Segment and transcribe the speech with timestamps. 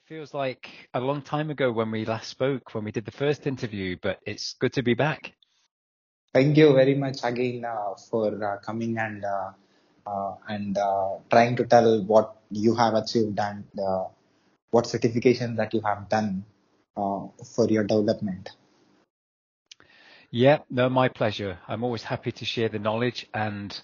[0.00, 3.10] It feels like a long time ago when we last spoke, when we did the
[3.10, 5.34] first interview, but it's good to be back.
[6.32, 9.50] Thank you very much again uh, for uh, coming and uh,
[10.06, 14.04] uh and uh, trying to tell what you have achieved and uh,
[14.70, 16.44] what certification that you have done
[16.94, 18.50] for your development.
[20.30, 21.58] Yeah, no, my pleasure.
[21.68, 23.78] I'm always happy to share the knowledge and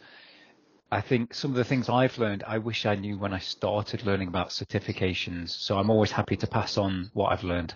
[0.91, 4.07] I think some of the things I've learned, I wish I knew when I started
[4.07, 5.51] learning about certifications.
[5.51, 7.75] So I'm always happy to pass on what I've learned.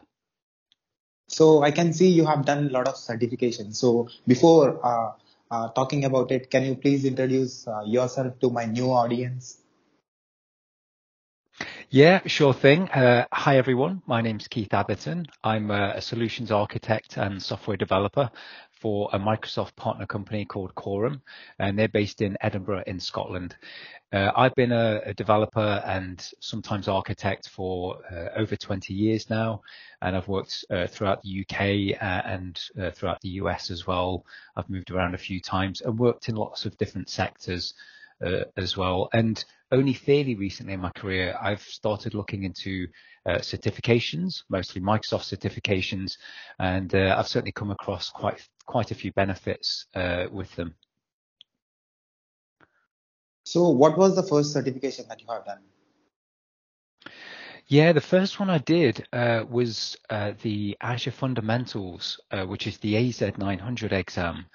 [1.26, 3.76] So I can see you have done a lot of certifications.
[3.76, 5.12] So before uh,
[5.50, 9.58] uh, talking about it, can you please introduce uh, yourself to my new audience?
[11.92, 12.88] Yeah, sure thing.
[12.88, 14.02] Uh, hi everyone.
[14.06, 15.26] My name's Keith Atherton.
[15.42, 18.30] I'm a, a, solutions architect and software developer
[18.80, 21.20] for a Microsoft partner company called Quorum,
[21.58, 23.54] and they're based in Edinburgh in Scotland.
[24.12, 29.60] Uh, I've been a, a, developer and sometimes architect for uh, over 20 years now,
[30.02, 34.24] and I've worked uh, throughout the UK uh, and uh, throughout the US as well.
[34.56, 37.74] I've moved around a few times and worked in lots of different sectors
[38.24, 39.08] uh, as well.
[39.12, 42.86] And only fairly recently in my career, I've started looking into
[43.26, 46.16] uh, certifications, mostly Microsoft certifications,
[46.58, 50.74] and uh, I've certainly come across quite quite a few benefits uh, with them.
[53.44, 55.58] So, what was the first certification that you have done?
[57.66, 62.78] Yeah, the first one I did uh, was uh, the Azure Fundamentals, uh, which is
[62.78, 64.46] the AZ900 exam,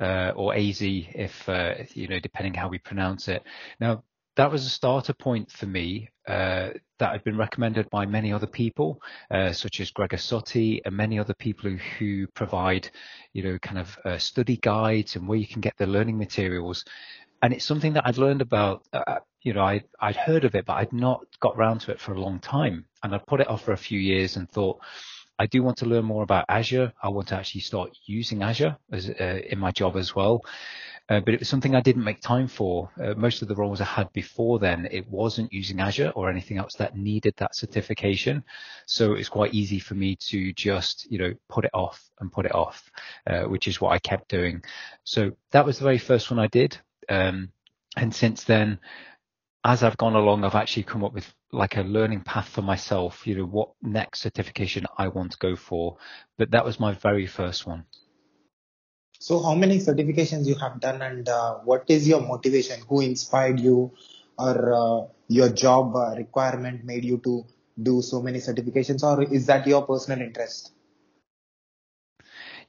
[0.00, 3.42] uh, or AZ, if uh, you know, depending how we pronounce it.
[3.80, 4.02] Now,
[4.36, 8.46] that was a starter point for me uh, that had been recommended by many other
[8.46, 12.88] people, uh, such as Gregor Suttie and many other people who, who provide,
[13.32, 16.84] you know, kind of uh, study guides and where you can get the learning materials.
[17.42, 20.66] And it's something that I'd learned about, uh, you know, I, I'd heard of it,
[20.66, 22.84] but I'd not got round to it for a long time.
[23.02, 24.80] And I put it off for a few years and thought,
[25.40, 26.92] I do want to learn more about Azure.
[27.02, 30.44] I want to actually start using Azure as, uh, in my job as well.
[31.08, 32.90] Uh, but it was something I didn't make time for.
[33.02, 36.58] Uh, most of the roles I had before then, it wasn't using Azure or anything
[36.58, 38.44] else that needed that certification.
[38.84, 42.44] So it's quite easy for me to just, you know, put it off and put
[42.44, 42.90] it off,
[43.26, 44.62] uh, which is what I kept doing.
[45.04, 46.76] So that was the very first one I did.
[47.08, 47.50] Um,
[47.96, 48.78] and since then,
[49.64, 53.26] as I've gone along, I've actually come up with like a learning path for myself,
[53.26, 55.98] you know, what next certification I want to go for.
[56.38, 57.84] But that was my very first one.
[59.18, 62.80] So how many certifications you have done and uh, what is your motivation?
[62.88, 63.92] Who inspired you
[64.38, 67.44] or uh, your job uh, requirement made you to
[67.82, 70.72] do so many certifications or is that your personal interest?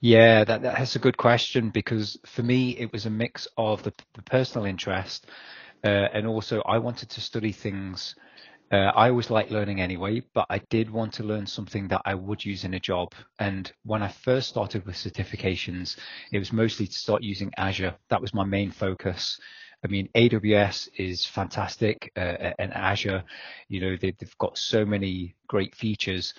[0.02, 3.94] Yeah, that, that's a good question because for me it was a mix of the,
[4.14, 5.28] the personal interest
[5.84, 8.16] uh, and also I wanted to study things
[8.72, 12.16] uh, I always like learning anyway, but I did want to learn something that I
[12.16, 13.14] would use in a job.
[13.38, 15.98] And when I first started with certifications,
[16.32, 17.94] it was mostly to start using Azure.
[18.10, 19.38] That was my main focus.
[19.84, 23.24] I mean, AWS is fantastic, uh, and Azure,
[23.68, 26.34] you know, they, they've got so many great features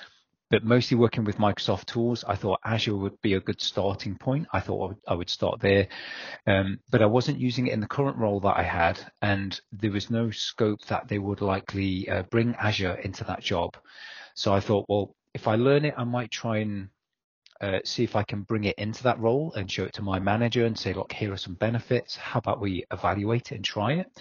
[0.53, 4.47] but mostly working with Microsoft tools, I thought Azure would be a good starting point.
[4.53, 5.89] I thought I would, start there,
[6.47, 9.91] um, but I wasn't using it in the current role that I had, and there
[9.91, 13.79] was no scope that they would likely uh, bring Azure into that job.
[14.35, 16.91] So I thought, well, if I learn it, I might try and
[17.63, 20.19] uh, see if I can bring it into that role and show it to my
[20.19, 22.17] manager and say, look, here are some benefits.
[22.17, 24.21] How about we evaluate it and try it?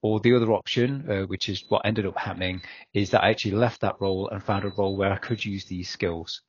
[0.00, 2.62] Or the other option, uh, which is what ended up happening,
[2.94, 5.66] is that I actually left that role and found a role where I could use
[5.66, 6.40] these skills.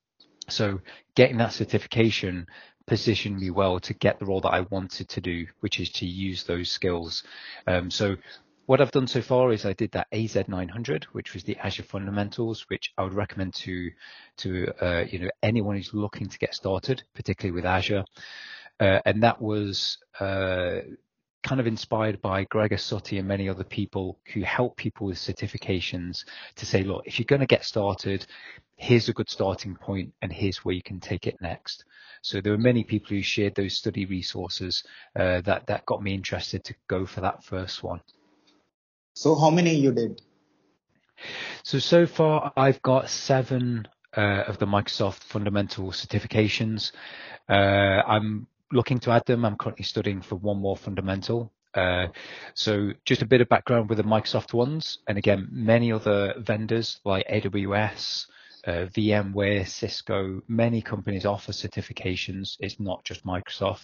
[0.47, 0.79] So
[1.16, 2.47] getting that certification
[2.88, 6.06] positioned me well to get the role that I wanted to do, which is to
[6.06, 7.24] use those skills.
[7.68, 8.15] Um, so
[8.69, 12.66] what I've done so far is I did that AZ900, which was the Azure Fundamentals,
[12.68, 13.89] which I would recommend to
[14.38, 18.06] to uh, you know anyone who's looking to get started, particularly with Azure.
[18.80, 20.81] Uh, and that was uh,
[21.42, 26.24] kind of inspired by Gregor Suttie and many other people who help people with certifications
[26.57, 28.27] to say, look, if you're going to get started,
[28.75, 31.86] here's a good starting point and here's where you can take it next.
[32.22, 34.83] So there were many people who shared those study resources
[35.15, 38.01] uh, that that got me interested to go for that first one.
[39.19, 40.21] So how many you did?
[41.63, 43.86] So so far I've got seven
[44.16, 46.94] uh, of the Microsoft fundamental certifications.
[47.50, 49.44] Uh, I'm looking to add them.
[49.44, 51.51] I'm currently studying for one more fundamental.
[51.74, 52.07] Uh,
[52.54, 57.01] so just a bit of background with the Microsoft ones, and again, many other vendors
[57.04, 58.25] like AWS,
[58.68, 62.56] uh, VMware, Cisco, many companies offer certifications.
[62.62, 63.83] It's not just Microsoft.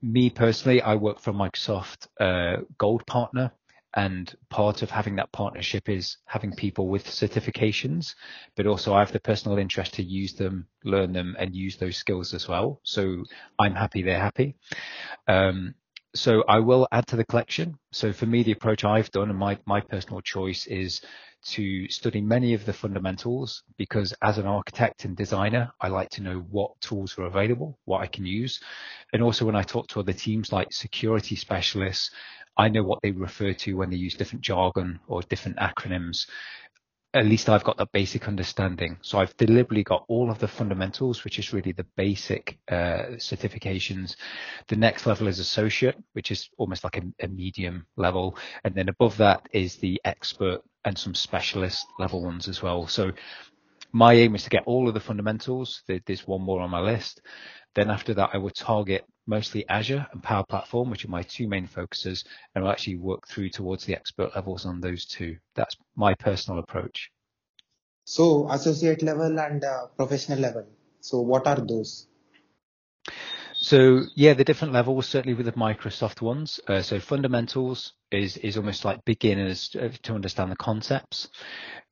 [0.00, 3.50] Me personally, I work for Microsoft uh, Gold Partner,
[3.96, 8.14] And part of having that partnership is having people with certifications,
[8.54, 11.96] but also I have the personal interest to use them, learn them, and use those
[11.96, 12.80] skills as well.
[12.82, 13.24] So
[13.58, 14.56] I'm happy they're happy.
[15.26, 15.74] Um,
[16.14, 17.78] so I will add to the collection.
[17.92, 21.00] So for me, the approach I've done and my, my personal choice is
[21.44, 26.22] to study many of the fundamentals because as an architect and designer, I like to
[26.22, 28.60] know what tools are available, what I can use.
[29.12, 32.10] And also when I talk to other teams like security specialists,
[32.58, 36.26] I know what they refer to when they use different jargon or different acronyms.
[37.14, 38.98] At least I've got that basic understanding.
[39.00, 44.16] So I've deliberately got all of the fundamentals, which is really the basic uh, certifications.
[44.66, 48.36] The next level is associate, which is almost like a, a medium level.
[48.64, 52.88] And then above that is the expert and some specialist level ones as well.
[52.88, 53.12] So
[53.92, 55.82] my aim is to get all of the fundamentals.
[55.86, 57.22] There's one more on my list.
[57.74, 61.46] Then after that, I would target mostly Azure and Power Platform, which are my two
[61.46, 65.36] main focuses, and I'll actually work through towards the expert levels on those two.
[65.54, 67.12] That's my personal approach.
[68.04, 70.66] So associate level and uh, professional level.
[71.00, 72.06] So what are those?
[73.54, 76.60] So yeah, the different levels certainly with the Microsoft ones.
[76.66, 81.28] Uh, so fundamentals is is almost like beginners to understand the concepts.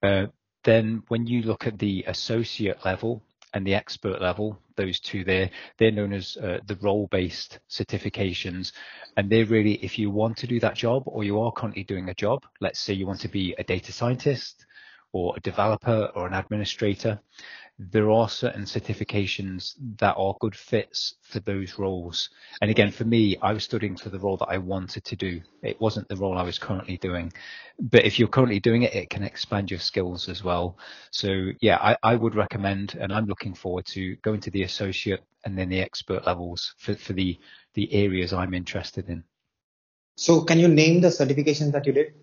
[0.02, 0.26] Uh,
[0.64, 3.22] then when you look at the associate level,
[3.54, 8.72] and the expert level, those two there, they're known as uh, the role-based certifications.
[9.16, 12.08] And they're really, if you want to do that job or you are currently doing
[12.08, 14.66] a job, let's say you want to be a data scientist
[15.12, 17.20] or a developer or an administrator,
[17.78, 22.30] there are certain certifications that are good fits for those roles.
[22.62, 25.42] And again, for me, I was studying for the role that I wanted to do.
[25.62, 27.32] It wasn't the role I was currently doing.
[27.78, 30.78] But if you're currently doing it, it can expand your skills as well.
[31.10, 35.22] So yeah, I, I would recommend, and I'm looking forward to going to the associate
[35.44, 37.38] and then the expert levels for, for the,
[37.74, 39.22] the areas I'm interested in.
[40.16, 42.14] So can you name the certifications that you did?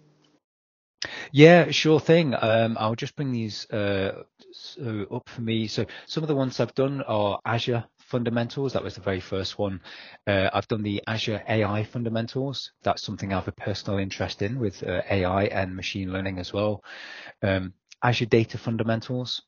[1.32, 2.34] Yeah, sure thing.
[2.40, 5.68] Um, I'll just bring these uh, so up for me.
[5.68, 8.74] So some of the ones I've done are Azure fundamentals.
[8.74, 9.82] That was the very first one.
[10.28, 12.72] Uh, I've done the Azure AI fundamentals.
[12.84, 16.54] That's something I have a personal interest in with uh, AI and machine learning as
[16.54, 16.84] well.
[17.42, 17.74] Um,
[18.04, 19.42] Azure data fundamentals.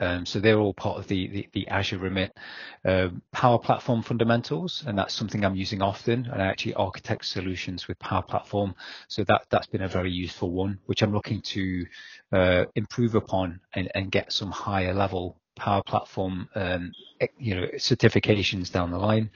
[0.00, 2.36] Um, so they're all part of the, the, the Azure remit.
[2.84, 6.26] Um, Power Platform fundamentals, and that's something I'm using often.
[6.32, 8.74] And I actually architect solutions with Power Platform.
[9.08, 11.86] So that, that's been a very useful one, which I'm looking to
[12.32, 16.92] uh, improve upon and, and get some higher level Power Platform, um,
[17.38, 19.30] you know, certifications down the line.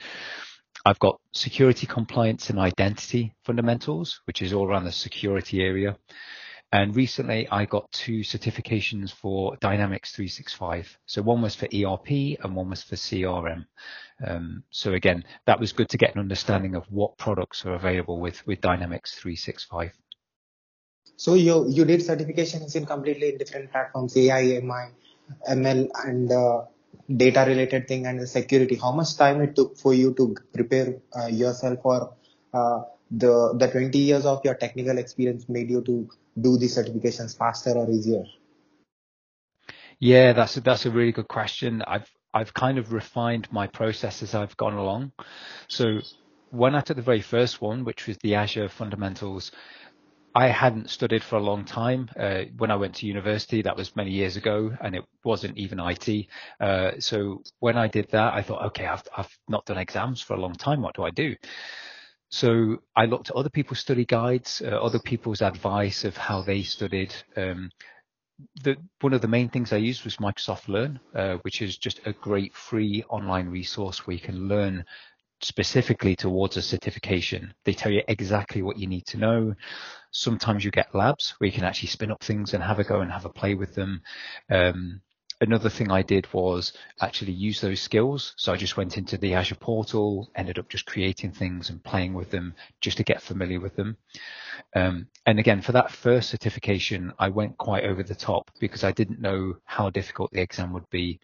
[0.85, 5.97] I've got security compliance and identity fundamentals, which is all around the security area.
[6.73, 10.97] And recently I got two certifications for Dynamics 365.
[11.05, 13.65] So one was for ERP and one was for CRM.
[14.25, 18.19] Um, so again, that was good to get an understanding of what products are available
[18.19, 19.91] with, with Dynamics 365.
[21.15, 24.89] So you, you did certifications in completely different platforms, AI, MI,
[25.47, 26.63] ML and uh,
[27.15, 28.77] data related thing and the security.
[28.77, 32.15] How much time it took for you to prepare uh, yourself for
[32.51, 32.81] uh,
[33.17, 37.71] the the 20 years of your technical experience made you to do these certifications faster
[37.71, 38.23] or easier?
[39.99, 41.81] Yeah, that's a, that's a really good question.
[41.87, 45.11] I've I've kind of refined my process as I've gone along.
[45.67, 45.99] So
[46.49, 49.51] when I took the very first one, which was the Azure fundamentals,
[50.35, 52.09] I hadn't studied for a long time.
[52.19, 55.79] Uh, when I went to university, that was many years ago, and it wasn't even
[55.79, 56.27] IT.
[56.59, 60.33] Uh, so when I did that, I thought, okay, I've, I've not done exams for
[60.33, 60.81] a long time.
[60.81, 61.35] What do I do?
[62.33, 66.63] So I looked at other people's study guides, uh, other people's advice of how they
[66.63, 67.13] studied.
[67.37, 67.69] Um,
[68.63, 71.99] the, one of the main things I used was Microsoft Learn, uh, which is just
[72.07, 74.83] a great free online resource where you can learn
[75.43, 77.53] specifically towards a certification.
[77.65, 79.53] They tell you exactly what you need to know.
[80.09, 83.01] Sometimes you get labs where you can actually spin up things and have a go
[83.01, 84.01] and have a play with them.
[84.49, 85.01] Um,
[85.43, 88.33] another thing I did was actually use those skills.
[88.37, 92.13] So I just went into the Azure portal, ended up just creating things and playing
[92.13, 93.97] with them just to get familiar with them.
[94.75, 98.91] Um, and again, for that first certification, I went quite over the top because I
[98.91, 101.19] didn't know how difficult the exam would be.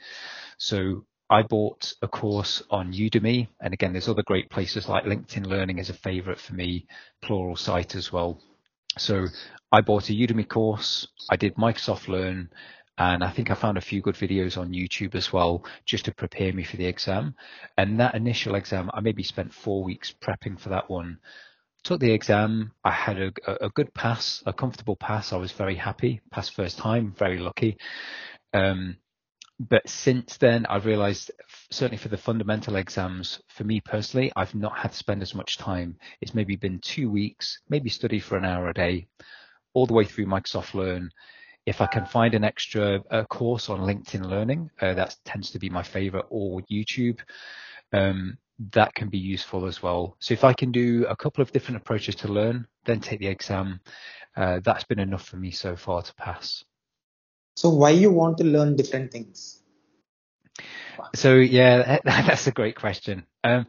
[0.57, 3.47] So I bought a course on Udemy.
[3.61, 6.87] And again, there's other great places like LinkedIn Learning is a favorite for me,
[7.23, 8.39] Pluralsight as well.
[8.97, 9.27] So
[9.71, 11.07] I bought a Udemy course.
[11.29, 12.49] I did Microsoft Learn
[12.99, 16.13] and I think I found a few good videos on YouTube as well, just to
[16.13, 17.33] prepare me for the exam.
[17.77, 21.19] And that initial exam, I maybe spent four weeks prepping for that one.
[21.85, 22.73] Took the exam.
[22.83, 23.31] I had a,
[23.65, 25.31] a good pass, a comfortable pass.
[25.31, 26.19] I was very happy.
[26.29, 27.77] Passed first time, very lucky.
[28.53, 28.97] Um,
[29.61, 31.31] but since then, I've realized,
[31.71, 35.57] certainly for the fundamental exams, for me personally, I've not had to spend as much
[35.57, 35.97] time.
[36.19, 39.07] It's maybe been two weeks, maybe study for an hour a day,
[39.73, 41.11] all the way through Microsoft Learn.
[41.69, 45.59] If I can find an extra uh, course on LinkedIn Learning, uh, that tends to
[45.59, 47.19] be my favorite, or YouTube,
[47.93, 48.39] um,
[48.71, 50.15] that can be useful as well.
[50.19, 53.27] So if I can do a couple of different approaches to learn, then take the
[53.27, 53.81] exam,
[54.35, 56.65] uh, that's been enough for me so far to pass.
[57.55, 59.61] So why you want to learn different things?
[61.13, 63.27] So yeah, that's a great question.
[63.43, 63.67] Um,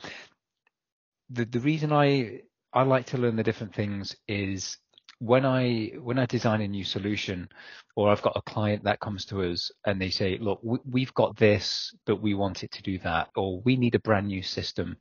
[1.29, 2.41] the the reason I
[2.73, 4.79] I like to learn the different things is
[5.21, 7.49] when I when I design a new solution,
[7.95, 11.37] or I've got a client that comes to us and they say, look, we've got
[11.37, 14.97] this, but we want it to do that, or we need a brand new system.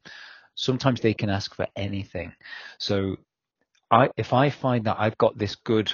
[0.56, 2.34] Sometimes they can ask for anything.
[2.80, 3.16] So
[3.90, 5.92] I if I find that I've got this good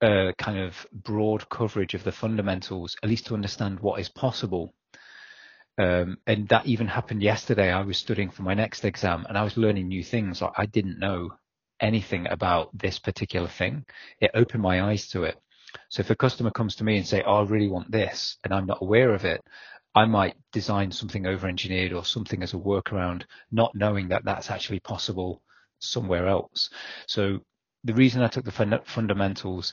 [0.00, 4.74] uh, kind of broad coverage of the fundamentals, at least to understand what is possible.
[5.78, 7.70] Um, and that even happened yesterday.
[7.70, 10.40] I was studying for my next exam and I was learning new things.
[10.40, 11.32] I didn't know
[11.80, 13.84] anything about this particular thing.
[14.20, 15.36] It opened my eyes to it.
[15.90, 18.54] So if a customer comes to me and say, "Oh, I really want this," and
[18.54, 19.42] I'm not aware of it,
[19.94, 24.80] I might design something over-engineered or something as a workaround, not knowing that that's actually
[24.80, 25.42] possible
[25.78, 26.70] somewhere else.
[27.06, 27.40] So
[27.84, 29.72] the reason I took the fund- fundamentals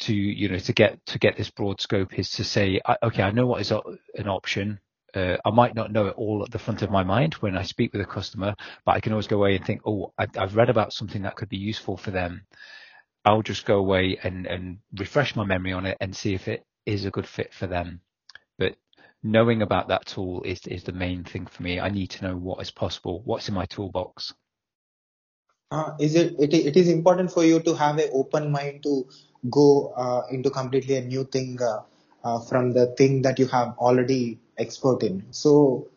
[0.00, 3.30] to you know to get to get this broad scope is to say okay I
[3.30, 4.80] know what is an option
[5.14, 7.62] uh, I might not know it all at the front of my mind when I
[7.62, 10.56] speak with a customer but I can always go away and think oh I, I've
[10.56, 12.46] read about something that could be useful for them.
[13.24, 16.64] I'll just go away and and refresh my memory on it and see if it
[16.86, 18.00] is a good fit for them.
[18.58, 18.76] But
[19.22, 21.80] knowing about that tool is is the main thing for me.
[21.80, 24.32] I need to know what is possible what's in my toolbox.
[25.70, 29.06] Uh, is it, it it is important for you to have an open mind to
[29.48, 31.82] go uh, into completely a new thing uh,
[32.24, 35.88] uh, from the thing that you have already expert in so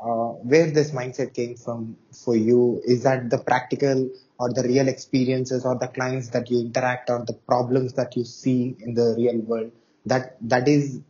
[0.00, 4.88] uh, where this mindset came from for you is that the practical or the real
[4.88, 9.14] experiences or the clients that you interact or the problems that you see in the
[9.16, 9.72] real world
[10.04, 11.00] that that is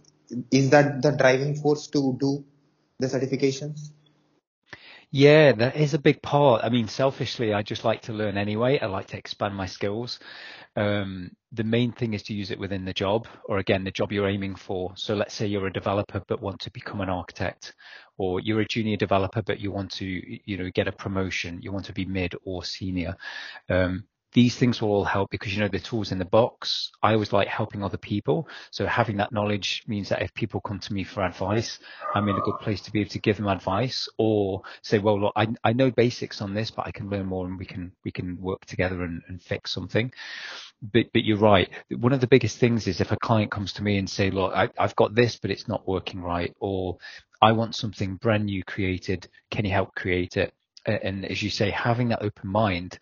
[0.51, 2.45] is that the driving force to do
[2.99, 3.91] the certifications
[5.11, 6.65] yeah, that is a big part.
[6.65, 8.79] I mean, selfishly, I just like to learn anyway.
[8.79, 10.19] I like to expand my skills.
[10.77, 14.13] Um, the main thing is to use it within the job, or again, the job
[14.13, 14.93] you're aiming for.
[14.95, 17.75] So let's say you're a developer but want to become an architect,
[18.19, 21.61] or you're a junior developer but you want to, you know, get a promotion.
[21.63, 23.17] You want to be mid or senior.
[23.71, 24.05] Um,
[24.37, 26.93] these things will all help because you know the tools in the box.
[27.03, 28.47] I always like helping other people.
[28.71, 31.79] So having that knowledge means that if people come to me for advice,
[32.15, 35.19] I'm in a good place to be able to give them advice or say, well,
[35.19, 37.93] look, I, I know basics on this, but I can learn more and we can,
[38.05, 40.13] we can work together and, and fix something.
[40.83, 41.71] But, but you're right.
[41.97, 44.53] One of the biggest things is if a client comes to me and say, look,
[44.55, 46.55] I, I've got this, but it's not working right.
[46.61, 46.99] Or
[47.41, 49.29] I want something brand new created.
[49.51, 50.53] Can you help create it?
[50.85, 52.99] And as you say, having that open mind,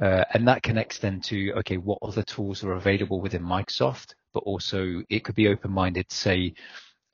[0.00, 4.44] uh, and that connects then to, okay, what other tools are available within Microsoft, but
[4.44, 6.54] also it could be open-minded to say,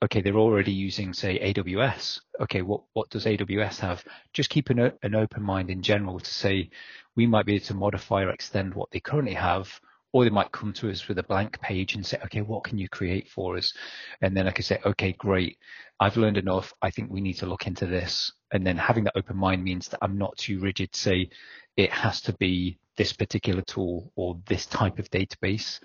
[0.03, 2.21] okay, they're already using, say, AWS.
[2.41, 4.05] Okay, what, what does AWS have?
[4.35, 6.69] Just keep an, an open mind in general to say,
[7.17, 9.69] we might be able to modify or extend what they currently have,
[10.13, 12.77] or they might come to us with a blank page and say, okay, what can
[12.77, 13.73] you create for us?
[14.21, 15.59] And then I can say, okay, great.
[15.99, 16.73] I've learned enough.
[16.83, 18.31] I think we need to look into this.
[18.55, 21.29] And then having that open mind means that I'm not too rigid say,
[21.77, 25.81] it has to be this particular tool or this type of database.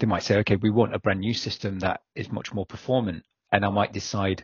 [0.00, 3.22] They might say, okay, we want a brand new system that is much more performant.
[3.52, 4.42] And I might decide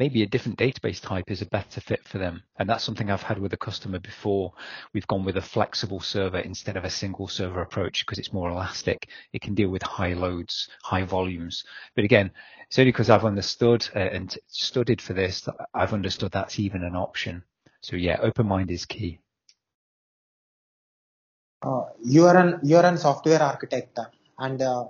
[0.00, 2.42] maybe a different database type is a better fit for them.
[2.58, 4.54] And that's something I've had with a customer before.
[4.94, 8.48] We've gone with a flexible server instead of a single server approach because it's more
[8.48, 9.10] elastic.
[9.34, 11.64] It can deal with high loads, high volumes.
[11.94, 12.30] But again,
[12.66, 16.82] it's only because I've understood uh, and studied for this that I've understood that's even
[16.82, 17.44] an option.
[17.82, 19.20] So yeah, open mind is key.
[21.60, 23.98] Uh, you are an you are an software architect
[24.38, 24.86] and uh,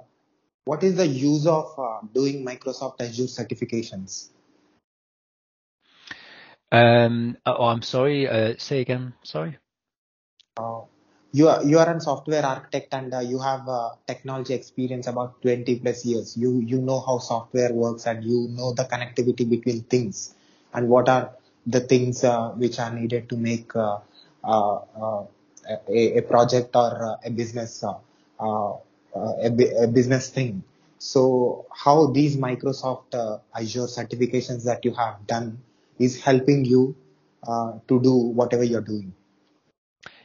[0.66, 4.28] what is the use of uh, doing Microsoft Azure certifications?
[6.72, 8.28] Um, oh, I'm sorry.
[8.28, 9.14] Uh, say again.
[9.24, 9.58] Sorry.
[10.56, 10.82] Uh,
[11.32, 13.68] you are you are a software architect and uh, you have
[14.06, 16.36] technology experience about 20 plus years.
[16.36, 20.34] You you know how software works and you know the connectivity between things
[20.74, 21.32] and what are
[21.66, 22.24] the things
[22.56, 24.02] which are needed to make a,
[25.88, 27.84] a project or a business
[28.40, 28.72] uh,
[29.14, 30.62] uh, a, a, business thing.
[30.98, 35.58] So how these Microsoft uh, Azure certifications that you have done
[36.00, 36.96] is helping you
[37.46, 39.12] to do whatever you're doing.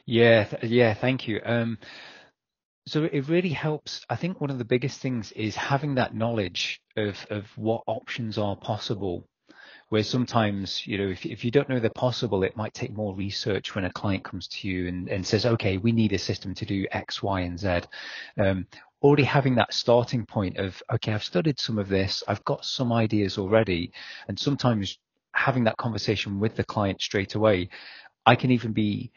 [0.06, 1.42] Yeah, yeah, thank you.
[1.44, 1.78] Um,
[2.88, 4.06] so it really helps.
[4.10, 8.38] I think one of the biggest things is having that knowledge of of what options
[8.38, 9.28] are possible.
[9.90, 13.16] Where sometimes, you know, if if you don't know they're possible, it might take more
[13.16, 16.56] research when a client comes to you and, and says, okay, we need a system
[16.56, 17.82] to do X, Y, and Z.
[18.38, 18.68] Um,
[19.02, 22.92] already having that starting point of, okay, I've studied some of this, I've got some
[22.92, 23.92] ideas already,
[24.28, 24.98] and sometimes
[25.36, 27.70] having that conversation with the client straight away,
[28.26, 29.12] I can even be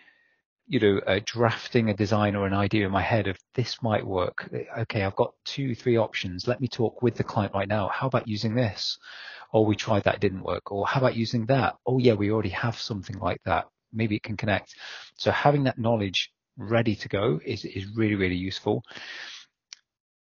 [0.69, 4.07] you know, uh, drafting a design or an idea in my head of this might
[4.07, 4.49] work.
[4.81, 6.47] Okay, I've got two, three options.
[6.47, 7.89] Let me talk with the client right now.
[7.89, 8.99] How about using this?
[9.51, 10.71] Or we tried that, didn't work.
[10.71, 11.77] Or how about using that?
[11.87, 13.67] Oh yeah, we already have something like that.
[13.95, 14.75] Maybe it can connect.
[15.17, 18.83] So having that knowledge ready to go is, is really, really useful.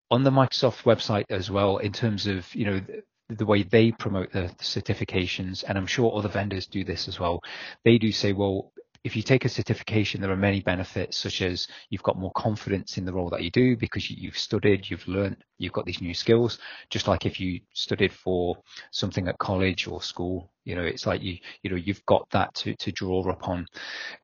[0.10, 2.81] On the Microsoft website as well, in terms of, you know,
[3.29, 7.41] the, way they promote the certifications, and I'm sure other vendors do this as well.
[7.86, 8.71] They do say, well,
[9.03, 12.98] if you take a certification, there are many benefits, such as you've got more confidence
[12.98, 16.13] in the role that you do because you've studied, you've learned, you've got these new
[16.13, 16.59] skills.
[16.89, 18.57] Just like if you studied for
[18.91, 22.53] something at college or school, you know, it's like you, you know, you've got that
[22.55, 23.67] to, to draw upon.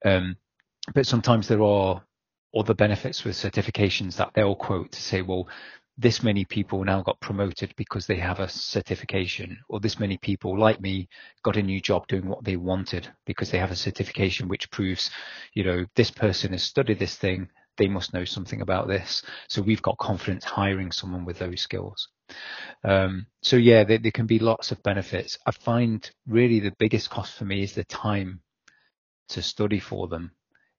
[0.03, 0.35] Um,
[0.93, 2.03] but sometimes there are
[2.55, 5.47] other benefits with certifications that they'll quote to say, well,
[5.97, 10.57] this many people now got promoted because they have a certification or this many people
[10.59, 11.07] like me
[11.43, 15.09] got a new job doing what they wanted because they have a certification which proves
[15.53, 17.47] you know this person has studied this thing
[17.77, 19.21] they must know something about this.
[19.49, 22.07] So we've got confidence hiring someone with those skills.
[22.83, 25.37] Um, so yeah there, there can be lots of benefits.
[25.45, 28.41] I find really the biggest cost for me is the time
[29.29, 30.31] to study for them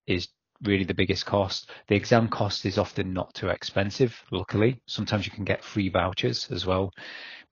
[0.07, 0.29] is
[0.63, 1.71] really the biggest cost.
[1.89, 4.81] The exam cost is often not too expensive, luckily.
[4.87, 6.93] Sometimes you can get free vouchers as well.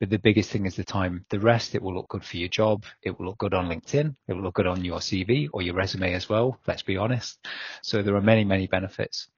[0.00, 1.25] But the biggest thing is the time.
[1.30, 2.84] The rest, it will look good for your job.
[3.02, 4.14] It will look good on LinkedIn.
[4.28, 6.58] It will look good on your CV or your resume as well.
[6.66, 7.38] Let's be honest.
[7.82, 9.28] So there are many, many benefits.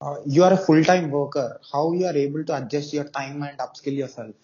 [0.00, 1.60] Uh, you are a full-time worker.
[1.72, 4.34] How you are able to adjust your time and upskill yourself?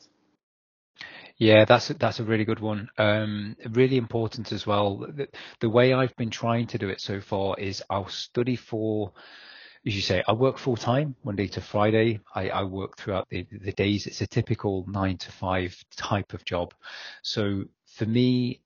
[1.39, 2.89] Yeah, that's that's a really good one.
[2.97, 4.99] Um, really important as well.
[4.99, 5.29] The,
[5.61, 9.13] the way I've been trying to do it so far is I'll study for,
[9.87, 12.21] as you say, I work full time Monday to Friday.
[12.35, 14.07] I, I work throughout the, the days.
[14.07, 16.73] It's a typical nine to five type of job.
[17.23, 18.63] So for me,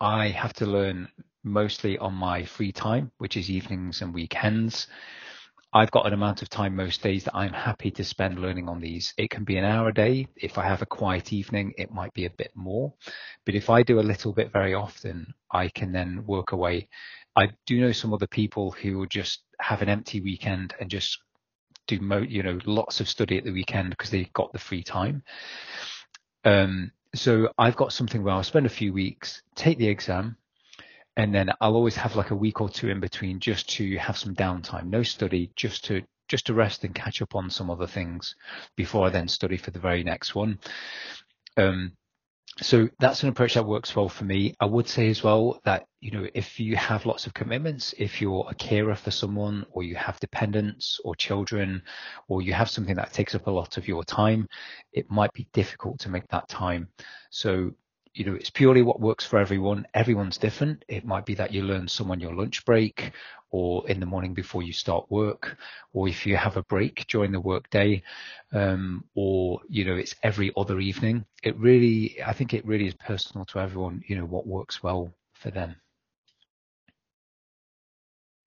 [0.00, 1.08] I have to learn
[1.42, 4.86] mostly on my free time, which is evenings and weekends.
[5.76, 8.80] I've got an amount of time most days that I'm happy to spend learning on
[8.80, 9.12] these.
[9.18, 10.28] It can be an hour a day.
[10.36, 12.94] If I have a quiet evening, it might be a bit more.
[13.44, 16.88] But if I do a little bit very often, I can then work away.
[17.34, 21.18] I do know some other people who will just have an empty weekend and just
[21.88, 24.84] do mo- you know lots of study at the weekend because they've got the free
[24.84, 25.24] time.
[26.44, 30.36] Um, so I've got something where I'll spend a few weeks, take the exam,
[31.16, 34.18] and then I'll always have like a week or two in between just to have
[34.18, 37.86] some downtime, no study, just to just to rest and catch up on some other
[37.86, 38.34] things
[38.76, 40.58] before I then study for the very next one.
[41.56, 41.92] Um,
[42.60, 44.54] so that's an approach that works well for me.
[44.60, 48.20] I would say as well that, you know, if you have lots of commitments, if
[48.20, 51.82] you're a carer for someone or you have dependents or children,
[52.28, 54.46] or you have something that takes up a lot of your time,
[54.92, 56.88] it might be difficult to make that time.
[57.30, 57.72] So
[58.14, 59.86] you know, it's purely what works for everyone.
[59.92, 60.84] Everyone's different.
[60.88, 63.12] It might be that you learn some on your lunch break
[63.50, 65.56] or in the morning before you start work,
[65.92, 68.02] or if you have a break during the workday,
[68.52, 71.24] um, or, you know, it's every other evening.
[71.42, 75.12] It really, I think it really is personal to everyone, you know, what works well
[75.34, 75.76] for them.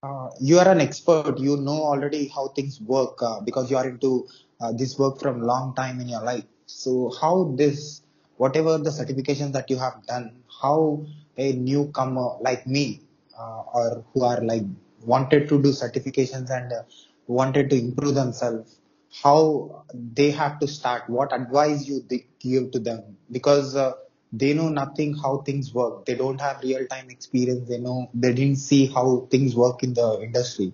[0.03, 1.38] Uh, you are an expert.
[1.39, 4.27] You know already how things work uh, because you are into
[4.60, 6.45] uh, this work from a long time in your life.
[6.65, 8.01] So how this
[8.38, 11.06] whatever the certifications that you have done, how
[11.38, 13.02] a newcomer like me
[13.38, 14.63] uh, or who are like
[15.06, 16.82] wanted to do certifications and uh,
[17.28, 18.80] wanted to improve themselves,
[19.23, 22.04] how they have to start, what advice you
[22.39, 23.93] give to them because uh,
[24.34, 26.06] they know nothing how things work.
[26.06, 27.67] They don't have real time experience.
[27.69, 30.73] They know they didn't see how things work in the industry.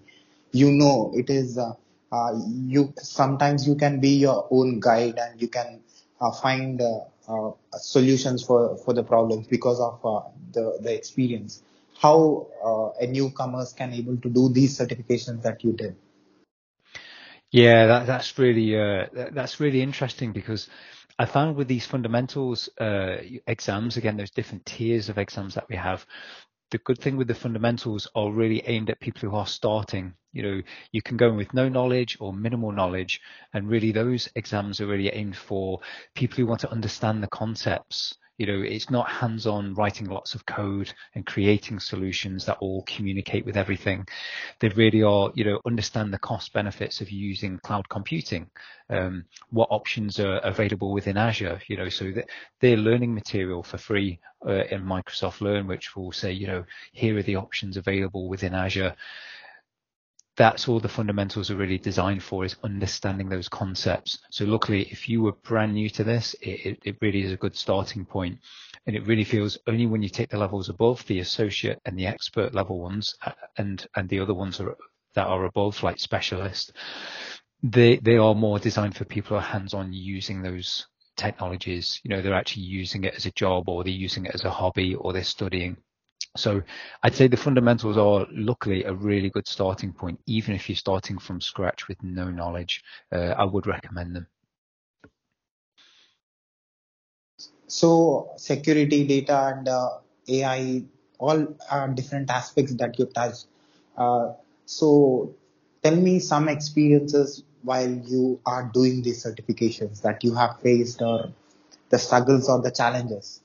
[0.51, 1.73] You know, it is uh,
[2.11, 5.81] uh, you sometimes you can be your own guide and you can
[6.21, 6.81] uh, find
[7.77, 10.01] solutions for, for the problems because of
[10.51, 11.63] the, the experience.
[11.99, 15.95] How a newcomers can able to do these certifications that you did.
[17.51, 20.69] Yeah, that, that's really uh, that's really interesting because
[21.19, 25.75] I found with these fundamentals uh, exams, again, there's different tiers of exams that we
[25.75, 26.05] have
[26.73, 30.15] the good thing with the fundamentals are really aimed at people who are starting.
[30.31, 33.21] You know, you can go in with no knowledge or minimal knowledge,
[33.53, 35.81] and really those exams are really aimed for
[36.15, 38.15] people who want to understand the concepts.
[38.37, 43.45] You know, it's not hands-on writing lots of code and creating solutions that all communicate
[43.45, 44.07] with everything.
[44.59, 48.49] They really are, you know, understand the cost benefits of using cloud computing,
[48.89, 53.77] um, what options are available within Azure, you know, so that they're learning material for
[53.77, 58.27] free uh, in Microsoft Learn, which will say, you know, here are the options available
[58.27, 58.95] within Azure
[60.35, 64.17] that's all the fundamentals are really designed for is understanding those concepts.
[64.31, 67.55] So luckily, if you were brand new to this, it, it really is a good
[67.55, 68.39] starting point.
[68.87, 72.07] And it really feels only when you take the levels above the associate and the
[72.07, 74.75] expert level ones uh, and, and the other ones are,
[75.13, 76.73] that are above like specialist,
[77.61, 82.01] they, they are more designed for people who are hands on using those technologies.
[82.03, 84.49] You know, they're actually using it as a job or they're using it as a
[84.49, 85.77] hobby or they're studying
[86.35, 86.63] so
[87.03, 91.19] I'd say the fundamentals are luckily a really good starting point, even if you're starting
[91.19, 92.83] from scratch with no knowledge.
[93.11, 94.27] Uh, I would recommend them.
[97.67, 100.83] So security, data, and uh, AI,
[101.19, 103.45] all are different aspects that you touch.
[103.97, 104.33] Uh,
[104.65, 105.35] so
[105.83, 111.31] tell me some experiences while you are doing these certifications that you have faced or
[111.89, 113.42] the struggles or the challenges.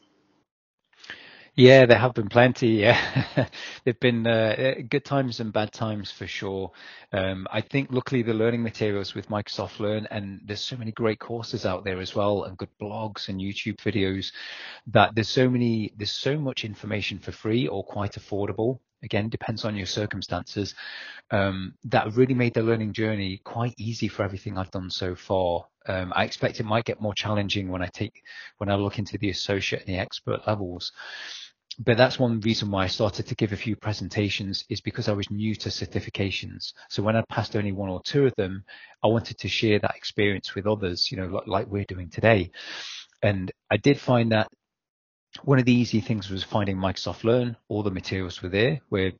[1.58, 2.68] Yeah, there have been plenty.
[2.68, 3.48] Yeah,
[3.84, 6.70] there've been uh, good times and bad times for sure.
[7.12, 11.18] Um, I think luckily the learning materials with Microsoft Learn and there's so many great
[11.18, 14.30] courses out there as well and good blogs and YouTube videos
[14.86, 18.78] that there's so many there's so much information for free or quite affordable.
[19.02, 20.76] Again, depends on your circumstances.
[21.32, 25.66] Um, that really made the learning journey quite easy for everything I've done so far.
[25.86, 28.22] Um, I expect it might get more challenging when I take
[28.58, 30.92] when I look into the associate and the expert levels
[31.78, 35.12] but that's one reason why I started to give a few presentations is because I
[35.12, 36.72] was new to certifications.
[36.88, 38.64] So when I passed only one or two of them,
[39.02, 42.50] I wanted to share that experience with others, you know, like we're doing today.
[43.22, 44.48] And I did find that
[45.44, 47.56] one of the easy things was finding Microsoft Learn.
[47.68, 49.12] All the materials were there, where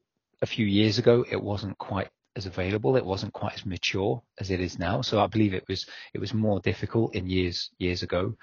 [0.43, 2.97] a few years ago it wasn't quite as available.
[2.97, 5.03] It wasn't quite as mature as it is now.
[5.03, 8.35] So I believe it was it was more difficult in years years ago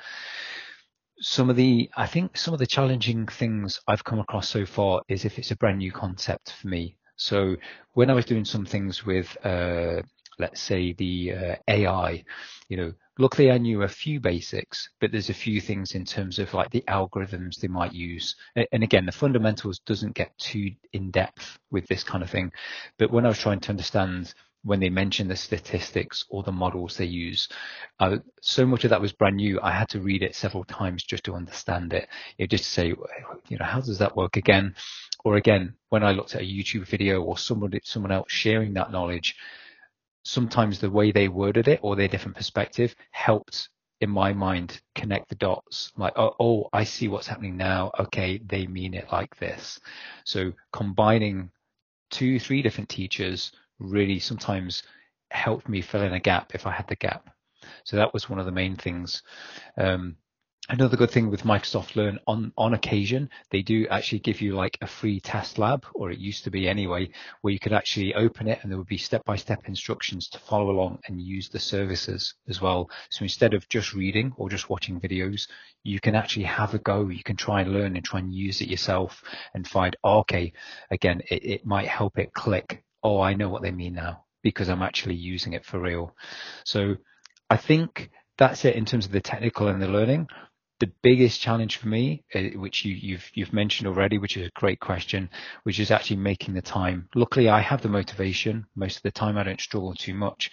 [1.20, 5.02] some of the I think some of the challenging things I've come across so far
[5.08, 6.98] is if it's a brand new concept for me.
[7.16, 7.56] So
[7.94, 10.02] when I was doing some things with uh,
[10.40, 12.24] let's say the uh, AI,
[12.68, 16.40] you know, luckily I knew a few basics, but there's a few things in terms
[16.40, 18.36] of like the algorithms they might use.
[18.56, 22.52] And again, the fundamentals doesn't get too in depth with this kind of thing.
[22.98, 24.34] But when I was trying to understand
[24.66, 27.48] when they mention the statistics or the models they use.
[28.00, 29.60] Uh, so much of that was brand new.
[29.62, 32.10] I had to read it several times just to understand it.
[32.50, 34.76] just to say, you know, how does that work again?
[35.24, 38.92] Or again, when I looked at a YouTube video or somebody, someone else sharing that
[38.92, 39.36] knowledge,
[40.24, 43.70] sometimes the way they worded it or their different perspective helped
[44.02, 48.42] in my mind connect the dots like oh, oh i see what's happening now okay
[48.46, 49.80] they mean it like this
[50.26, 51.50] so combining
[52.10, 54.84] two three different teachers really sometimes
[55.32, 57.30] helped me fill in a gap if I had the gap.
[57.84, 59.24] So that was one of the main things.
[59.78, 60.18] Um,
[60.70, 64.78] another good thing with Microsoft Learn on, on occasion, they do actually give you like
[64.82, 67.10] a free test lab, or it used to be anyway,
[67.42, 70.40] where you could actually open it and there would be step by step instructions to
[70.40, 72.90] follow along and use the services as well.
[73.10, 75.48] So instead of just reading or just watching videos,
[75.84, 77.10] you can actually have a go.
[77.10, 80.54] You can try and learn and try and use it yourself and find, oh, okay,
[80.92, 84.68] again, it, it might help it click oh, I know what they mean now because
[84.68, 86.16] I'm actually using it for real.
[86.66, 86.96] So
[87.52, 90.28] I think that's it in terms of the technical and the learning.
[90.80, 94.60] The biggest challenge for me, uh, which you, you've you've mentioned already, which is a
[94.60, 95.30] great question,
[95.64, 97.08] which is actually making the time.
[97.16, 98.66] Luckily, I have the motivation.
[98.76, 100.52] Most of the time, I don't struggle too much,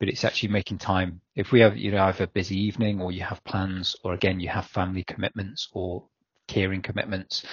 [0.00, 1.20] but it's actually making time.
[1.36, 4.40] If we have, you know, have a busy evening, or you have plans, or again,
[4.40, 6.04] you have family commitments or
[6.48, 7.44] caring commitments,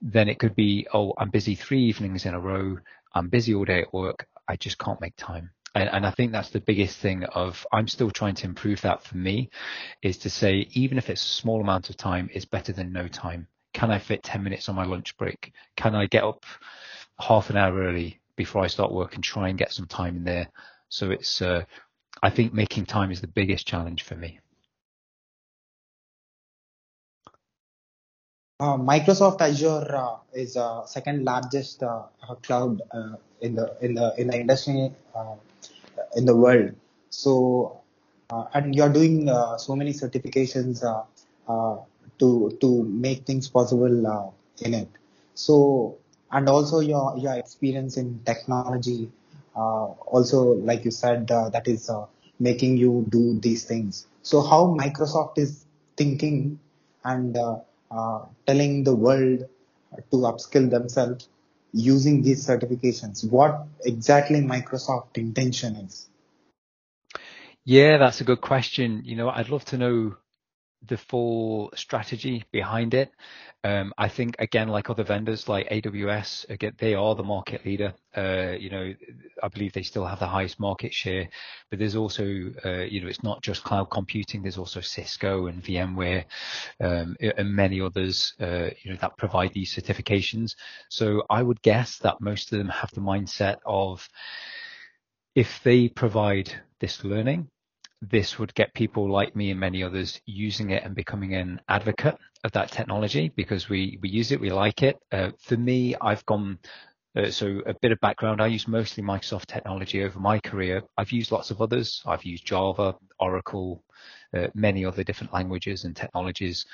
[0.00, 2.78] then it could be, oh, I'm busy three evenings in a row.
[3.16, 4.28] I'm busy all day at work.
[4.46, 5.50] I just can't make time.
[5.74, 9.02] And, and, I think that's the biggest thing of I'm still trying to improve that
[9.02, 9.50] for me
[10.02, 13.08] is to say, even if it's a small amount of time, it's better than no
[13.08, 13.46] time.
[13.72, 15.52] Can I fit 10 minutes on my lunch break?
[15.76, 16.44] Can I get up
[17.18, 20.24] half an hour early before I start work and try and get some time in
[20.24, 20.48] there?
[20.88, 21.64] So it's, uh,
[22.22, 24.40] I think making time is the biggest challenge for me.
[28.58, 32.04] Uh, Microsoft Azure uh, is uh, second largest uh,
[32.42, 35.34] cloud uh, in the in the in the industry uh,
[36.16, 36.74] in the world.
[37.10, 37.82] So,
[38.30, 40.80] and you're doing so many certifications
[42.18, 44.88] to to make things possible in it.
[45.34, 45.98] So,
[46.32, 49.10] and also your your experience in technology,
[49.54, 51.90] also like you said, that is
[52.40, 54.06] making you do these things.
[54.22, 55.66] So, how Microsoft is
[55.98, 56.58] thinking
[57.04, 57.36] and
[57.90, 59.46] uh, telling the world
[60.10, 61.28] to upskill themselves
[61.72, 63.28] using these certifications?
[63.30, 66.08] What exactly Microsoft intention is?
[67.64, 69.02] Yeah, that's a good question.
[69.04, 70.16] You know, I'd love to know
[70.86, 73.10] the full strategy behind it.
[73.64, 77.94] Um, I think again, like other vendors like AWS, again, they are the market leader.
[78.16, 78.94] Uh, you know,
[79.42, 81.28] I believe they still have the highest market share,
[81.70, 82.24] but there's also,
[82.64, 84.42] uh, you know, it's not just cloud computing.
[84.42, 86.24] There's also Cisco and VMware,
[86.80, 90.54] um, and many others, uh, you know, that provide these certifications.
[90.88, 94.08] So I would guess that most of them have the mindset of
[95.34, 97.48] if they provide this learning,
[98.02, 102.16] this would get people like me and many others using it and becoming an advocate
[102.44, 104.96] of that technology because we, we use it, we like it.
[105.10, 106.58] Uh, for me, I've gone,
[107.16, 110.82] uh, so a bit of background, I use mostly Microsoft technology over my career.
[110.96, 112.02] I've used lots of others.
[112.06, 113.82] I've used Java, Oracle,
[114.36, 116.66] uh, many other different languages and technologies,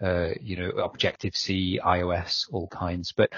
[0.00, 3.12] uh, you know, Objective-C, iOS, all kinds.
[3.12, 3.30] But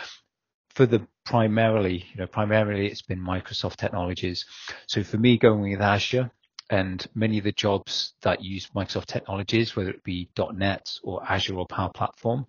[0.75, 4.45] for the primarily, you know, primarily it's been Microsoft technologies.
[4.87, 6.31] So for me, going with Azure,
[6.71, 11.57] and many of the jobs that use Microsoft technologies, whether it be .NET or Azure
[11.57, 12.47] or Power Platform,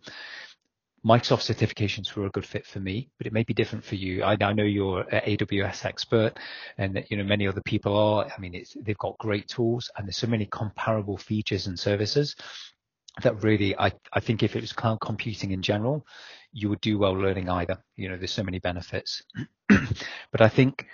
[1.03, 4.21] Microsoft certifications were a good fit for me, but it may be different for you.
[4.23, 6.37] I, I know you're an AWS expert,
[6.77, 8.25] and you know many other people are.
[8.25, 12.35] I mean, they've got great tools, and there's so many comparable features and services
[13.23, 16.05] that really, I, I think if it was cloud computing in general,
[16.53, 17.83] you would do well learning either.
[17.95, 19.23] You know, there's so many benefits,
[19.69, 20.85] but I think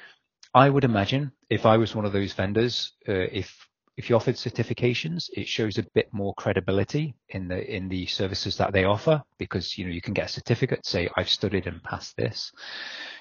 [0.58, 4.36] I would imagine if I was one of those vendors, uh, if if you offered
[4.36, 9.22] certifications, it shows a bit more credibility in the in the services that they offer
[9.38, 12.52] because you know you can get a certificate, say I've studied and passed this.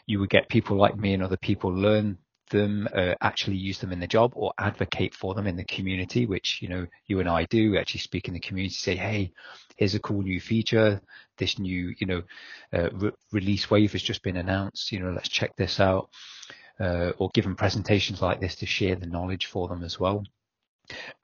[0.06, 2.16] You would get people like me and other people learn
[2.50, 6.24] them, uh, actually use them in the job or advocate for them in the community,
[6.24, 7.72] which you know you and I do.
[7.72, 9.32] We Actually speak in the community, say, hey,
[9.76, 11.02] here's a cool new feature.
[11.36, 12.22] This new you know
[12.72, 14.90] uh, re- release wave has just been announced.
[14.90, 16.08] You know, let's check this out
[16.80, 20.24] uh, or given presentations like this to share the knowledge for them as well.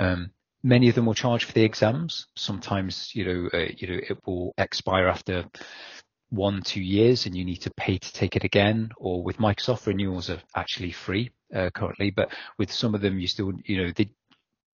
[0.01, 0.31] Um,
[0.63, 2.27] many of them will charge for the exams.
[2.37, 5.45] Sometimes, you know, uh, you know, it will expire after
[6.31, 8.91] one, two years and you need to pay to take it again.
[8.97, 13.27] Or with Microsoft renewals are actually free uh, currently, but with some of them, you
[13.27, 14.11] still, you know, they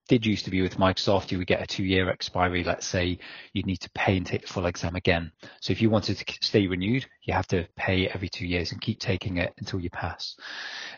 [0.09, 2.63] did used to be with Microsoft, you would get a two-year expiry.
[2.63, 3.19] Let's say
[3.53, 5.31] you'd need to pay and take the full exam again.
[5.61, 8.81] So if you wanted to stay renewed, you have to pay every two years and
[8.81, 10.35] keep taking it until you pass.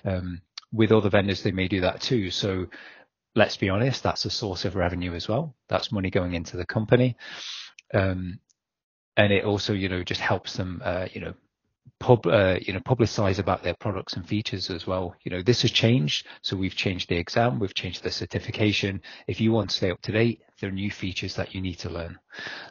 [0.06, 2.32] Um, with other vendors, they may do that too.
[2.32, 2.67] So
[3.36, 5.56] let's be honest, that's a source of revenue as well.
[5.67, 7.17] That's money going into the company.
[7.93, 8.39] Um,
[9.17, 11.34] and it also, you know, just helps them, uh, you know,
[12.00, 15.15] pub, uh, you know, publicize about their products and features as well.
[15.24, 16.28] You know, this has changed.
[16.41, 19.02] So we've changed the exam, we've changed the certification.
[19.28, 21.80] If you want to stay up to date, there are new features that you need
[21.80, 22.17] to learn.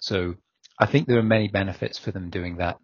[0.00, 0.34] So
[0.80, 2.78] I think there are many benefits for them doing that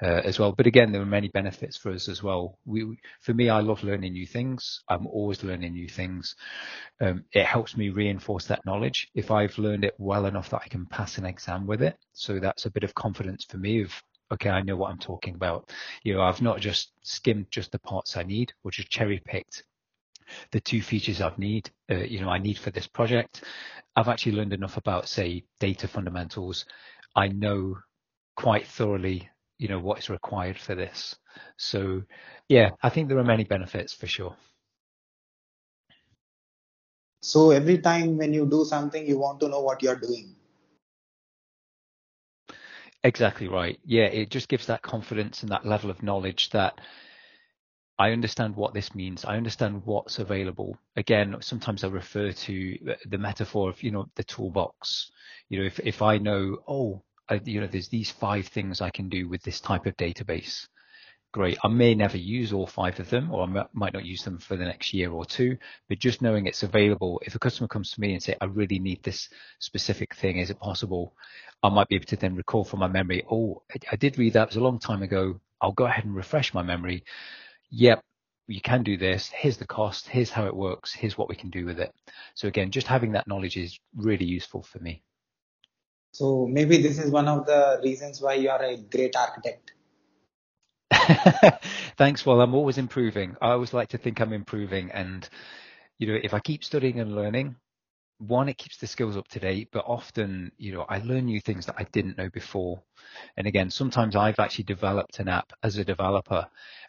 [0.00, 0.52] uh, as well.
[0.52, 2.56] But again, there are many benefits for us as well.
[2.64, 4.82] We, for me, I love learning new things.
[4.88, 6.36] I'm always learning new things.
[7.00, 9.08] Um, it helps me reinforce that knowledge.
[9.16, 12.38] If I've learned it well enough that I can pass an exam with it, so
[12.38, 13.92] that's a bit of confidence for me of
[14.32, 15.70] okay, I know what I'm talking about.
[16.02, 19.64] You know, I've not just skimmed just the parts I need or just cherry picked
[20.52, 23.44] the two features I need, uh, you know, I need for this project.
[23.96, 26.64] I've actually learned enough about, say, data fundamentals.
[27.16, 27.78] I know
[28.36, 31.16] quite thoroughly, you know, what is required for this.
[31.56, 32.02] So,
[32.48, 34.36] yeah, I think there are many benefits for sure.
[37.22, 40.34] So every time when you do something, you want to know what you're doing.
[43.02, 43.78] Exactly right.
[43.84, 46.80] Yeah, it just gives that confidence and that level of knowledge that
[47.98, 49.24] I understand what this means.
[49.24, 50.76] I understand what's available.
[50.96, 55.10] Again, sometimes I refer to the metaphor of, you know, the toolbox.
[55.48, 58.90] You know, if, if I know, oh, I, you know, there's these five things I
[58.90, 60.66] can do with this type of database.
[61.32, 61.58] Great.
[61.62, 64.56] I may never use all five of them, or I might not use them for
[64.56, 65.56] the next year or two,
[65.88, 67.22] but just knowing it's available.
[67.24, 69.28] If a customer comes to me and say, I really need this
[69.60, 71.14] specific thing, is it possible?
[71.62, 73.62] I might be able to then recall from my memory, oh,
[73.92, 74.42] I did read that.
[74.42, 75.40] It was a long time ago.
[75.60, 77.04] I'll go ahead and refresh my memory.
[77.70, 78.02] Yep,
[78.48, 79.28] you can do this.
[79.28, 80.08] Here's the cost.
[80.08, 80.92] Here's how it works.
[80.92, 81.92] Here's what we can do with it.
[82.34, 85.04] So again, just having that knowledge is really useful for me.
[86.12, 89.74] So maybe this is one of the reasons why you are a great architect.
[91.96, 92.24] Thanks.
[92.26, 93.36] Well, I'm always improving.
[93.40, 94.90] I always like to think I'm improving.
[94.90, 95.28] And,
[95.98, 97.56] you know, if I keep studying and learning,
[98.18, 101.40] one, it keeps the skills up to date, but often, you know, I learn new
[101.40, 102.82] things that I didn't know before.
[103.36, 106.46] And again, sometimes I've actually developed an app as a developer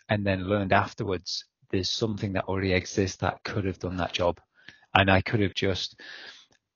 [0.09, 4.39] and then learned afterwards there's something that already exists that could have done that job.
[4.95, 5.99] And I could have just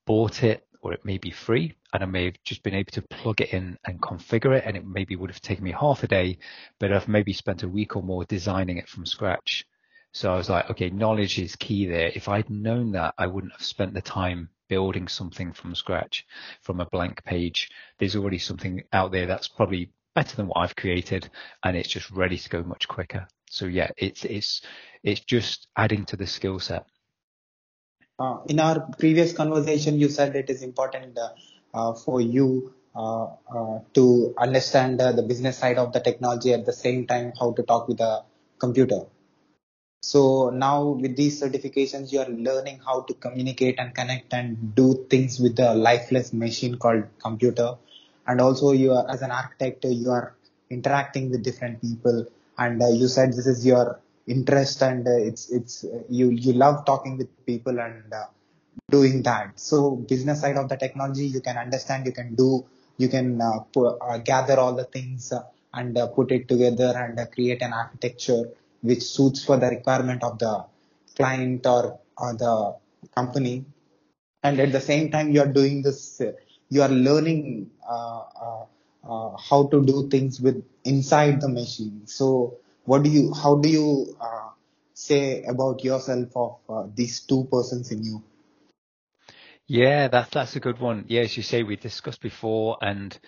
[0.06, 3.02] bought it or it may be free and I may have just been able to
[3.02, 6.06] plug it in and configure it and it maybe would have taken me half a
[6.06, 6.38] day,
[6.78, 9.66] but I've maybe spent a week or more designing it from scratch.
[10.12, 12.12] So I was like, okay, knowledge is key there.
[12.14, 16.24] If I'd known that, I wouldn't have spent the time building something from scratch
[16.62, 17.68] from a blank page.
[17.98, 21.28] There's already something out there that's probably better than what I've created
[21.64, 23.26] and it's just ready to go much quicker.
[23.50, 24.62] So yeah, it's, it's,
[25.02, 26.86] it's just adding to the skill set.
[28.18, 31.28] Uh, in our previous conversation, you said it is important uh,
[31.74, 36.72] uh, for you uh, uh, to understand the business side of the technology at the
[36.72, 38.24] same time how to talk with a
[38.58, 39.00] computer.
[40.00, 45.04] So now with these certifications, you are learning how to communicate and connect and do
[45.10, 47.76] things with the lifeless machine called computer.
[48.26, 50.34] And also you are, as an architect, you are
[50.70, 52.26] interacting with different people.
[52.56, 56.52] And uh, you said this is your interest and uh, it's, it's, uh, you, you
[56.52, 58.26] love talking with people and uh,
[58.90, 59.58] doing that.
[59.58, 62.64] So business side of the technology, you can understand, you can do,
[62.98, 65.32] you can uh, put, uh, gather all the things
[65.74, 68.44] and put it together and create an architecture
[68.82, 70.64] which suits for the requirement of the
[71.16, 72.76] client or, or the
[73.14, 73.64] company.
[74.42, 76.22] And at the same time, you are doing this,
[76.68, 78.64] you are learning uh, uh,
[79.08, 82.02] uh, how to do things with inside the machine.
[82.06, 84.50] So what do you, how do you uh,
[84.94, 88.22] say about yourself of uh, these two persons in you?
[89.68, 91.04] Yeah, that's that's a good one.
[91.08, 93.18] Yeah, as you say, we discussed before, and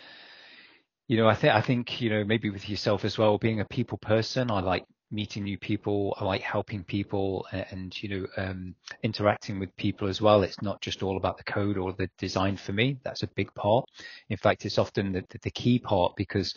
[1.09, 3.65] you know, I think I think you know maybe with yourself as well, being a
[3.65, 6.15] people person, I like meeting new people.
[6.21, 10.43] I like helping people and, and you know, um, interacting with people as well.
[10.43, 12.99] It's not just all about the code or the design for me.
[13.05, 13.87] That's a big part.
[14.29, 16.55] In fact, it's often the, the key part because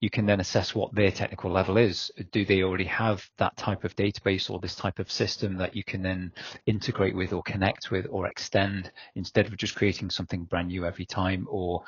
[0.00, 2.10] you can then assess what their technical level is.
[2.32, 5.84] Do they already have that type of database or this type of system that you
[5.84, 6.32] can then
[6.66, 11.06] integrate with or connect with or extend instead of just creating something brand new every
[11.06, 11.82] time or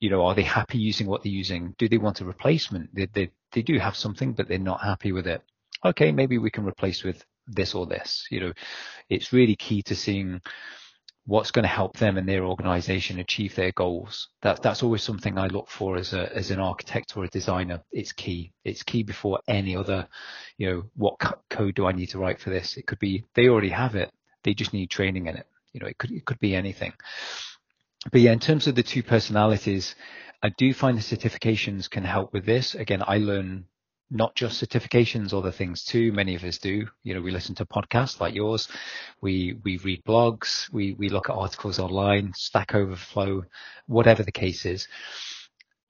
[0.00, 1.74] you know, are they happy using what they're using?
[1.78, 2.94] Do they want a replacement?
[2.94, 5.42] They, they, they do have something, but they're not happy with it.
[5.84, 8.26] Okay, maybe we can replace with this or this.
[8.30, 8.52] You know,
[9.08, 10.40] it's really key to seeing
[11.28, 14.28] what's going to help them and their organization achieve their goals.
[14.42, 17.82] That, that's always something I look for as a, as an architect or a designer.
[17.92, 18.52] It's key.
[18.64, 20.08] It's key before any other,
[20.56, 22.76] you know, what co- code do I need to write for this?
[22.76, 24.10] It could be, they already have it.
[24.42, 25.46] They just need training in it.
[25.74, 26.94] You know, it could, it could be anything
[28.10, 29.94] but yeah, in terms of the two personalities,
[30.42, 32.74] I do find the certifications can help with this.
[32.74, 33.66] Again, I learn
[34.10, 36.12] not just certifications, other things too.
[36.12, 36.86] Many of us do.
[37.02, 38.68] You know, we listen to podcasts like yours.
[39.20, 40.72] We, we read blogs.
[40.72, 43.44] We, we look at articles online, Stack Overflow,
[43.86, 44.88] whatever the case is.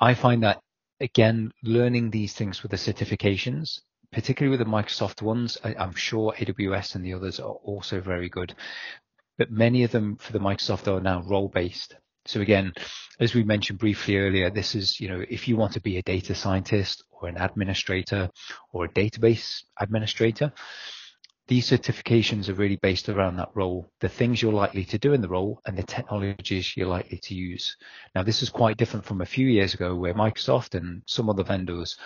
[0.01, 0.61] I find that
[1.01, 3.81] again, learning these things with the certifications,
[4.13, 8.29] particularly with the Microsoft ones, I, I'm sure AWS and the others are also very
[8.29, 8.55] good
[9.39, 11.95] but many of them for the Microsoft are now role based.
[12.29, 12.75] So again,
[13.21, 16.03] as we mentioned briefly earlier, this is, you know, if you want to be a
[16.03, 18.29] data scientist or an administrator
[18.71, 20.53] or a database administrator,
[21.47, 25.23] these certifications are really based around that role, the things you're likely to do in
[25.23, 27.75] the role and the technologies you're likely to use.
[28.14, 31.45] Now, this is quite different from a few years ago where Microsoft and some other
[31.45, 31.97] vendors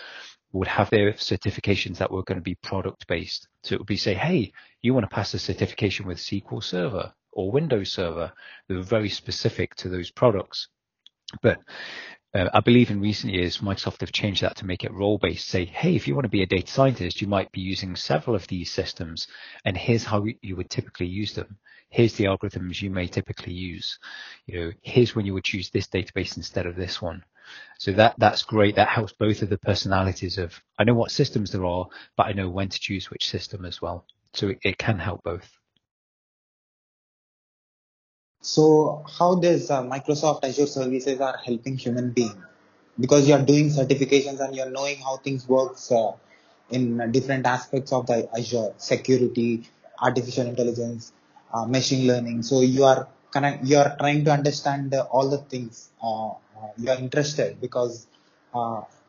[0.53, 3.49] would have their certifications that were going to be product based.
[3.65, 7.13] So it would be say, hey, you want to pass a certification with SQL Server
[7.33, 8.33] or Windows Server.
[8.69, 10.69] They were very specific to those products.
[11.43, 11.61] But
[12.35, 15.49] uh, I believe in recent years, Microsoft have changed that to make it role based.
[15.49, 18.35] Say, hey, if you want to be a data scientist, you might be using several
[18.35, 19.27] of these systems,
[19.65, 21.59] and here's how you would typically use them.
[21.91, 23.99] Here's the algorithms you may typically use.
[24.47, 27.23] You know, here's when you would choose this database instead of this one.
[27.79, 28.77] So that that's great.
[28.77, 32.33] That helps both of the personalities of I know what systems there are, but I
[32.33, 34.07] know when to choose which system as well.
[34.33, 35.51] So it, it can help both.
[38.43, 42.43] So how does uh, Microsoft Azure services are helping human being?
[42.99, 46.13] Because you are doing certifications and you're knowing how things works uh,
[46.71, 49.69] in different aspects of the Azure security,
[50.01, 51.13] artificial intelligence,
[51.55, 52.43] uh, machine learning.
[52.43, 55.91] So you are connect, you are trying to understand uh, all the things.
[56.03, 56.35] Uh, uh,
[56.77, 58.07] you are interested because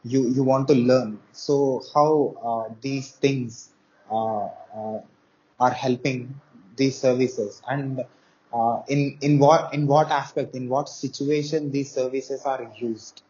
[0.06, 1.20] you you want to learn.
[1.32, 3.70] So how these things
[4.10, 6.40] are helping
[6.76, 8.02] these services and
[8.54, 13.24] uh, in in what in what aspect in what situation these services are used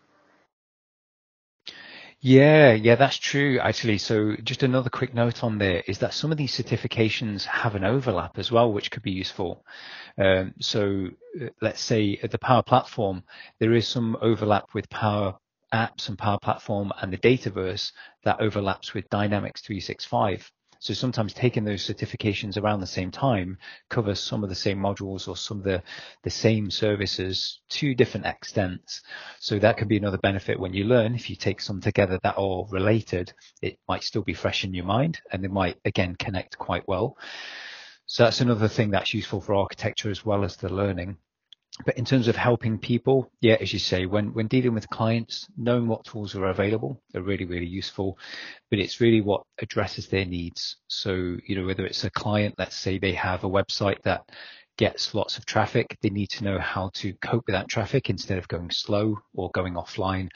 [2.26, 3.98] yeah, yeah, that's true actually.
[3.98, 7.84] So just another quick note on there is that some of these certifications have an
[7.84, 9.66] overlap as well, which could be useful.
[10.18, 11.08] Um, so
[11.42, 13.24] uh, let's say at the Power Platform,
[13.60, 15.38] there is some overlap with Power
[15.74, 17.92] Apps and Power Platform and the Dataverse
[18.24, 20.50] that overlaps with Dynamics 365.
[20.84, 23.58] So sometimes taking those certifications around the same time
[23.90, 25.82] covers some of the same modules or some of the,
[26.24, 29.02] the same services to different extents.
[29.40, 31.16] So that could be another benefit when you learn.
[31.16, 33.32] If you take some together that are related,
[33.62, 37.18] it might still be fresh in your mind and they might again connect quite well.
[38.06, 41.16] So that's another thing that's useful for architecture as well as the learning.
[41.86, 45.48] But in terms of helping people, yeah, as you say, when, when dealing with clients,
[45.58, 48.18] knowing what tools are available are really, really useful,
[48.70, 50.78] but it's really what addresses their needs.
[50.88, 54.30] So, you know, whether it's a client, let's say they have a website that
[54.78, 58.38] gets lots of traffic, they need to know how to cope with that traffic instead
[58.38, 60.30] of going slow or going offline.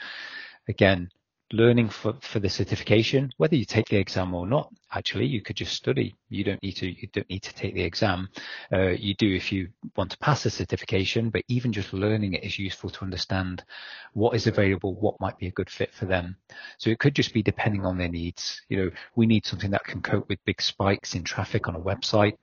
[0.68, 1.08] Again,
[1.52, 5.56] learning for, for the certification, whether you take the exam or not, actually, you could
[5.56, 6.14] just study.
[6.28, 8.28] You don't need to, you don't need to take the exam.
[8.72, 12.44] Uh, you do if you want to pass the certification, but even just learning it
[12.44, 13.64] is useful to understand
[14.12, 16.36] what is available, what might be a good fit for them.
[16.76, 18.60] So it could just be depending on their needs.
[18.68, 21.80] You know, we need something that can cope with big spikes in traffic on a
[21.80, 22.36] website,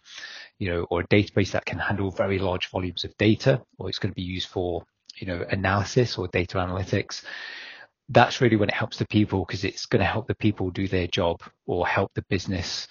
[0.57, 3.99] you know, or a database that can handle very large volumes of data, or it's
[3.99, 4.83] going to be used for,
[5.17, 7.23] you know, analysis or data analytics
[8.09, 10.87] that's really when it helps the people because it's going to help the people do
[10.87, 12.87] their job or help the business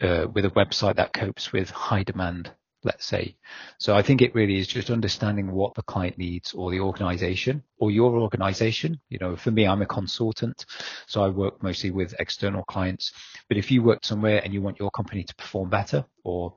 [0.00, 2.50] uh, with a website that copes with high demand,
[2.82, 3.36] let's say.
[3.78, 7.62] So I think it really is just understanding what the client needs or the organization
[7.78, 9.00] or your organization.
[9.10, 10.64] You know, for me, I'm a consultant,
[11.06, 13.12] so I work mostly with external clients.
[13.48, 16.56] But if you work somewhere and you want your company to perform better or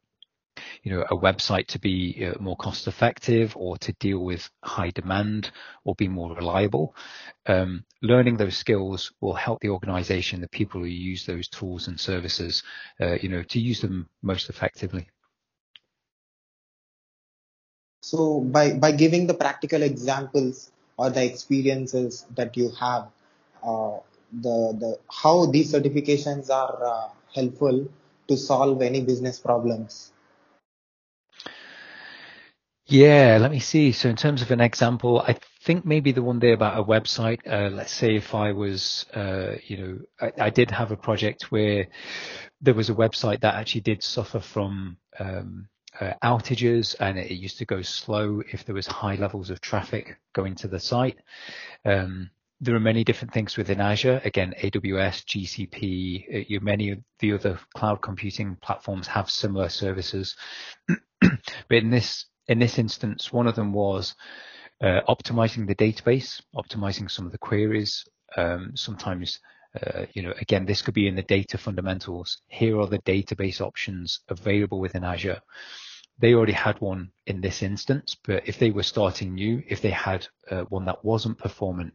[0.84, 4.90] you know, a website to be uh, more cost effective or to deal with high
[4.90, 5.52] demand
[5.84, 6.96] or be more reliable.
[7.46, 12.00] Um, learning those skills will help the organization, the people who use those tools and
[12.00, 12.64] services,
[13.00, 15.08] uh, you know, to use them most effectively.
[18.02, 23.10] So by, by giving the practical examples or the experiences that you have,
[23.64, 23.98] uh,
[24.34, 27.88] the, the, how these certifications are uh, helpful
[28.28, 30.11] to solve any business problems
[32.88, 33.92] yeah, let me see.
[33.92, 37.40] So in terms of an example, I think maybe the one there about a website,
[37.48, 41.52] uh, let's say if I was, uh, you know, I, I, did have a project
[41.52, 41.88] where
[42.60, 45.68] there was a website that actually did suffer from um,
[46.00, 50.18] uh, outages and it, used to go slow if there was high levels of traffic
[50.34, 51.18] going to the site.
[51.86, 52.30] Um,
[52.60, 54.22] there are many different things within Azure.
[54.24, 60.36] Again, AWS, GCP, uh, you, many of the other cloud computing platforms have similar services.
[61.22, 61.32] but
[61.70, 64.14] in this in this instance, one of them was
[64.82, 68.04] uh, optimizing the database, optimizing some of the queries.
[68.36, 69.40] Um, sometimes,
[69.82, 72.42] uh, you know, again, this could be in the data fundamentals.
[72.50, 75.40] Here are the database options available within Azure.
[76.20, 79.90] They already had one in this instance, but if they were starting new, if they
[79.90, 81.94] had uh, one that wasn't performant,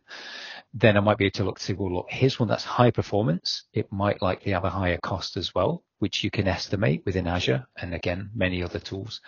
[0.72, 2.90] then I might be able to look to say, well, look, here's one that's high
[2.90, 3.64] performance.
[3.74, 7.66] It might likely have a higher cost as well, which you can estimate within Azure
[7.76, 9.20] and again, many other tools.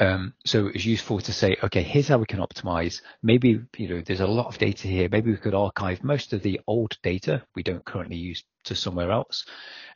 [0.00, 3.02] Um, so it's useful to say, okay, here's how we can optimize.
[3.22, 5.10] Maybe, you know, there's a lot of data here.
[5.10, 9.10] Maybe we could archive most of the old data we don't currently use to somewhere
[9.10, 9.44] else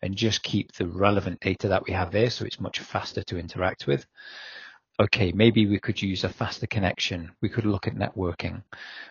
[0.03, 2.29] and just keep the relevant data that we have there.
[2.29, 4.05] So it's much faster to interact with.
[5.01, 7.33] Okay, maybe we could use a faster connection.
[7.41, 8.63] We could look at networking.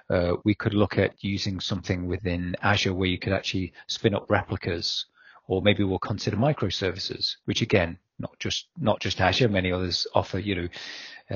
[0.09, 4.29] Uh, we could look at using something within Azure where you could actually spin up
[4.29, 5.07] replicas
[5.47, 10.39] or maybe we'll consider microservices, which again, not just not just Azure, many others offer,
[10.39, 10.67] you know,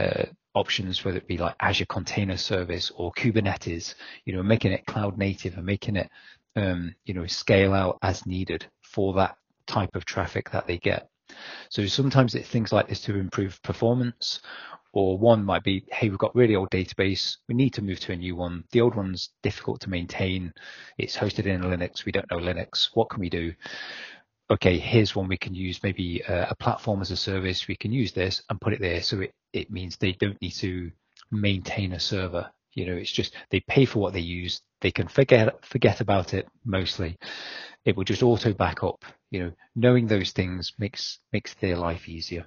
[0.02, 3.96] uh, options, whether it be like Azure Container Service or Kubernetes,
[4.26, 6.10] you know, making it cloud native and making it,
[6.56, 11.10] um, you know, scale out as needed for that type of traffic that they get.
[11.70, 14.42] So sometimes it's things like this to improve performance,
[14.94, 17.38] or one might be, hey, we've got really old database.
[17.48, 18.64] We need to move to a new one.
[18.72, 20.54] The old one's difficult to maintain.
[20.98, 22.06] It's hosted in Linux.
[22.06, 22.90] We don't know Linux.
[22.94, 23.54] What can we do?
[24.50, 27.68] Okay, here's one we can use, maybe a, a platform as a service.
[27.68, 29.02] We can use this and put it there.
[29.02, 30.92] So it, it means they don't need to
[31.32, 32.50] maintain a server.
[32.74, 34.62] You know, it's just they pay for what they use.
[34.82, 37.18] They can forget forget about it mostly.
[37.86, 39.04] It will just auto back up.
[39.32, 42.46] You know, knowing those things makes makes their life easier.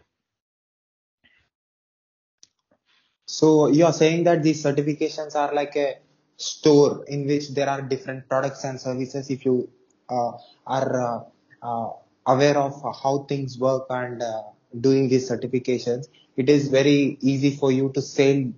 [3.39, 5.99] So you are saying that these certifications are like a
[6.37, 9.31] store in which there are different products and services.
[9.31, 9.71] If you
[10.09, 10.33] uh,
[10.67, 11.21] are uh,
[11.63, 11.91] uh,
[12.27, 14.43] aware of how things work and uh,
[14.81, 18.53] doing these certifications, it is very easy for you to sell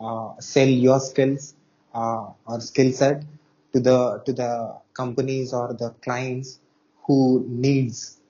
[0.00, 1.54] uh, sell your skills
[1.94, 3.24] uh, or skill set
[3.72, 6.60] to the to the companies or the clients
[7.06, 8.20] who needs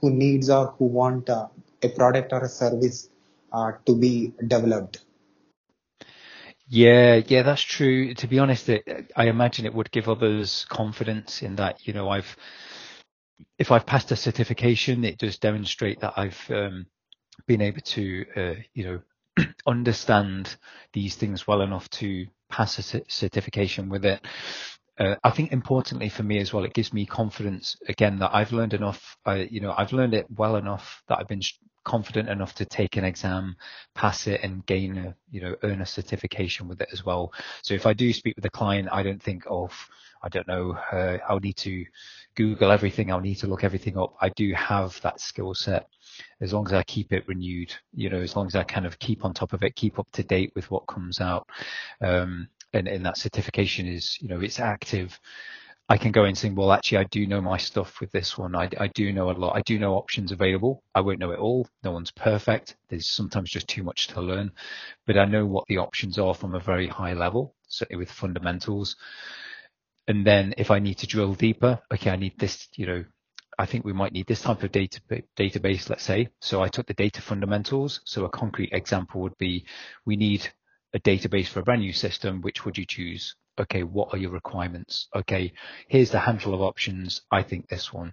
[0.00, 1.48] who needs or who want a
[1.96, 3.08] product or a service
[3.86, 5.03] to be developed.
[6.66, 8.14] Yeah, yeah, that's true.
[8.14, 12.08] To be honest, it, I imagine it would give others confidence in that, you know,
[12.08, 12.36] I've,
[13.58, 16.86] if I've passed a certification, it does demonstrate that I've um,
[17.46, 18.84] been able to, uh, you
[19.38, 20.56] know, understand
[20.92, 24.26] these things well enough to pass a certification with it.
[24.98, 28.52] Uh, I think importantly for me as well, it gives me confidence again that I've
[28.52, 29.16] learned enough.
[29.26, 31.42] I, you know, I've learned it well enough that I've been
[31.84, 33.56] confident enough to take an exam,
[33.94, 37.32] pass it, and gain a, you know, earn a certification with it as well.
[37.62, 39.72] So if I do speak with a client, I don't think of,
[40.22, 41.84] I don't know, uh, I'll need to
[42.34, 43.12] Google everything.
[43.12, 44.14] I'll need to look everything up.
[44.20, 45.86] I do have that skill set
[46.40, 48.98] as long as I keep it renewed, you know, as long as I kind of
[48.98, 51.48] keep on top of it, keep up to date with what comes out.
[52.00, 55.18] Um, and, and that certification is, you know, it's active.
[55.86, 58.56] I can go and say, well, actually, I do know my stuff with this one.
[58.56, 59.54] I, I do know a lot.
[59.54, 60.82] I do know options available.
[60.94, 61.68] I won't know it all.
[61.82, 62.76] No one's perfect.
[62.88, 64.52] There's sometimes just too much to learn,
[65.06, 68.96] but I know what the options are from a very high level, certainly with fundamentals.
[70.08, 73.04] And then if I need to drill deeper, okay, I need this, you know,
[73.58, 75.00] I think we might need this type of data
[75.36, 76.30] database, let's say.
[76.40, 78.00] So I took the data fundamentals.
[78.04, 79.66] So a concrete example would be
[80.06, 80.48] we need
[80.94, 82.40] a database for a brand new system.
[82.40, 83.36] Which would you choose?
[83.58, 85.08] Okay, what are your requirements?
[85.14, 85.52] Okay,
[85.88, 87.22] here's the handful of options.
[87.30, 88.12] I think this one.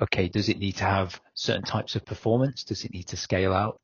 [0.00, 2.64] Okay, does it need to have certain types of performance?
[2.64, 3.80] Does it need to scale out?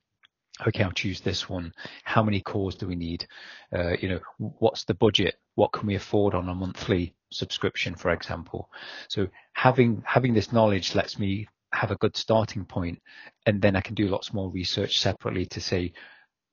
[0.66, 1.72] okay, I'll choose this one.
[2.04, 3.26] How many cores do we need?
[3.74, 5.36] Uh, you know, what's the budget?
[5.54, 8.70] What can we afford on a monthly subscription, for example?
[9.09, 13.00] So having having this knowledge lets me have a good starting point,
[13.46, 15.92] and then I can do lots more research separately to say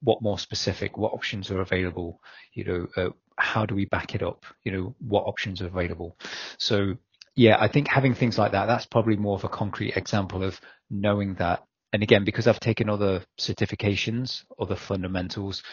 [0.01, 2.19] what more specific, what options are available.
[2.53, 4.45] You know, uh, how do we back it up?
[4.63, 6.17] You know, what options are available?
[6.57, 6.95] So
[7.35, 10.59] yeah, I think having things like that, that's probably more of a concrete example of
[10.89, 11.65] knowing that
[11.95, 15.63] and again, because I've taken other certifications, other fundamentals,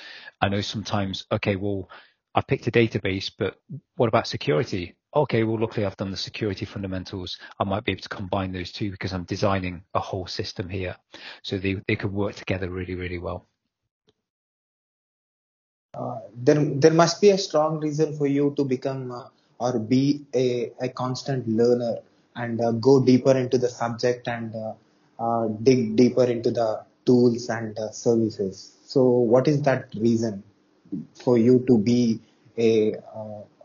[0.40, 1.90] I know sometimes, okay, well,
[2.32, 3.56] I picked a database, but
[3.96, 4.94] what about security?
[5.16, 7.38] Okay, well, luckily I've done the security fundamentals.
[7.58, 10.94] I might be able to combine those two because I'm designing a whole system here.
[11.42, 13.48] So they, they could work together really, really well.
[15.94, 19.28] Uh, there, there must be a strong reason for you to become uh,
[19.58, 21.96] or be a, a constant learner
[22.36, 24.72] and uh, go deeper into the subject and uh,
[25.18, 28.76] uh, dig deeper into the tools and uh, services.
[28.86, 30.42] So, what is that reason
[31.14, 32.20] for you to be
[32.58, 32.96] a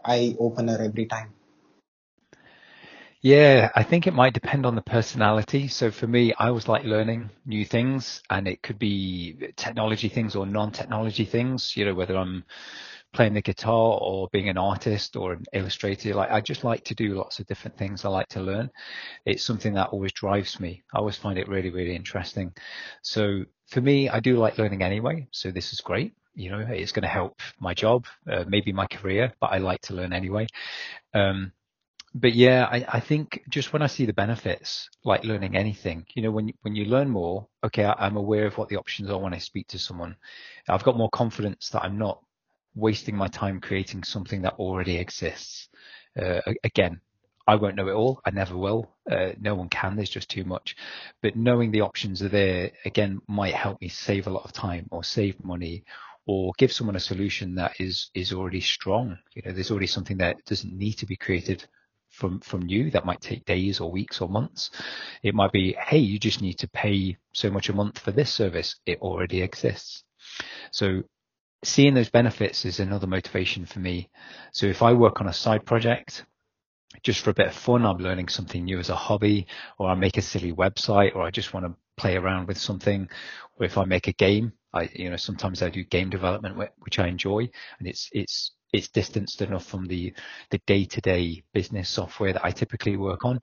[0.05, 1.29] eye opener every time?
[3.27, 5.67] Yeah, I think it might depend on the personality.
[5.67, 10.35] So for me, I was like learning new things and it could be technology things
[10.35, 12.45] or non-technology things, you know, whether I'm
[13.13, 16.13] playing the guitar or being an artist or an illustrator.
[16.15, 18.05] Like I just like to do lots of different things.
[18.05, 18.69] I like to learn.
[19.25, 20.83] It's something that always drives me.
[20.93, 22.53] I always find it really, really interesting.
[23.01, 25.27] So for me, I do like learning anyway.
[25.31, 26.13] So this is great.
[26.35, 29.81] You know, it's going to help my job, uh, maybe my career, but I like
[29.83, 30.47] to learn anyway.
[31.13, 31.51] Um,
[32.19, 36.23] but yeah, I, I think just when I see the benefits, like learning anything, you
[36.23, 39.19] know, when when you learn more, okay, I, I'm aware of what the options are
[39.19, 40.15] when I speak to someone.
[40.67, 42.21] I've got more confidence that I'm not
[42.75, 45.69] wasting my time creating something that already exists.
[46.19, 47.01] Uh, again,
[47.47, 48.21] I won't know it all.
[48.25, 48.91] I never will.
[49.09, 49.95] Uh, no one can.
[49.95, 50.75] There's just too much.
[51.21, 54.87] But knowing the options are there again might help me save a lot of time
[54.91, 55.83] or save money
[56.25, 59.17] or give someone a solution that is is already strong.
[59.35, 61.67] You know, there's already something that doesn't need to be created
[62.17, 64.71] from from new that might take days or weeks or months.
[65.21, 68.31] It might be, hey, you just need to pay so much a month for this
[68.31, 68.75] service.
[68.85, 70.03] It already exists.
[70.71, 71.03] So
[71.63, 74.09] seeing those benefits is another motivation for me.
[74.51, 76.25] So if I work on a side project,
[77.03, 79.45] just for a bit of fun, I'm learning something new as a hobby,
[79.77, 83.07] or I make a silly website, or I just want to play around with something,
[83.57, 86.99] or if I make a game, I, you know, sometimes I do game development, which
[86.99, 87.49] I enjoy,
[87.79, 90.13] and it's, it's, it's distanced enough from the,
[90.51, 93.39] the day-to-day business software that I typically work on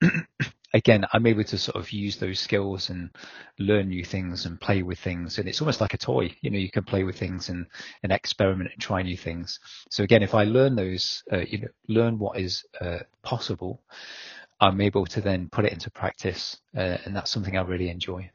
[0.74, 3.10] again, I'm able to sort of use those skills and
[3.58, 5.38] learn new things and play with things.
[5.38, 7.66] And it's almost like a toy, you know, you can play with things and,
[8.02, 9.58] and experiment and try new things.
[9.90, 13.82] So again, if I learn those, uh, you know, learn what is uh, possible,
[14.60, 16.58] I'm able to then put it into practice.
[16.76, 18.30] Uh, and that's something I really enjoy.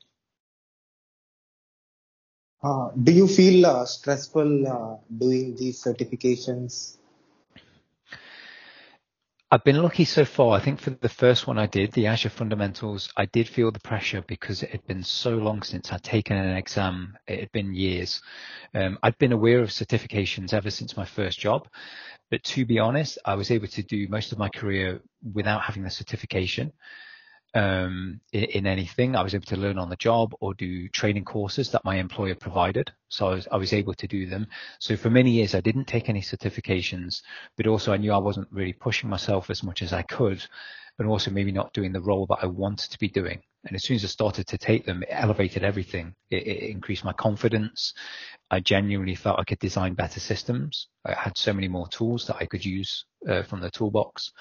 [2.63, 6.97] Uh, do you feel uh, stressful uh, doing these certifications
[9.53, 10.55] I've been lucky so far.
[10.55, 13.81] I think for the first one I did, the Azure Fundamentals, I did feel the
[13.81, 17.17] pressure because it had been so long since I'd taken an exam.
[17.27, 18.21] It had been years.
[18.73, 21.67] Um, I'd been aware of certifications ever since my first job.
[22.29, 25.01] But to be honest, I was able to do most of my career
[25.33, 26.71] without having the certification.
[27.53, 29.15] Um, in, in, anything.
[29.15, 32.35] I was able to learn on the job or do training courses that my employer
[32.35, 32.91] provided.
[33.09, 34.47] So I was, I was able to do them.
[34.79, 37.21] So for many years, I didn't take any certifications,
[37.57, 40.45] but also I knew I wasn't really pushing myself as much as I could
[40.99, 43.41] and also maybe not doing the role that I wanted to be doing.
[43.65, 46.15] And as soon as I started to take them, it elevated everything.
[46.29, 47.93] It, it, increased my confidence.
[48.49, 50.87] I genuinely felt I could design better systems.
[51.05, 54.31] I had so many more tools that I could use uh, from the toolbox.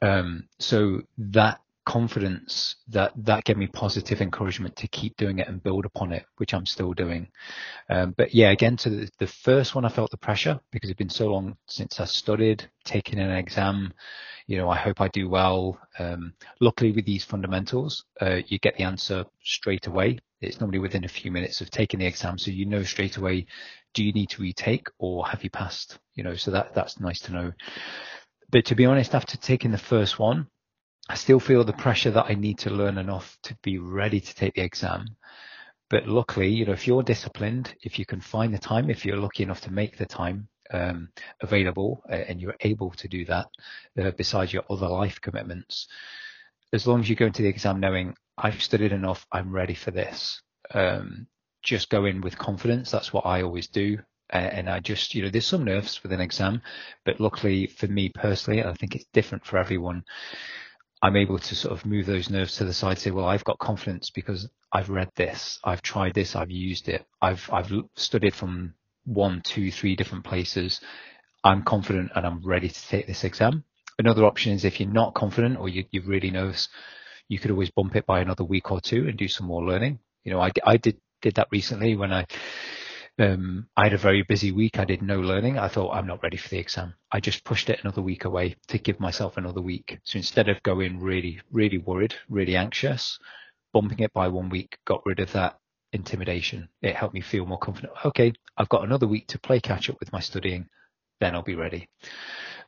[0.00, 1.60] Um, so that
[1.92, 6.24] confidence that that gave me positive encouragement to keep doing it and build upon it,
[6.38, 7.28] which I'm still doing.
[7.90, 10.96] Um, but yeah, again, to the, the, first one, I felt the pressure because it'd
[10.96, 13.92] been so long since I studied, taking an exam.
[14.46, 15.78] You know, I hope I do well.
[15.98, 20.18] Um, luckily, with these fundamentals, uh, you get the answer straight away.
[20.40, 23.44] It's normally within a few minutes of taking the exam, so you know straight away:
[23.92, 25.98] do you need to retake or have you passed?
[26.14, 27.52] You know, so that that's nice to know.
[28.50, 30.46] But to be honest, after taking the first one,
[31.12, 34.34] I still feel the pressure that I need to learn enough to be ready to
[34.34, 35.04] take the exam.
[35.90, 39.18] But luckily, you know, if you're disciplined, if you can find the time, if you're
[39.18, 41.10] lucky enough to make the time um,
[41.42, 43.46] available uh, and you're able to do that
[44.02, 45.86] uh, besides your other life commitments,
[46.72, 49.90] as long as you go into the exam knowing I've studied enough, I'm ready for
[49.90, 50.40] this.
[50.72, 51.26] Um,
[51.62, 52.90] just go in with confidence.
[52.90, 53.98] That's what I always do.
[54.30, 56.62] And I just, you know, there's some nerves with an exam,
[57.04, 60.04] but luckily for me personally, I think it's different for everyone.
[61.02, 63.58] I'm able to sort of move those nerves to the side, say, well, I've got
[63.58, 68.74] confidence because I've read this, I've tried this, I've used it, I've I've studied from
[69.04, 70.80] one, two, three different places.
[71.42, 73.64] I'm confident and I'm ready to take this exam.
[73.98, 76.68] Another option is if you're not confident or you, you're really nervous,
[77.28, 79.98] you could always bump it by another week or two and do some more learning.
[80.22, 82.26] You know, I, I did did that recently when I
[83.18, 84.78] um, I had a very busy week.
[84.78, 85.58] I did no learning.
[85.58, 86.94] I thought I'm not ready for the exam.
[87.10, 89.98] I just pushed it another week away to give myself another week.
[90.04, 93.18] So instead of going really, really worried, really anxious,
[93.72, 95.58] bumping it by one week, got rid of that
[95.92, 96.68] intimidation.
[96.80, 97.92] It helped me feel more confident.
[98.04, 100.68] Okay, I've got another week to play catch up with my studying.
[101.20, 101.88] Then I'll be ready.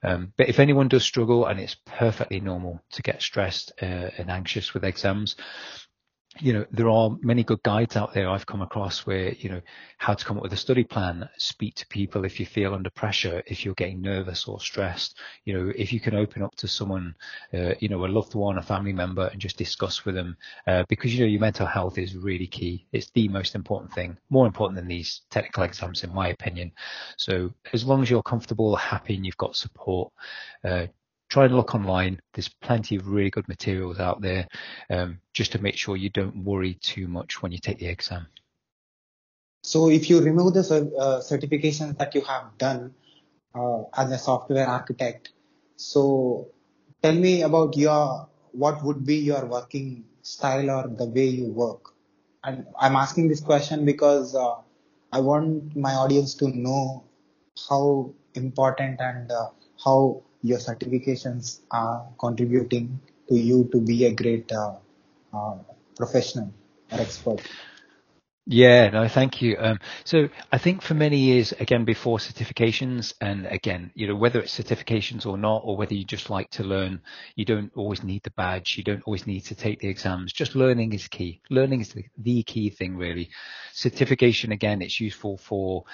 [0.03, 4.31] Um, but if anyone does struggle, and it's perfectly normal to get stressed uh, and
[4.31, 5.37] anxious with exams,
[6.41, 9.61] you know, there are many good guides out there I've come across where, you know,
[9.99, 12.91] how to come up with a study plan, speak to people if you feel under
[12.91, 16.67] pressure, if you're getting nervous or stressed, you know, if you can open up to
[16.67, 17.15] someone,
[17.53, 20.85] uh, you know, a loved one, a family member and just discuss with them, uh,
[20.89, 22.87] because, you know, your mental health is really key.
[22.93, 26.73] It's the most important thing, more important than these technical exams, in my opinion.
[27.17, 30.13] So as long as you're comfortable, happy and you've got support,
[30.65, 30.87] uh,
[31.35, 32.21] try and look online.
[32.33, 34.47] There's plenty of really good materials out there
[34.89, 38.29] um, just to make sure you don't worry too much when you take the exam.
[39.65, 42.95] So if you remove the uh, certifications that you have done
[43.53, 45.33] uh, as a software architect,
[45.75, 46.47] so
[47.03, 51.95] tell me about your what would be your working style or the way you work.
[52.45, 54.55] And I'm asking this question because uh,
[55.11, 57.03] I want my audience to know
[57.69, 59.49] how important and uh,
[59.85, 64.75] how your certifications are contributing to you to be a great uh,
[65.33, 65.57] uh,
[65.97, 66.53] professional
[66.93, 67.41] or expert.
[68.47, 69.57] Yeah, no, thank you.
[69.59, 74.39] Um, so I think for many years, again, before certifications, and again, you know, whether
[74.41, 77.01] it's certifications or not, or whether you just like to learn,
[77.37, 78.75] you don't always need the badge.
[78.77, 80.31] You don't always need to take the exams.
[80.35, 81.41] Just learning is key.
[81.49, 83.31] Learning is the, the key thing, really.
[83.73, 85.85] Certification, again, it's useful for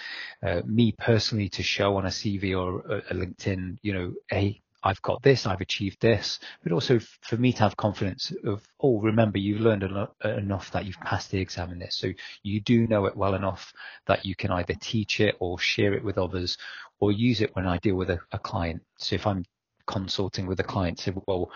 [0.44, 4.61] uh, me personally to show on a CV or a, a LinkedIn, you know, hey,
[4.83, 9.01] I've got this, I've achieved this, but also for me to have confidence of, oh,
[9.01, 11.97] remember you've learned enough that you've passed the exam in this.
[11.97, 12.09] So
[12.43, 13.72] you do know it well enough
[14.07, 16.57] that you can either teach it or share it with others
[16.99, 18.83] or use it when I deal with a, a client.
[18.99, 19.45] So if I'm
[19.87, 21.51] consulting with a client, say, well,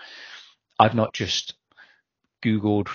[0.77, 1.55] I've not just
[2.43, 2.89] Googled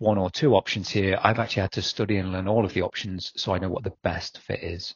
[0.00, 2.82] one or two options here, I've actually had to study and learn all of the
[2.82, 4.94] options so I know what the best fit is.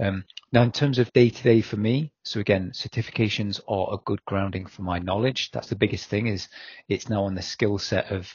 [0.00, 4.02] Um, now, in terms of day to day for me, so again, certifications are a
[4.04, 5.52] good grounding for my knowledge.
[5.52, 6.48] That's the biggest thing is
[6.88, 8.34] it's now on the skill set of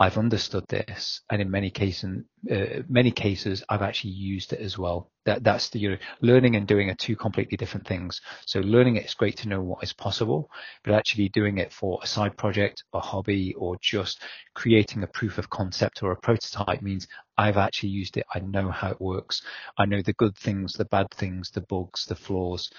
[0.00, 4.78] I've understood this, and in many cases, uh, many cases, I've actually used it as
[4.78, 5.10] well.
[5.26, 8.18] That that's the you know, learning and doing are two completely different things.
[8.46, 10.50] So learning it is great to know what is possible,
[10.84, 14.22] but actually doing it for a side project, a hobby, or just
[14.54, 18.24] creating a proof of concept or a prototype means I've actually used it.
[18.34, 19.42] I know how it works.
[19.76, 22.70] I know the good things, the bad things, the bugs, the flaws.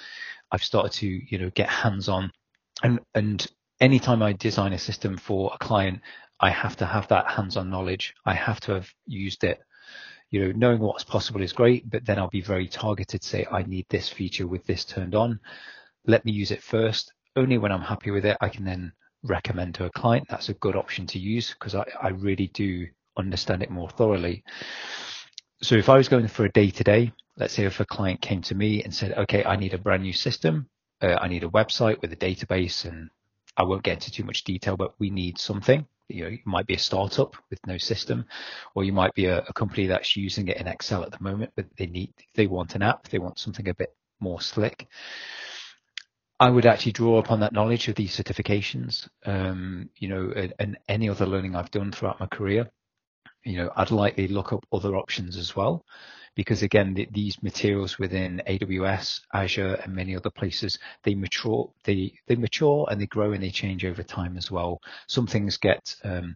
[0.52, 2.32] I've started to you know get hands on,
[2.82, 3.46] and and
[3.80, 6.02] anytime I design a system for a client,
[6.42, 8.16] I have to have that hands-on knowledge.
[8.26, 9.62] I have to have used it.
[10.32, 13.24] You know, knowing what's possible is great, but then I'll be very targeted.
[13.24, 15.40] Say, I need this feature with this turned on.
[16.08, 17.14] Let me use it first.
[17.36, 20.56] Only when I'm happy with it, I can then recommend to a client, that's a
[20.56, 22.88] good option to use because I, I really do
[23.18, 24.44] understand it more thoroughly.
[25.62, 28.22] So if I was going for a day to day, let's say if a client
[28.22, 30.68] came to me and said, okay, I need a brand new system,
[31.02, 33.10] uh, I need a website with a database, and
[33.58, 35.86] I won't get into too much detail, but we need something.
[36.14, 38.26] You know, you might be a startup with no system,
[38.76, 41.52] or you might be a, a company that's using it in Excel at the moment,
[41.56, 44.88] but they need, they want an app, they want something a bit more slick.
[46.40, 50.78] I would actually draw upon that knowledge of these certifications, um, you know, and, and,
[50.90, 52.68] any other learning I've done throughout my career.
[53.44, 55.86] You know, I'd likely look up other options as well,
[56.36, 62.14] because again, the, these materials within AWS, Azure, and many other places, they mature, they
[62.28, 64.80] they mature and they grow and they change over time as well.
[65.08, 66.36] Some things get um,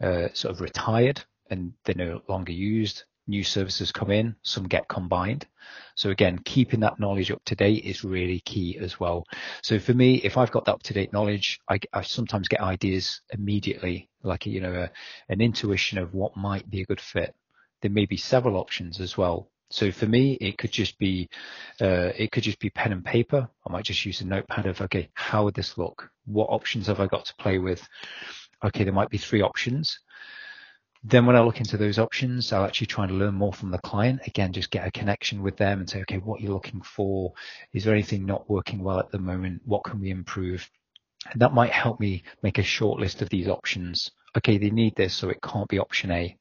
[0.00, 4.88] uh, sort of retired and they're no longer used new services come in, some get
[4.88, 5.46] combined.
[5.94, 9.24] So again, keeping that knowledge up to date is really key as well.
[9.62, 12.60] So for me, if I've got that up to date knowledge, I, I, sometimes get
[12.60, 14.90] ideas immediately, like, you know, a,
[15.32, 17.34] an intuition of what might be a good fit.
[17.82, 19.50] There may be several options as well.
[19.70, 21.28] So for me, it could just be,
[21.80, 23.48] uh, it could just be pen and paper.
[23.66, 26.10] I might just use a notepad of, okay, how would this look?
[26.26, 27.86] What options have I got to play with?
[28.64, 29.98] Okay, there might be three options
[31.06, 33.78] then when I look into those options, I'll actually try and learn more from the
[33.78, 34.20] client.
[34.26, 37.34] Again, just get a connection with them and say, okay, what you're looking for?
[37.74, 39.60] Is there anything not working well at the moment?
[39.66, 40.68] What can we improve?
[41.30, 44.10] And that might help me make a short list of these options.
[44.36, 46.38] Okay, they need this, so it can't be option A.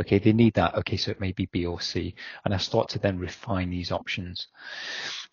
[0.00, 0.74] Okay, they need that.
[0.76, 2.14] Okay, so it may be B or C.
[2.44, 4.48] And I start to then refine these options.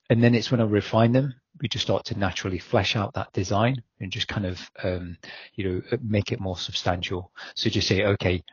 [0.10, 3.32] And then it's when I refine them, we just start to naturally flesh out that
[3.32, 5.18] design and just kind of, um,
[5.56, 7.32] you know, make it more substantial.
[7.56, 8.44] So just say, okay,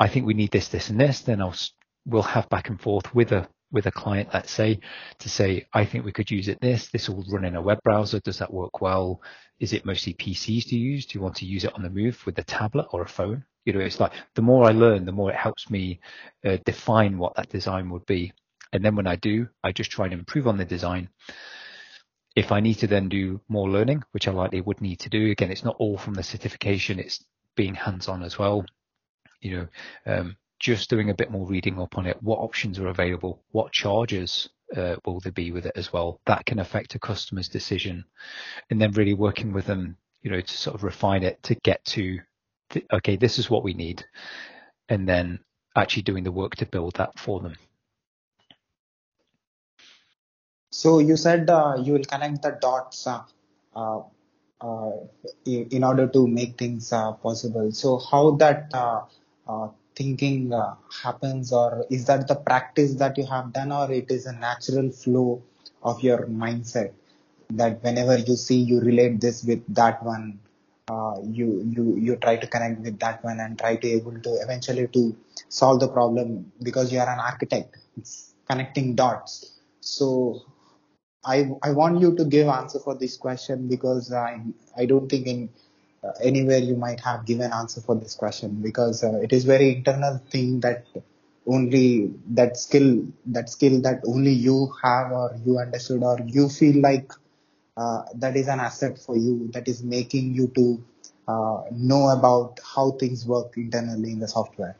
[0.00, 1.54] I think we need this, this, and this, then I'll
[2.06, 4.80] we'll have back and forth with a with a client, let's say,
[5.20, 6.88] to say, I think we could use it this.
[6.88, 8.18] This will run in a web browser.
[8.18, 9.20] Does that work well?
[9.60, 11.06] Is it mostly PCs to use?
[11.06, 13.44] Do you want to use it on the move with a tablet or a phone?
[13.66, 16.00] You know, it's like the more I learn, the more it helps me
[16.44, 18.32] uh, define what that design would be.
[18.72, 21.10] And then when I do, I just try and improve on the design.
[22.34, 25.30] If I need to then do more learning, which I likely would need to do,
[25.30, 26.98] again, it's not all from the certification.
[26.98, 27.24] It's
[27.54, 28.64] being hands on as well
[29.40, 29.66] you know,
[30.06, 32.22] um, just doing a bit more reading up on it.
[32.22, 33.42] What options are available?
[33.50, 36.20] What charges uh, will there be with it as well?
[36.26, 38.04] That can affect a customer's decision,
[38.68, 41.84] and then really working with them, you know, to sort of refine it to get
[41.86, 42.20] to,
[42.70, 44.04] th- okay, this is what we need,
[44.88, 45.40] and then
[45.74, 47.54] actually doing the work to build that for them.
[50.70, 53.22] So you said uh, you will connect the dots uh,
[53.74, 54.02] uh,
[54.60, 54.90] uh
[55.44, 57.72] in order to make things uh, possible.
[57.72, 59.02] So how that uh,
[59.94, 64.26] thinking uh, happens or is that the practice that you have done or it is
[64.26, 65.42] a natural flow
[65.82, 66.92] of your mindset?
[67.50, 70.38] That whenever you see you relate this with that one
[70.88, 74.30] uh, you you you try to connect with that one and try to able to
[74.44, 75.16] eventually to
[75.48, 77.76] solve the problem because you are an architect.
[77.96, 79.32] It's connecting dots.
[79.80, 80.42] So
[81.24, 84.40] i i want you to give answer for this question because i
[84.76, 85.40] i don't think in
[86.04, 89.76] uh, anywhere you might have given answer for this question because uh, it is very
[89.76, 90.86] internal thing that
[91.46, 96.80] only that skill that skill that only you have or you understood or you feel
[96.80, 97.12] like
[97.76, 100.82] uh, that is an asset for you that is making you to
[101.28, 104.76] uh, know about how things work internally in the software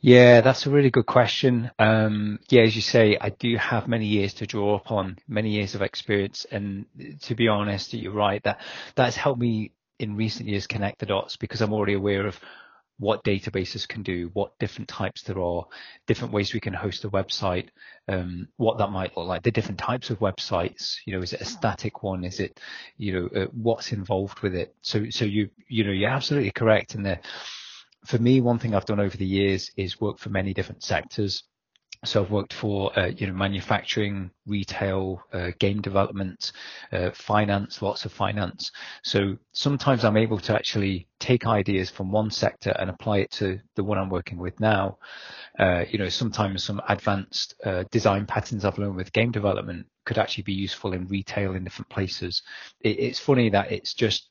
[0.00, 1.70] yeah, that's a really good question.
[1.78, 5.74] Um, yeah, as you say, I do have many years to draw upon, many years
[5.74, 6.86] of experience, and
[7.22, 8.60] to be honest, you're right that
[8.94, 12.38] that's helped me in recent years connect the dots because I'm already aware of
[13.00, 15.64] what databases can do, what different types there are,
[16.06, 17.68] different ways we can host a website,
[18.08, 20.96] um, what that might look like, the different types of websites.
[21.06, 22.24] You know, is it a static one?
[22.24, 22.60] Is it,
[22.96, 24.74] you know, uh, what's involved with it?
[24.82, 27.20] So, so you, you know, you're absolutely correct in there
[28.04, 31.44] for me, one thing I've done over the years is work for many different sectors.
[32.04, 36.52] So I've worked for uh, you know manufacturing, retail, uh, game development,
[36.92, 38.70] uh, finance, lots of finance.
[39.02, 43.58] So sometimes I'm able to actually take ideas from one sector and apply it to
[43.74, 44.98] the one I'm working with now.
[45.58, 50.18] Uh, you know, sometimes some advanced uh, design patterns I've learned with game development could
[50.18, 52.42] actually be useful in retail in different places.
[52.80, 54.28] It, it's funny that it's just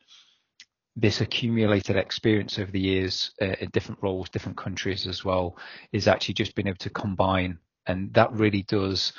[0.99, 5.55] this accumulated experience over the years uh, in different roles, different countries as well,
[5.91, 9.13] is actually just being able to combine, and that really does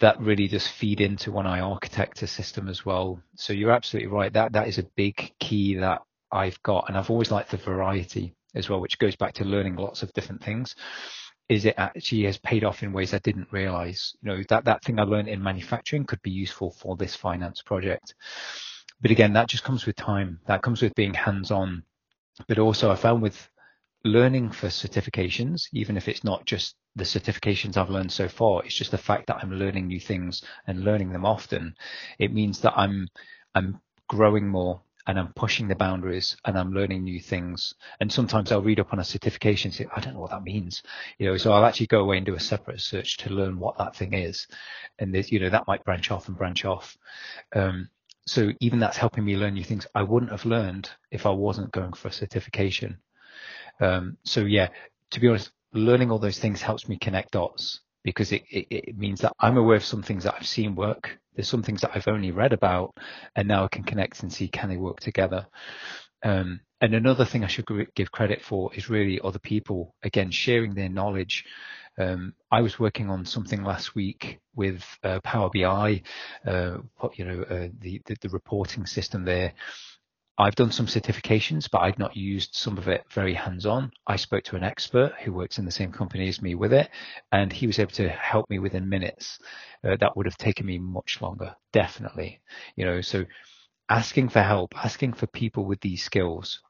[0.00, 3.20] that really does feed into I architect a system as well.
[3.34, 4.32] So you're absolutely right.
[4.32, 6.00] That that is a big key that
[6.32, 9.76] I've got, and I've always liked the variety as well, which goes back to learning
[9.76, 10.74] lots of different things.
[11.50, 14.14] Is it actually has paid off in ways I didn't realize?
[14.22, 17.60] You know that that thing I learned in manufacturing could be useful for this finance
[17.60, 18.14] project
[19.00, 20.40] but again, that just comes with time.
[20.46, 21.82] That comes with being hands on.
[22.48, 23.48] But also I found with
[24.04, 28.74] learning for certifications, even if it's not just the certifications I've learned so far, it's
[28.74, 31.74] just the fact that I'm learning new things and learning them often.
[32.18, 33.08] It means that I'm,
[33.54, 37.74] I'm growing more and I'm pushing the boundaries and I'm learning new things.
[38.00, 40.42] And sometimes I'll read up on a certification and say, I don't know what that
[40.42, 40.82] means.
[41.18, 43.78] You know, so I'll actually go away and do a separate search to learn what
[43.78, 44.46] that thing is.
[44.98, 46.96] And you know, that might branch off and branch off.
[47.54, 47.88] Um,
[48.26, 51.72] so even that's helping me learn new things I wouldn't have learned if I wasn't
[51.72, 52.98] going for a certification.
[53.80, 54.68] Um, so yeah,
[55.12, 58.98] to be honest, learning all those things helps me connect dots because it, it, it,
[58.98, 61.18] means that I'm aware of some things that I've seen work.
[61.34, 62.94] There's some things that I've only read about
[63.34, 65.46] and now I can connect and see can they work together.
[66.24, 70.74] Um, and another thing I should give credit for is really other people, again, sharing
[70.74, 71.44] their knowledge.
[71.98, 76.02] Um, I was working on something last week with uh, Power BI,
[76.46, 76.78] uh,
[77.14, 79.52] you know, uh, the, the, the reporting system there,
[80.38, 83.90] I've done some certifications, but I'd not used some of it very hands on.
[84.06, 86.90] I spoke to an expert who works in the same company as me with it,
[87.32, 89.38] and he was able to help me within minutes.
[89.82, 92.42] Uh, that would have taken me much longer, definitely.
[92.76, 93.24] You know, so
[93.88, 96.60] asking for help, asking for people with these skills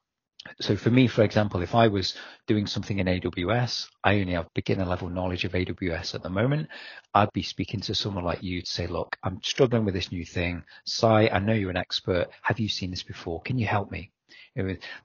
[0.61, 2.15] so for me, for example, if I was
[2.47, 6.69] doing something in AWS, I only have beginner level knowledge of AWS at the moment.
[7.15, 10.25] I'd be speaking to someone like you to say, look, I'm struggling with this new
[10.25, 10.65] thing.
[10.85, 12.29] Sai, I know you're an expert.
[12.43, 13.43] Have you seen this before?
[13.43, 14.13] Can you help me?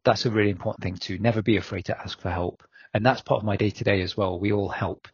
[0.04, 2.64] That's a really important thing to never be afraid to ask for help
[2.94, 4.40] and that's part of my day to day as well.
[4.40, 5.08] We all help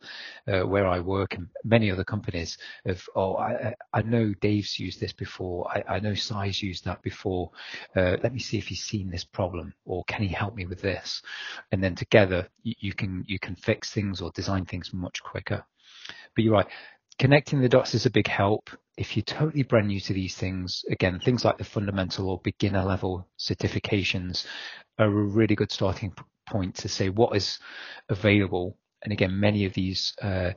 [0.48, 2.58] uh, where I work and many other companies.
[2.86, 5.68] Of oh, I, I know Dave's used this before.
[5.70, 7.52] I, I know Sai's used that before.
[7.96, 10.82] Uh, let me see if he's seen this problem, or can he help me with
[10.82, 11.22] this?
[11.72, 15.64] And then together you, you can you can fix things or design things much quicker.
[16.36, 16.68] But you're right
[17.20, 18.70] connecting the dots is a big help.
[18.98, 22.84] If you're totally brand new to these things, again, things like the fundamental or beginner
[22.84, 24.46] level certifications
[24.98, 26.12] are a really good starting
[26.48, 27.60] point to say what is
[28.10, 28.78] available.
[29.04, 30.52] And again, many of these uh,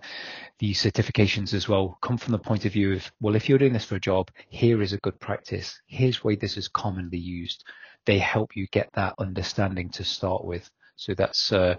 [0.58, 3.74] these certifications as well come from the point of view of well, if you're doing
[3.74, 5.80] this for a job, here is a good practice.
[5.86, 7.64] Here's why this is commonly used.
[8.06, 10.70] They help you get that understanding to start with.
[11.00, 11.76] So that's uh,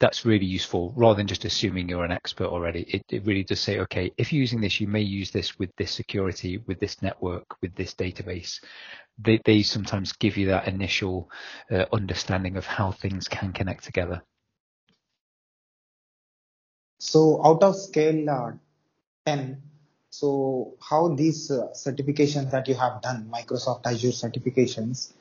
[0.00, 2.82] that's really useful rather than just assuming you're an expert already.
[2.82, 5.70] It, it, really does say, okay, if you're using this, you may use this with
[5.78, 8.60] this security, with this network, with this database.
[9.18, 11.30] They, they sometimes give you that initial
[11.70, 14.22] uh, understanding of how things can connect together.
[16.98, 18.52] So out of scale uh,
[19.24, 19.62] 10,
[20.10, 25.12] so how these uh, certifications that you have done, Microsoft Azure certifications,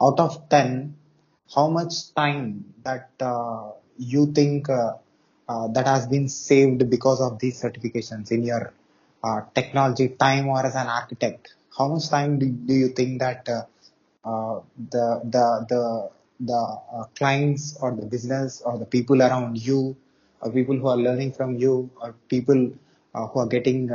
[0.00, 0.94] out of 10,
[1.52, 4.94] how much time that uh, you think uh,
[5.48, 8.72] uh, that has been saved because of these certifications in your
[9.22, 11.54] uh, technology time or as an architect?
[11.76, 13.64] How much time do, do you think that uh,
[14.24, 19.96] uh, the the the the uh, clients or the business or the people around you
[20.40, 22.54] or people who are learning from you or people
[23.14, 23.88] who are getting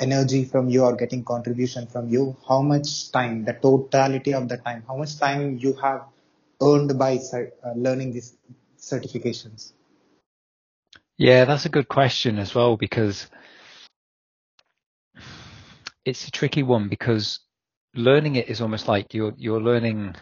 [0.00, 4.56] energy from you or getting contribution from you, how much time, the totality of the
[4.58, 6.04] time, how much time you have
[6.62, 8.36] earned by uh, learning these
[8.78, 9.72] certifications?
[11.18, 13.28] Yeah, that's a good question as well because
[16.04, 17.40] it's a tricky one because
[17.94, 20.14] learning it is almost like you're you're learning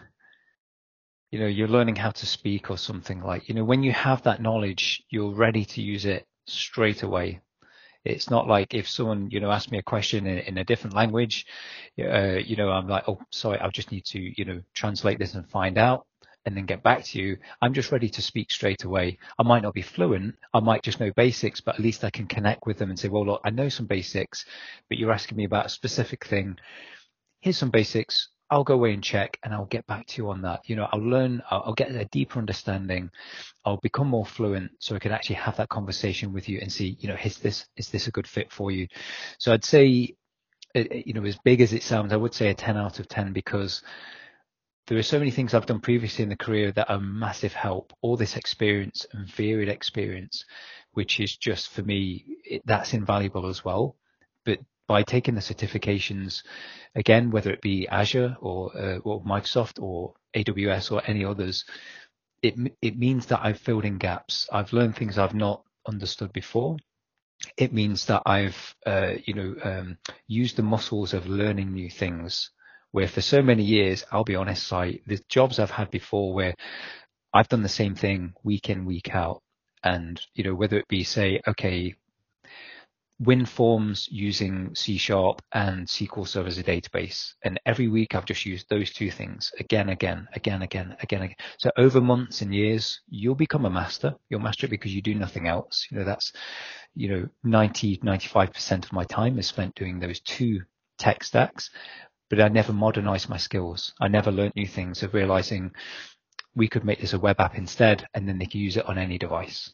[1.31, 4.22] you know you're learning how to speak or something like you know when you have
[4.22, 7.41] that knowledge you're ready to use it straight away
[8.05, 10.95] it's not like if someone, you know, asks me a question in, in a different
[10.95, 11.47] language,
[11.99, 15.35] uh, you know, I'm like, oh, sorry, I'll just need to, you know, translate this
[15.35, 16.07] and find out
[16.47, 17.39] and then get back to you.
[17.63, 19.19] I'm just ready to speak straight away.
[19.39, 20.35] I might not be fluent.
[20.53, 23.09] I might just know basics, but at least I can connect with them and say,
[23.09, 24.45] well, look, I know some basics,
[24.89, 26.57] but you're asking me about a specific thing.
[27.41, 28.29] Here's some basics.
[28.51, 30.69] I'll go away and check and I'll get back to you on that.
[30.69, 33.11] You know, I'll learn, I'll, I'll, get a deeper understanding.
[33.65, 36.97] I'll become more fluent so I can actually have that conversation with you and see,
[37.01, 38.87] you know, is this, is this a good fit for you?
[39.39, 40.15] So I'd say,
[40.75, 43.01] uh, uh, you know, as big as it sounds, I would say a 10 out
[43.01, 43.83] of 10 because
[44.87, 47.93] there are so many things I've done previously in the career that are massive help.
[48.03, 50.45] All this experience and varied experience,
[50.93, 53.97] which is just for me, it, that's invaluable as well.
[54.45, 56.43] But by taking the certifications,
[56.95, 61.64] again, whether it be Azure or, uh, or Microsoft or AWS or any others,
[62.45, 64.47] it it means that I've filled in gaps.
[64.53, 66.76] I've learned things I've not understood before.
[67.57, 72.51] It means that I've uh, you know um, used the muscles of learning new things.
[72.91, 76.55] Where for so many years, I'll be honest, I the jobs I've had before where
[77.32, 79.43] I've done the same thing week in week out,
[79.82, 81.95] and you know whether it be say okay
[83.23, 87.35] WinForms using C Sharp and SQL Server as a database.
[87.45, 91.37] And every week I've just used those two things again, again, again, again, again, again.
[91.59, 94.15] So over months and years, you'll become a master.
[94.29, 95.87] You'll master it because you do nothing else.
[95.91, 96.33] You know, that's,
[96.95, 100.62] you know, 90, 95% of my time is spent doing those two
[100.99, 101.71] tech stacks,
[102.31, 103.95] but I never modernized my skills.
[104.01, 105.71] I never learned new things of realizing
[106.57, 108.99] we could make this a web app instead, and then they could use it on
[108.99, 109.73] any device.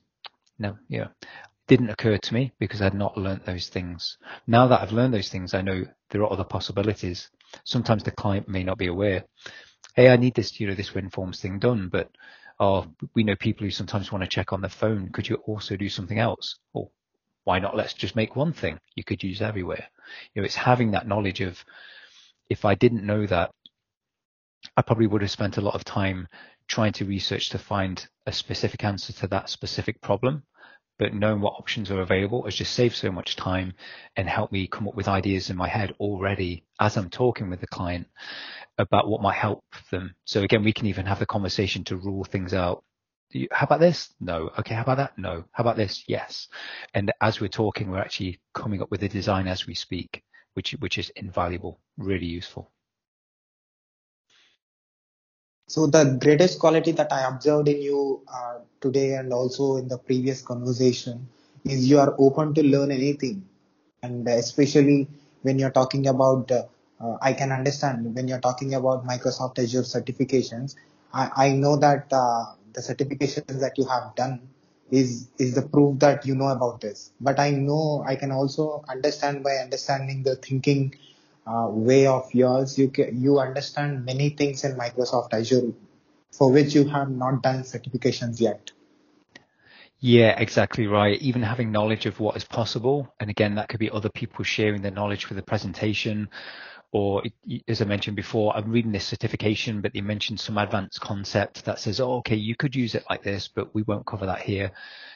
[0.58, 1.08] No, yeah
[1.70, 4.18] didn't occur to me because I'd not learnt those things.
[4.48, 7.30] Now that I've learned those things, I know there are other possibilities.
[7.62, 9.24] Sometimes the client may not be aware.
[9.94, 12.10] Hey, I need this, you know, this WinForms thing done, but
[12.58, 15.10] oh, we know people who sometimes want to check on the phone.
[15.12, 16.58] Could you also do something else?
[16.74, 16.90] Or
[17.44, 17.76] why not?
[17.76, 19.86] Let's just make one thing you could use everywhere.
[20.34, 21.64] You know, it's having that knowledge of
[22.48, 23.52] if I didn't know that,
[24.76, 26.26] I probably would have spent a lot of time
[26.66, 30.42] trying to research to find a specific answer to that specific problem
[31.00, 33.72] but knowing what options are available has just saved so much time
[34.16, 37.62] and helped me come up with ideas in my head already as I'm talking with
[37.62, 38.06] the client
[38.76, 40.14] about what might help them.
[40.26, 42.84] So again, we can even have the conversation to rule things out.
[43.50, 44.12] How about this?
[44.20, 44.50] No.
[44.58, 44.74] Okay.
[44.74, 45.16] How about that?
[45.16, 45.44] No.
[45.52, 46.04] How about this?
[46.06, 46.48] Yes.
[46.92, 50.22] And as we're talking, we're actually coming up with a design as we speak,
[50.52, 52.72] which, which is invaluable, really useful.
[55.72, 59.98] So the greatest quality that I observed in you uh, today and also in the
[59.98, 61.28] previous conversation
[61.64, 63.44] is you are open to learn anything,
[64.02, 65.06] and especially
[65.42, 66.64] when you're talking about, uh,
[67.00, 70.74] uh, I can understand when you're talking about Microsoft Azure certifications.
[71.14, 74.40] I, I know that uh, the certifications that you have done
[74.90, 77.12] is is the proof that you know about this.
[77.20, 80.94] But I know I can also understand by understanding the thinking
[81.50, 85.72] uh, way of yours, you can, you understand many things in Microsoft Azure
[86.30, 88.70] for which you have not done certifications yet.
[89.98, 91.20] Yeah, exactly right.
[91.20, 94.80] Even having knowledge of what is possible, and again, that could be other people sharing
[94.80, 96.30] their knowledge for the presentation,
[96.92, 97.22] or
[97.68, 101.78] as I mentioned before, I'm reading this certification, but they mentioned some advanced concept that
[101.78, 104.72] says, "Oh, okay, you could use it like this, but we won't cover that here."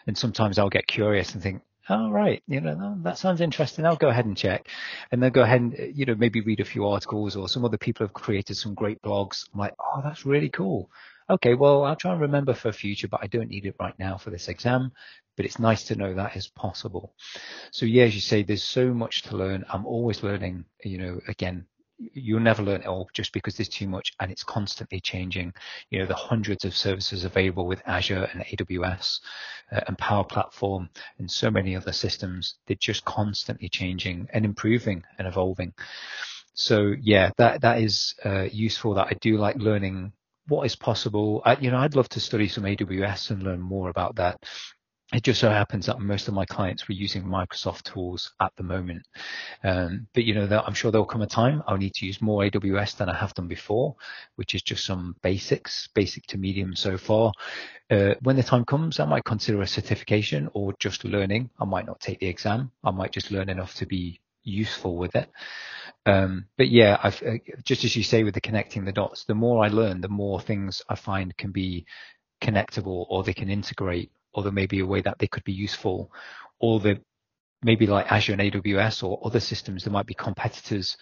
[0.06, 3.86] And sometimes I'll get curious and think, oh, right, you know, that sounds interesting.
[3.86, 4.68] I'll go ahead and check.
[5.12, 7.78] And then go ahead and, you know, maybe read a few articles or some other
[7.78, 9.48] people have created some great blogs.
[9.52, 10.90] I'm like, oh, that's really cool.
[11.28, 14.18] Okay, well, I'll try and remember for future, but I don't need it right now
[14.18, 14.92] for this exam.
[15.36, 17.14] But it's nice to know that is possible.
[17.72, 19.64] So yeah, as you say, there's so much to learn.
[19.68, 21.66] I'm always learning, you know, again,
[21.98, 25.52] you'll never learn it all just because there's too much and it's constantly changing.
[25.90, 29.20] You know, the hundreds of services available with Azure and AWS
[29.72, 30.88] uh, and Power Platform
[31.18, 35.72] and so many other systems, they're just constantly changing and improving and evolving.
[36.54, 40.12] So yeah, that, that is uh, useful that I do like learning
[40.46, 41.42] what is possible.
[41.44, 44.44] I, you know, I'd love to study some AWS and learn more about that
[45.14, 48.64] it just so happens that most of my clients were using Microsoft tools at the
[48.64, 49.06] moment.
[49.62, 52.42] Um, but you know, I'm sure there'll come a time I'll need to use more
[52.42, 53.94] AWS than I have done before,
[54.34, 57.32] which is just some basics, basic to medium so far.
[57.90, 61.50] Uh, when the time comes, I might consider a certification or just learning.
[61.60, 62.72] I might not take the exam.
[62.82, 65.30] I might just learn enough to be useful with it.
[66.06, 69.34] Um, but yeah, I've, uh, just as you say with the connecting the dots, the
[69.34, 71.86] more I learn, the more things I find can be
[72.42, 75.52] connectable or they can integrate or there may be a way that they could be
[75.52, 76.12] useful,
[76.58, 77.00] or the
[77.62, 80.96] maybe like Azure and AWS or other systems, there might be competitors,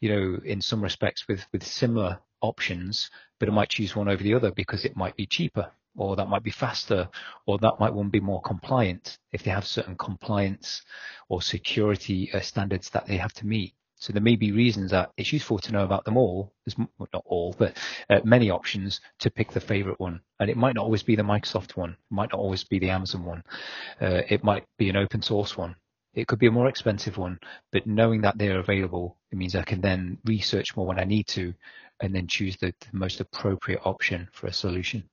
[0.00, 3.10] you know, in some respects with with similar options,
[3.40, 6.28] but it might choose one over the other because it might be cheaper, or that
[6.28, 7.08] might be faster,
[7.46, 10.82] or that might one be more compliant if they have certain compliance
[11.28, 13.74] or security uh, standards that they have to meet.
[14.04, 16.52] So there may be reasons that it's useful to know about them all.
[16.76, 17.78] Well, not all, but
[18.10, 20.20] uh, many options to pick the favorite one.
[20.38, 21.92] And it might not always be the Microsoft one.
[21.92, 23.42] It might not always be the Amazon one.
[24.02, 25.74] Uh, it might be an open source one.
[26.12, 27.38] It could be a more expensive one,
[27.72, 31.26] but knowing that they're available, it means I can then research more when I need
[31.28, 31.54] to,
[32.00, 35.08] and then choose the, the most appropriate option for a solution.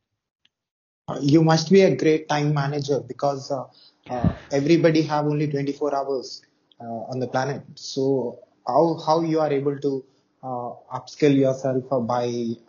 [1.07, 3.63] Uh, you must be a great time manager because uh,
[4.09, 6.41] uh, everybody have only 24 hours
[6.81, 7.63] uh, on the planet.
[7.75, 10.03] So how how you are able to
[10.43, 12.25] uh, upskill yourself by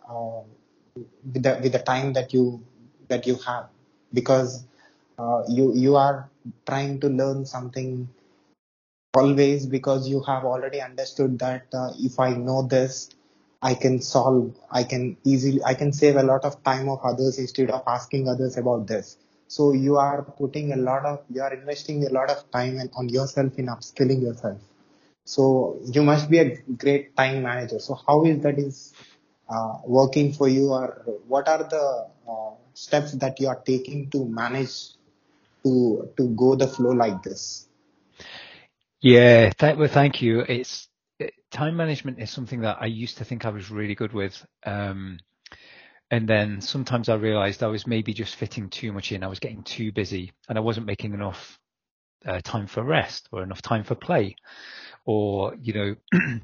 [0.09, 0.41] uh,
[1.33, 2.63] with the with the time that you
[3.07, 3.69] that you have.
[4.13, 4.65] Because
[5.17, 6.29] uh, you you are
[6.65, 8.07] trying to learn something
[9.15, 13.09] always because you have already understood that uh, if I know this
[13.61, 17.39] I can solve I can easily I can save a lot of time of others
[17.39, 19.17] instead of asking others about this.
[19.47, 23.09] So you are putting a lot of you are investing a lot of time on
[23.09, 24.59] yourself in upskilling yourself
[25.25, 27.79] so you must be a great time manager.
[27.79, 28.93] So how is that is
[29.49, 34.25] uh, working for you, or what are the uh, steps that you are taking to
[34.25, 34.91] manage
[35.63, 37.67] to to go the flow like this?
[39.01, 40.41] Yeah, th- well, thank you.
[40.41, 40.87] It's
[41.19, 44.45] it, time management is something that I used to think I was really good with.
[44.65, 45.19] Um,
[46.11, 49.23] and then sometimes I realized I was maybe just fitting too much in.
[49.23, 51.59] I was getting too busy and I wasn't making enough
[52.25, 54.35] uh, time for rest or enough time for play
[55.05, 55.95] or, you know,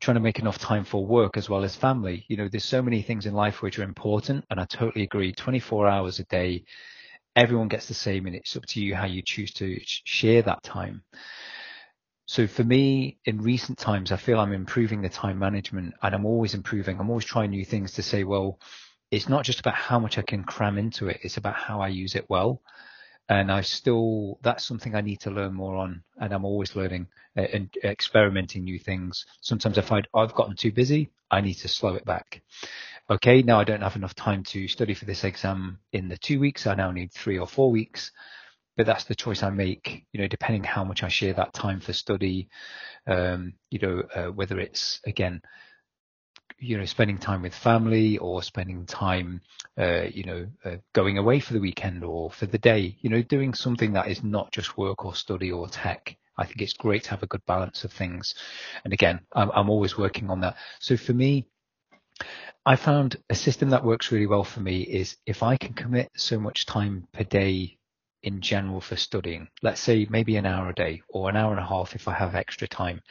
[0.00, 2.24] trying to make enough time for work as well as family.
[2.28, 4.44] You know, there's so many things in life which are important.
[4.50, 5.32] And I totally agree.
[5.32, 6.64] 24 hours a day,
[7.34, 10.62] everyone gets the same and it's up to you how you choose to share that
[10.62, 11.02] time.
[12.26, 16.26] So for me, in recent times, I feel I'm improving the time management and I'm
[16.26, 16.98] always improving.
[16.98, 18.58] I'm always trying new things to say, well,
[19.12, 21.20] it's not just about how much I can cram into it.
[21.22, 22.62] It's about how I use it well.
[23.28, 26.02] And I still, that's something I need to learn more on.
[26.20, 29.26] And I'm always learning and experimenting new things.
[29.40, 31.10] Sometimes I find I've gotten too busy.
[31.30, 32.42] I need to slow it back.
[33.10, 33.42] Okay.
[33.42, 36.66] Now I don't have enough time to study for this exam in the two weeks.
[36.66, 38.12] I now need three or four weeks
[38.76, 41.80] but that's the choice I make, you know, depending how much I share that time
[41.80, 42.48] for study,
[43.06, 45.40] um, you know, uh, whether it's again,
[46.58, 49.40] you know, spending time with family or spending time,
[49.78, 53.22] uh, you know, uh, going away for the weekend or for the day, you know,
[53.22, 56.16] doing something that is not just work or study or tech.
[56.38, 58.34] I think it's great to have a good balance of things.
[58.84, 60.56] And again, I'm, I'm always working on that.
[60.80, 61.46] So for me,
[62.64, 66.10] I found a system that works really well for me is if I can commit
[66.16, 67.78] so much time per day
[68.22, 71.60] in general for studying, let's say maybe an hour a day or an hour and
[71.60, 73.02] a half if I have extra time,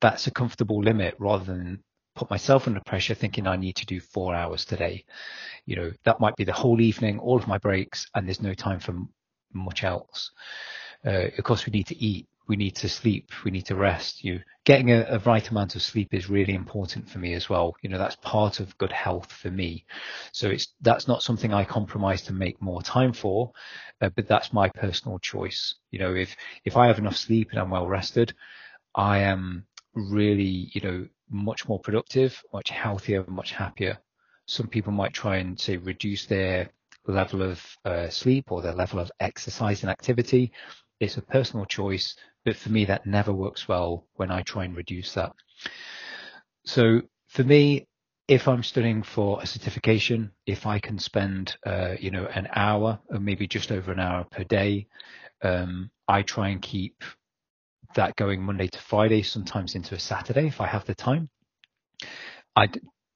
[0.00, 1.82] that's a comfortable limit rather than
[2.14, 5.04] put myself under pressure thinking I need to do four hours today.
[5.66, 8.54] You know, that might be the whole evening, all of my breaks, and there's no
[8.54, 8.94] time for
[9.52, 10.30] much else.
[11.04, 14.24] Uh, of course, we need to eat, we need to sleep, we need to rest.
[14.24, 17.74] You getting a, a, right amount of sleep is really important for me as well.
[17.82, 19.84] You know, that's part of good health for me.
[20.32, 23.52] So it's that's not something I compromise to make more time for,
[24.00, 25.74] uh, but that's my personal choice.
[25.90, 28.34] You know, if if I have enough sleep and I'm well rested,
[28.94, 33.98] I am really, you know, much more productive, much healthier, much happier.
[34.46, 36.70] Some people might try and say reduce their
[37.06, 40.52] level of uh, sleep or their level of exercise and activity.
[41.00, 44.76] It's a personal choice, but for me, that never works well when I try and
[44.76, 45.32] reduce that.
[46.64, 47.86] So for me,
[48.26, 52.98] if I'm studying for a certification, if I can spend, uh, you know, an hour
[53.08, 54.86] or maybe just over an hour per day,
[55.42, 57.04] um, I try and keep
[57.94, 61.28] that going Monday to Friday, sometimes into a Saturday if I have the time.
[62.56, 62.68] I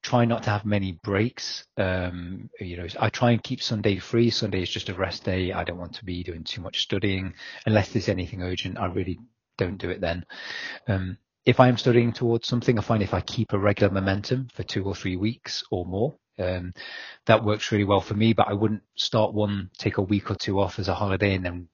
[0.02, 1.64] try not to have many breaks.
[1.76, 4.30] Um, you know, I try and keep Sunday free.
[4.30, 5.52] Sunday is just a rest day.
[5.52, 7.34] I don't want to be doing too much studying
[7.66, 8.78] unless there's anything urgent.
[8.78, 9.18] I really
[9.56, 10.24] don't do it then.
[10.86, 14.62] Um, if I'm studying towards something, I find if I keep a regular momentum for
[14.62, 16.72] two or three weeks or more, um,
[17.26, 18.32] that works really well for me.
[18.32, 21.44] But I wouldn't start one, take a week or two off as a holiday, and
[21.44, 21.68] then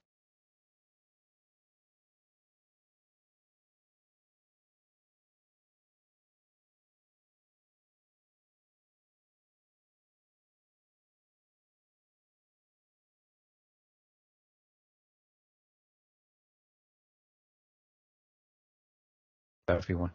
[19.69, 20.11] everyone.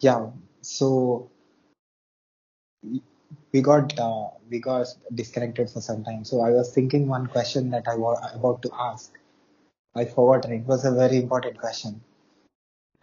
[0.00, 0.30] Yeah.
[0.62, 1.30] So
[3.52, 6.24] we got uh, we got disconnected for some time.
[6.24, 9.12] So I was thinking one question that I was about to ask.
[9.94, 10.54] I forgot it.
[10.54, 12.00] It was a very important question.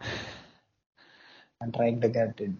[1.60, 2.50] I'm trying to get it.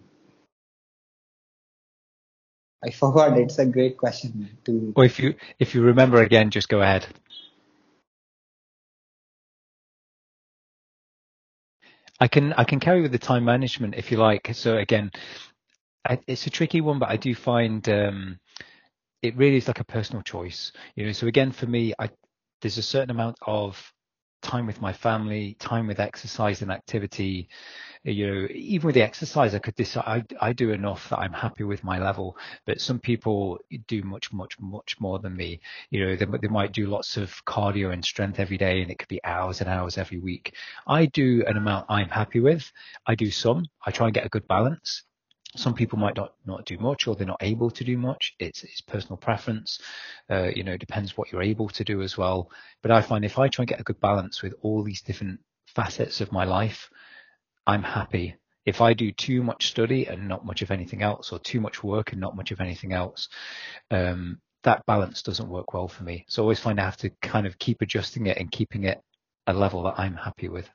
[2.83, 3.37] I forgot.
[3.37, 4.57] It's a great question.
[4.65, 7.07] To or if you if you remember again, just go ahead.
[12.19, 14.49] I can I can carry with the time management if you like.
[14.53, 15.11] So again,
[16.07, 18.39] I, it's a tricky one, but I do find um,
[19.21, 20.71] it really is like a personal choice.
[20.95, 22.09] You know, so again for me, I
[22.61, 23.93] there's a certain amount of
[24.41, 27.49] time with my family, time with exercise and activity.
[28.03, 31.33] You know, even with the exercise, I could decide I, I do enough that I'm
[31.33, 32.37] happy with my level.
[32.65, 35.59] But some people do much, much, much more than me.
[35.89, 38.99] You know, they, they might do lots of cardio and strength every day, and it
[38.99, 40.55] could be hours and hours every week.
[40.87, 42.71] I do an amount I'm happy with.
[43.05, 43.65] I do some.
[43.85, 45.03] I try and get a good balance
[45.55, 48.35] some people might not, not do much or they're not able to do much.
[48.39, 49.79] It's, it's personal preference.
[50.29, 52.51] Uh, you know, it depends what you're able to do as well.
[52.81, 55.39] But I find if I try and get a good balance with all these different
[55.67, 56.89] facets of my life,
[57.65, 58.35] I'm happy.
[58.65, 61.83] If I do too much study and not much of anything else, or too much
[61.83, 63.27] work and not much of anything else,
[63.89, 66.25] um, that balance doesn't work well for me.
[66.27, 69.01] So I always find I have to kind of keep adjusting it and keeping it
[69.47, 70.69] a level that I'm happy with.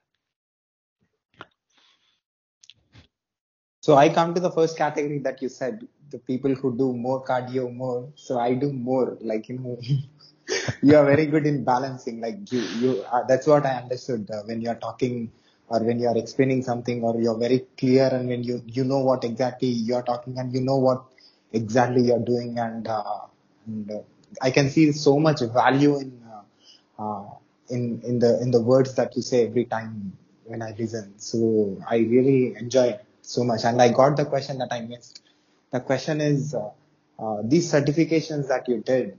[3.84, 7.22] So I come to the first category that you said, the people who do more
[7.22, 8.08] cardio more.
[8.14, 9.78] So I do more, like, you know,
[10.82, 12.18] you are very good in balancing.
[12.22, 13.02] Like you, you.
[13.12, 15.30] Uh, that's what I understood uh, when you are talking
[15.68, 19.00] or when you are explaining something, or you're very clear, and when you you know
[19.00, 21.04] what exactly you are talking, and you know what
[21.52, 23.20] exactly you're doing, and, uh,
[23.66, 24.00] and uh,
[24.40, 27.24] I can see so much value in uh, uh,
[27.68, 31.18] in in the in the words that you say every time when I listen.
[31.18, 35.22] So I really enjoy so much, and I got the question that I missed.
[35.70, 39.16] The question is uh, these certifications that you did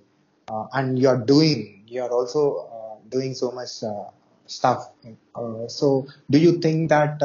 [0.47, 3.69] uh, and you're doing, you're also uh, doing so much
[4.47, 4.91] stuff.
[5.67, 7.19] so do you think that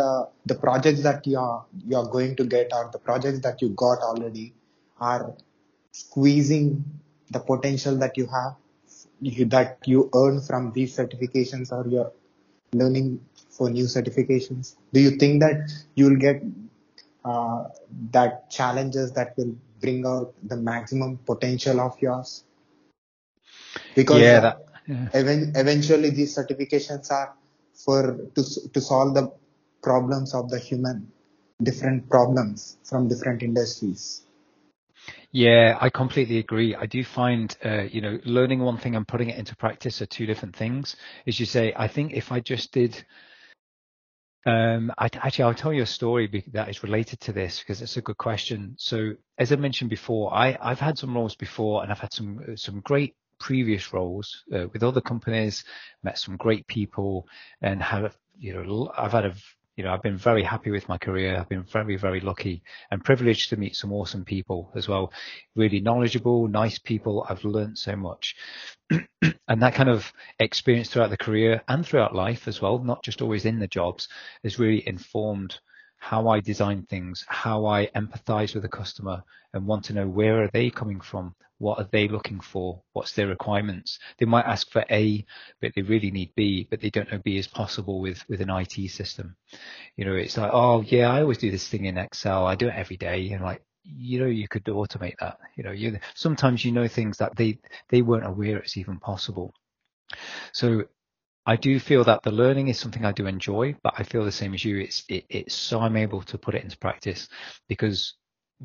[0.47, 4.55] the projects that you're, you're going to get or the projects that you got already
[5.01, 5.35] are
[5.93, 6.85] squeezing
[7.31, 8.55] the potential that you have
[9.21, 12.13] you, that you earn from these certifications or you're
[12.73, 13.21] learning
[13.51, 16.43] for new certifications do you think that you'll get
[17.25, 17.65] uh,
[18.11, 22.45] that challenges that will bring out the maximum potential of yours
[23.95, 25.09] because yeah, that, yeah.
[25.15, 27.35] eventually these certifications are
[27.75, 28.43] for to
[28.73, 29.31] to solve the
[29.83, 31.11] problems of the human
[31.63, 34.23] different problems from different industries
[35.33, 36.75] yeah, I completely agree.
[36.75, 40.07] I do find, uh, you know, learning one thing and putting it into practice are
[40.07, 40.97] two different things.
[41.27, 43.05] As you say, I think if I just did
[44.47, 47.97] um, I, actually, I'll tell you a story that is related to this because it's
[47.97, 48.75] a good question.
[48.79, 52.57] So, as I mentioned before, I, I've had some roles before, and I've had some
[52.57, 55.65] some great previous roles uh, with other companies,
[56.03, 57.27] met some great people,
[57.61, 59.35] and have you know I've had a
[59.77, 61.39] you know, I've been very happy with my career.
[61.39, 65.13] I've been very, very lucky and privileged to meet some awesome people as well.
[65.55, 67.25] Really knowledgeable, nice people.
[67.29, 68.37] I've learned so much.
[68.91, 73.23] and that kind of experience throughout the career and throughout life as well, not just
[73.23, 74.09] always in the jobs,
[74.45, 75.59] has really informed
[75.99, 79.23] how I design things, how I empathize with the customer
[79.53, 81.35] and want to know where are they coming from?
[81.61, 82.83] What are they looking for?
[82.95, 83.99] What's their requirements?
[84.19, 85.27] They might ask for A,
[85.61, 88.49] but they really need B, but they don't know B is possible with, with an
[88.49, 89.37] IT system.
[89.95, 92.47] You know, it's like, oh yeah, I always do this thing in Excel.
[92.47, 93.31] I do it every day.
[93.33, 95.39] And like, you know, you could automate that.
[95.55, 97.59] You know, you, sometimes you know things that they,
[97.91, 99.53] they weren't aware it's even possible.
[100.55, 100.85] So
[101.45, 104.33] I do feel that the learning is something I do enjoy, but I feel the
[104.33, 104.79] same as you.
[104.79, 107.29] It's it, it's so I'm able to put it into practice
[107.69, 108.15] because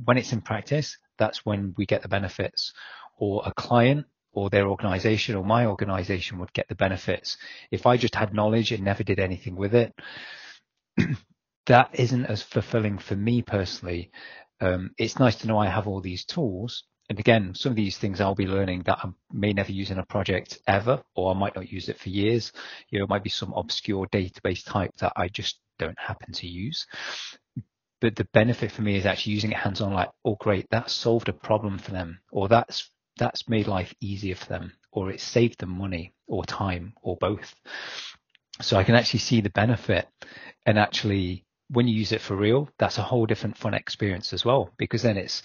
[0.05, 2.73] when it's in practice, that's when we get the benefits.
[3.17, 7.37] Or a client or their organization or my organization would get the benefits.
[7.71, 9.93] If I just had knowledge and never did anything with it,
[11.65, 14.11] that isn't as fulfilling for me personally.
[14.59, 17.97] Um, it's nice to know I have all these tools, and again, some of these
[17.97, 21.37] things I'll be learning that I may never use in a project ever, or I
[21.37, 22.51] might not use it for years.
[22.89, 26.47] You know, it might be some obscure database type that I just don't happen to
[26.47, 26.87] use.
[28.01, 30.89] But the benefit for me is actually using it hands on, like, oh great, that
[30.89, 35.21] solved a problem for them, or that's that's made life easier for them, or it
[35.21, 37.55] saved them money or time or both.
[38.61, 40.07] So I can actually see the benefit
[40.65, 44.45] and actually when you use it for real, that's a whole different fun experience as
[44.45, 45.43] well, because then it's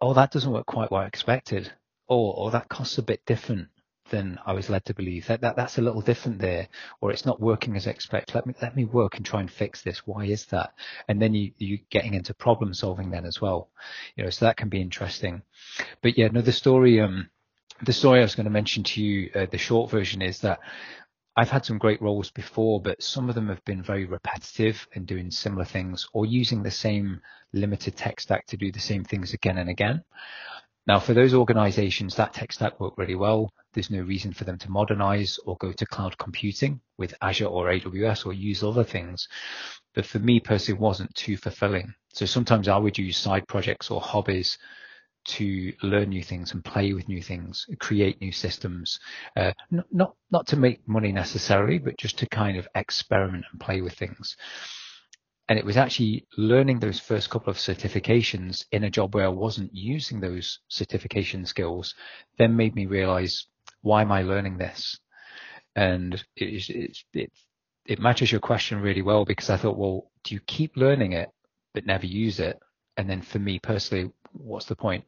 [0.00, 1.72] oh, that doesn't work quite what I expected,
[2.06, 3.68] or or that costs a bit different
[4.10, 5.26] than I was led to believe.
[5.26, 6.68] That, that that's a little different there,
[7.00, 8.34] or it's not working as I expect.
[8.34, 10.06] Let me let me work and try and fix this.
[10.06, 10.72] Why is that?
[11.08, 13.70] And then you you getting into problem solving then as well.
[14.16, 15.42] You know, so that can be interesting.
[16.02, 17.30] But yeah, no, the story um
[17.82, 20.58] the story I was going to mention to you, uh, the short version is that
[21.36, 25.06] I've had some great roles before, but some of them have been very repetitive and
[25.06, 27.20] doing similar things or using the same
[27.52, 30.02] limited tech stack to do the same things again and again.
[30.88, 33.52] Now, for those organizations, that tech stack worked really well.
[33.74, 37.66] There's no reason for them to modernize or go to cloud computing with Azure or
[37.66, 39.28] AWS or use other things.
[39.94, 41.92] But for me personally, it wasn't too fulfilling.
[42.14, 44.56] So sometimes I would use side projects or hobbies
[45.26, 48.98] to learn new things and play with new things, create new systems,
[49.36, 53.60] uh, not, not, not to make money necessarily, but just to kind of experiment and
[53.60, 54.38] play with things.
[55.48, 59.28] And it was actually learning those first couple of certifications in a job where I
[59.28, 61.94] wasn't using those certification skills,
[62.36, 63.46] then made me realize,
[63.80, 64.98] why am I learning this?
[65.74, 67.32] And it, it, it,
[67.86, 71.30] it matches your question really well because I thought, well, do you keep learning it
[71.72, 72.58] but never use it?
[72.98, 75.04] And then for me personally, what's the point?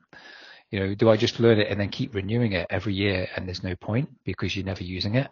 [0.71, 3.47] You know, do I just learn it and then keep renewing it every year and
[3.47, 5.29] there's no point because you're never using it?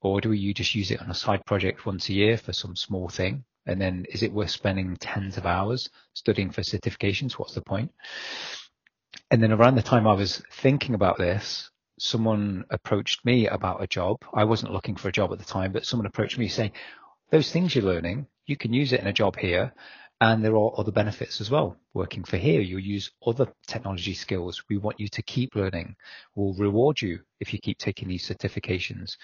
[0.00, 2.74] Or do you just use it on a side project once a year for some
[2.74, 3.44] small thing?
[3.66, 7.32] And then is it worth spending tens of hours studying for certifications?
[7.32, 7.92] What's the point?
[9.30, 13.86] And then around the time I was thinking about this, someone approached me about a
[13.86, 14.18] job.
[14.34, 16.72] I wasn't looking for a job at the time, but someone approached me saying,
[17.30, 19.72] those things you're learning, you can use it in a job here
[20.22, 21.76] And there are other benefits as well.
[21.94, 24.62] Working for here, you'll use other technology skills.
[24.68, 25.96] We want you to keep learning.
[26.36, 29.16] We'll reward you if you keep taking these certifications.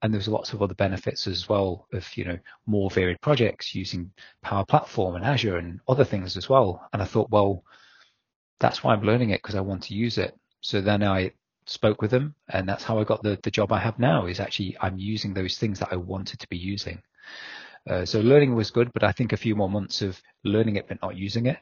[0.00, 4.12] And there's lots of other benefits as well of, you know, more varied projects using
[4.42, 6.88] Power Platform and Azure and other things as well.
[6.92, 7.64] And I thought, well,
[8.60, 10.38] that's why I'm learning it because I want to use it.
[10.60, 11.32] So then I
[11.66, 14.38] spoke with them and that's how I got the, the job I have now is
[14.38, 17.02] actually I'm using those things that I wanted to be using.
[17.88, 20.88] Uh, so learning was good, but I think a few more months of learning it
[20.88, 21.58] but not using it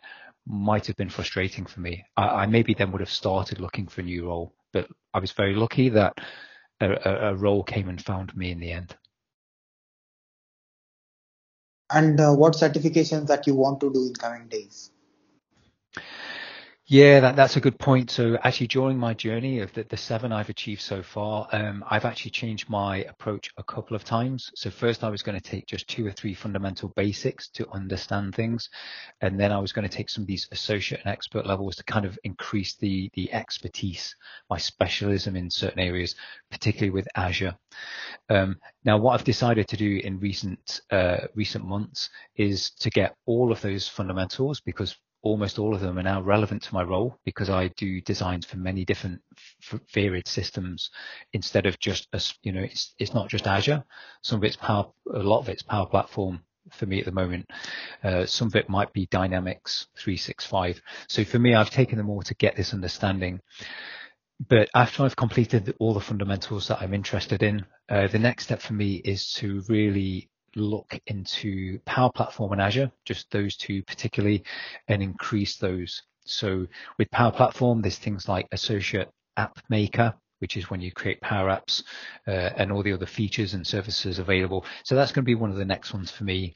[0.46, 2.04] might have been frustrating for me.
[2.16, 5.32] I, I maybe then would have started looking for a new role, but I was
[5.32, 6.18] very lucky that
[6.80, 8.96] a, a, role came and found me in the end.
[11.90, 14.90] And uh, what certifications that you want to do in coming days?
[16.86, 18.10] Yeah, that, that's a good point.
[18.10, 22.04] So actually during my journey of the, the seven I've achieved so far, um, I've
[22.04, 24.50] actually changed my approach a couple of times.
[24.56, 28.34] So first I was going to take just two or three fundamental basics to understand
[28.34, 28.68] things.
[29.20, 31.84] And then I was going to take some of these associate and expert levels to
[31.84, 34.14] kind of increase the, the expertise,
[34.50, 36.16] my specialism in certain areas,
[36.50, 37.56] particularly with Azure.
[38.28, 43.14] Um, now, what I've decided to do in recent, uh, recent months is to get
[43.24, 47.18] all of those fundamentals because almost all of them are now relevant to my role
[47.24, 49.20] because I do designs for many different
[49.92, 50.90] varied systems
[51.32, 53.84] instead of just a, you know it's it's not just Azure.
[54.22, 57.50] Some of it's power, a lot of it's Power Platform for me at the moment.
[58.02, 60.80] Uh, some of it might be Dynamics 365.
[61.08, 63.40] So for me, I've taken them all to get this understanding.
[64.48, 68.60] But after I've completed all the fundamentals that I'm interested in, uh, the next step
[68.60, 74.44] for me is to really look into Power Platform and Azure, just those two particularly,
[74.88, 76.02] and increase those.
[76.24, 76.66] So
[76.98, 81.48] with Power Platform, there's things like Associate App Maker, which is when you create Power
[81.48, 81.84] Apps
[82.26, 84.66] uh, and all the other features and services available.
[84.82, 86.54] So that's going to be one of the next ones for me,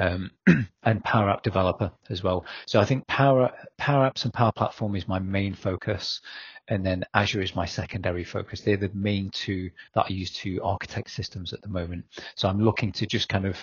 [0.00, 0.30] um,
[0.82, 2.46] and Power App Developer as well.
[2.64, 6.22] So I think Power Power Apps and Power Platform is my main focus
[6.68, 8.62] and then Azure is my secondary focus.
[8.62, 12.06] They're the main two that I use to architect systems at the moment.
[12.34, 13.56] So I'm looking to just kind of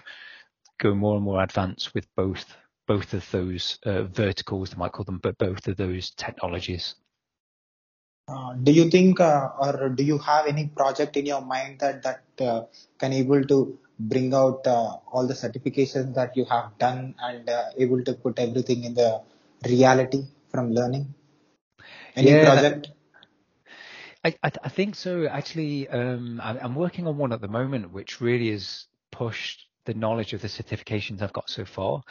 [0.80, 2.46] go more and more advanced with both
[2.86, 6.96] both of those uh, verticals, I might call them, but both of those technologies.
[8.28, 12.04] Uh, do you think, uh, or do you have any project in your mind that
[12.04, 12.64] that uh,
[12.98, 17.66] can able to bring out uh, all the certifications that you have done and uh,
[17.78, 19.22] able to put everything in the
[19.68, 21.14] reality from learning?
[22.16, 22.92] Any yeah, project?
[24.24, 25.26] I, I, I think so.
[25.28, 29.94] Actually, um, I, I'm working on one at the moment, which really is pushed the
[29.94, 32.02] knowledge of the certifications I've got so far,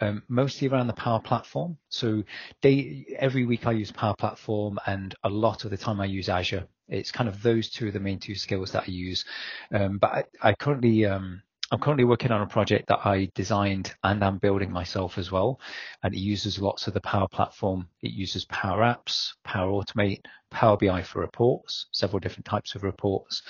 [0.00, 1.76] um, mostly around the Power Platform.
[1.88, 2.22] So
[2.62, 6.66] every week I use Power Platform, and a lot of the time I use Azure.
[6.88, 9.24] It's kind of those two are the main two skills that I use.
[9.72, 13.94] Um, but I, I currently um, I'm currently working on a project that I designed
[14.02, 15.60] and I'm building myself as well.
[16.02, 17.88] And it uses lots of the Power Platform.
[18.00, 23.42] It uses Power Apps, Power Automate, Power BI for reports, several different types of reports.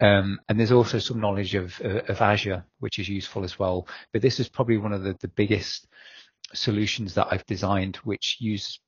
[0.00, 3.88] Um, and there's also some knowledge of, uh, of Azure, which is useful as well.
[4.12, 5.88] But this is probably one of the, the biggest
[6.54, 8.78] solutions that I've designed, which use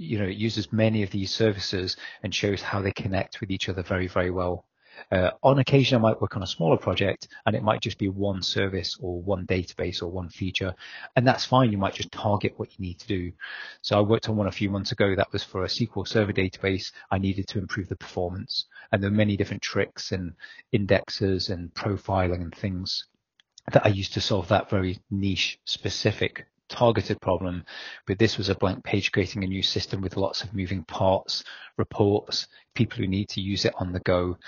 [0.00, 3.82] you know, uses many of these services and shows how they connect with each other
[3.82, 4.64] very, very well.
[5.10, 8.08] Uh, on occasion, I might work on a smaller project and it might just be
[8.08, 10.74] one service or one database or one feature.
[11.16, 11.72] And that's fine.
[11.72, 13.32] You might just target what you need to do.
[13.82, 16.32] So I worked on one a few months ago that was for a SQL Server
[16.32, 16.92] database.
[17.10, 20.34] I needed to improve the performance and there are many different tricks and
[20.72, 23.06] indexes and profiling and things
[23.72, 27.64] that I used to solve that very niche specific targeted problem,
[28.06, 31.44] but this was a blank page creating a new system with lots of moving parts,
[31.76, 34.38] reports, people who need to use it on the go.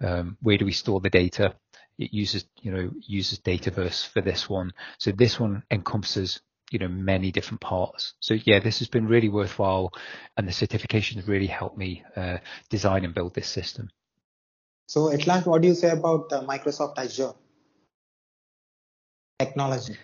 [0.00, 1.54] Um, where do we store the data?
[1.98, 4.72] It uses, you know, uses Dataverse for this one.
[4.98, 6.40] So this one encompasses,
[6.70, 8.14] you know, many different parts.
[8.20, 9.92] So yeah, this has been really worthwhile,
[10.36, 12.38] and the certifications really helped me uh,
[12.68, 13.90] design and build this system.
[14.86, 17.32] So at last, what do you say about uh, Microsoft Azure
[19.38, 19.96] technology?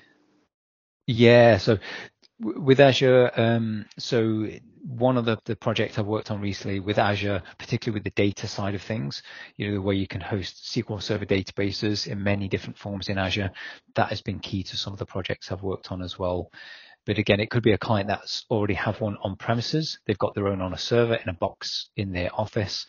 [1.06, 1.58] Yeah.
[1.58, 1.78] So
[2.40, 4.48] with Azure, um, so
[4.86, 8.46] one of the, the projects I've worked on recently with Azure, particularly with the data
[8.46, 9.22] side of things,
[9.56, 13.18] you know, the way you can host SQL Server databases in many different forms in
[13.18, 13.50] Azure,
[13.94, 16.50] that has been key to some of the projects I've worked on as well.
[17.04, 19.98] But again, it could be a client that's already have one on premises.
[20.06, 22.86] They've got their own on a server in a box in their office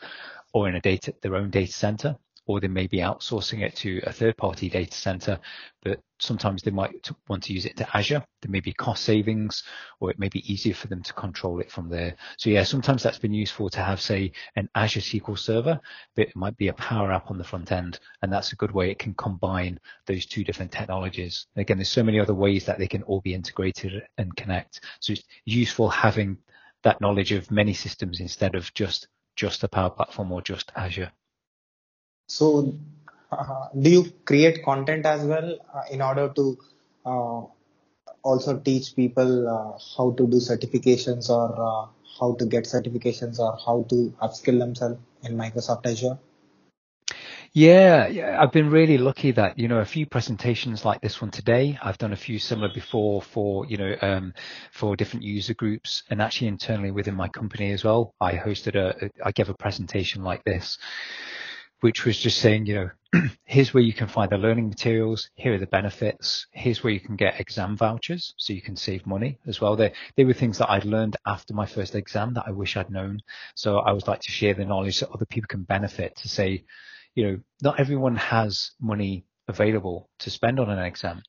[0.54, 2.18] or in a data, their own data center
[2.48, 5.38] or they may be outsourcing it to a third party data center,
[5.84, 8.26] but sometimes they might want to use it to Azure.
[8.42, 9.64] There may be cost savings,
[10.00, 12.16] or it may be easier for them to control it from there.
[12.38, 15.80] So yeah, sometimes that's been useful to have, say, an Azure SQL Server,
[16.16, 18.72] but it might be a Power App on the front end, and that's a good
[18.72, 21.48] way it can combine those two different technologies.
[21.58, 24.82] Again, there's so many other ways that they can all be integrated and connect.
[25.02, 26.38] So it's useful having
[26.84, 31.12] that knowledge of many systems instead of just just the Power Platform or just Azure.
[32.28, 32.74] So,
[33.32, 36.58] uh, do you create content as well uh, in order to
[37.06, 37.42] uh,
[38.24, 41.90] also teach people how to do certifications or
[42.20, 46.18] how to get certifications or how to upskill themselves in Microsoft Azure?
[47.54, 51.32] Yeah, yeah, I've been really lucky that you know a few presentations like this one
[51.32, 51.80] today.
[51.82, 54.34] I've done a few similar before for you know um,
[54.72, 58.14] for different user groups and actually internally within my company as well.
[58.22, 60.78] I hosted a, I gave a presentation like this,
[61.82, 62.90] which was just saying you know
[63.46, 65.30] here's where you can find the learning materials.
[65.36, 66.46] Here are the benefits.
[66.52, 69.76] Here's where you can get exam vouchers so you can save money as well.
[69.76, 72.90] They they were things that I'd learned after my first exam that I wish I'd
[72.90, 73.20] known.
[73.56, 76.66] So I would like to share the knowledge so other people can benefit to say
[77.18, 81.24] you know, not everyone has money available to spend on an exam.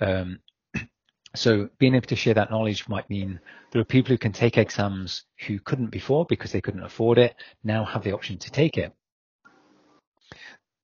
[0.00, 0.38] Um,
[1.36, 3.38] so being able to share that knowledge might mean
[3.70, 7.34] there are people who can take exams who couldn't before because they couldn't afford it,
[7.62, 8.94] now have the option to take it.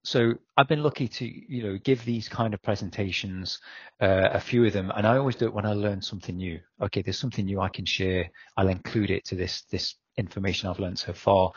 [0.06, 3.58] So I've been lucky to, you know, give these kind of presentations,
[4.02, 6.60] uh, a few of them, and I always do it when I learn something new.
[6.82, 8.30] Okay, there's something new I can share.
[8.58, 11.52] I'll include it to this this information I've learned so far.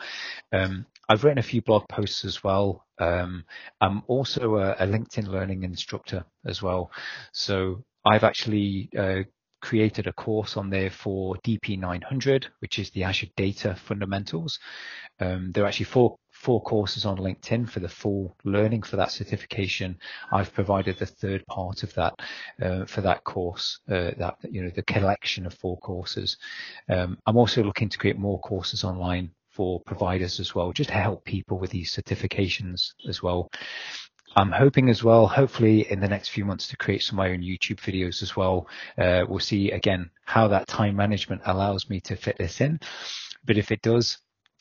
[0.52, 2.86] Um, I've written a few blog posts as well.
[2.98, 3.44] Um,
[3.80, 6.90] I'm also a, a, LinkedIn learning instructor as well.
[7.32, 9.22] So I've actually uh,
[9.60, 14.58] created a course on there for DP900, which is the Azure Data Fundamentals.
[15.20, 19.10] Um, there are actually four four courses on LinkedIn for the full learning for that
[19.10, 19.98] certification.
[20.30, 22.14] I've provided the third part of that
[22.62, 26.36] uh, for that course, uh, that you know the collection of four courses.
[26.88, 30.96] Um, I'm also looking to create more courses online for providers as well, just to
[30.96, 33.50] help people with these certifications as well.
[34.36, 37.32] I'm hoping as well, hopefully in the next few months to create some of my
[37.32, 38.68] own YouTube videos as well.
[38.96, 42.78] Uh, we'll see again how that time management allows me to fit this in.
[43.44, 44.18] But if it does,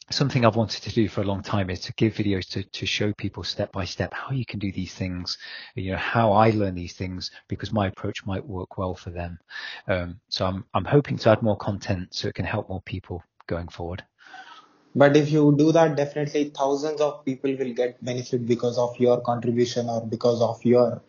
[0.09, 2.85] something I've wanted to do for a long time is to give videos to, to
[2.85, 5.37] show people step by step how you can do these things,
[5.75, 9.39] you know, how I learn these things because my approach might work well for them.
[9.87, 13.23] Um, so I'm, I'm hoping to add more content so it can help more people
[13.47, 14.03] going forward.
[14.95, 19.21] But if you do that, definitely thousands of people will get benefit because of your
[19.21, 21.01] contribution or because of your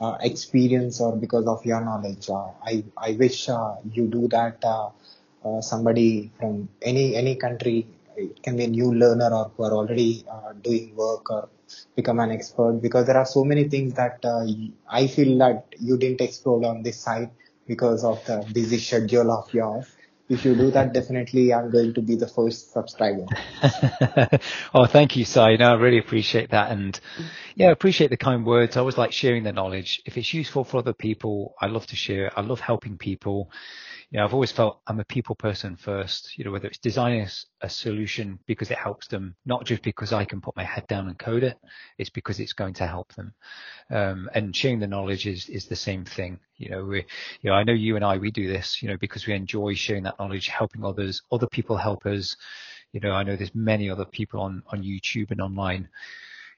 [0.00, 2.30] uh, experience or because of your knowledge.
[2.30, 4.64] Uh, I I wish uh, you do that.
[4.64, 4.90] Uh,
[5.44, 7.86] uh, somebody from any any country,
[8.16, 11.48] it can be a new learner or who are already uh, doing work or
[11.94, 14.24] become an expert because there are so many things that
[14.88, 17.30] I feel that you didn't explore on this side
[17.66, 19.86] because of the busy schedule of yours
[20.28, 23.26] if you do that, definitely I'm going to be the first subscriber.
[24.74, 25.56] oh, thank you, Sai.
[25.56, 26.72] No, I really appreciate that.
[26.72, 26.98] And
[27.54, 28.76] yeah, I appreciate the kind words.
[28.76, 30.02] I always like sharing the knowledge.
[30.04, 32.36] If it's useful for other people, I love to share.
[32.36, 33.52] I love helping people
[34.10, 37.26] you know, I've always felt I'm a people person first, you know, whether it's designing
[37.60, 41.08] a, solution because it helps them, not just because I can put my head down
[41.08, 41.58] and code it,
[41.98, 43.34] it's because it's going to help them.
[43.90, 46.38] Um, and sharing the knowledge is, is the same thing.
[46.56, 46.98] You know, we,
[47.42, 49.74] you know, I know you and I, we do this, you know, because we enjoy
[49.74, 52.36] sharing that knowledge, helping others, other people help us.
[52.92, 55.88] You know, I know there's many other people on, on YouTube and online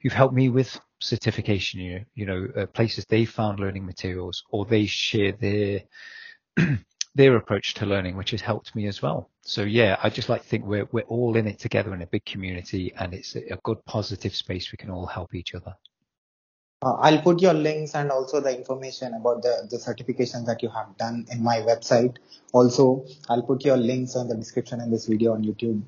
[0.01, 4.43] who've helped me with certification, you know, you know, uh, places they found learning materials
[4.51, 5.81] or they share their
[7.15, 9.29] their approach to learning, which has helped me as well.
[9.41, 12.07] So yeah, I just like to think we're we're all in it together in a
[12.07, 15.75] big community, and it's a good positive space we can all help each other.
[16.81, 20.69] Uh, I'll put your links and also the information about the, the certifications that you
[20.69, 22.15] have done in my website.
[22.53, 25.81] Also, I'll put your links on the description in this video on YouTube.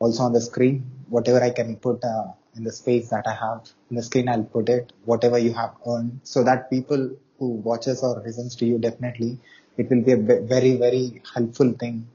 [0.00, 2.26] Also on the screen, whatever I can put uh,
[2.56, 5.76] in the space that I have in the screen, I'll put it, whatever you have
[5.86, 9.38] earned, so that people who watches or listens to you definitely
[9.76, 12.06] it will be a very very helpful thing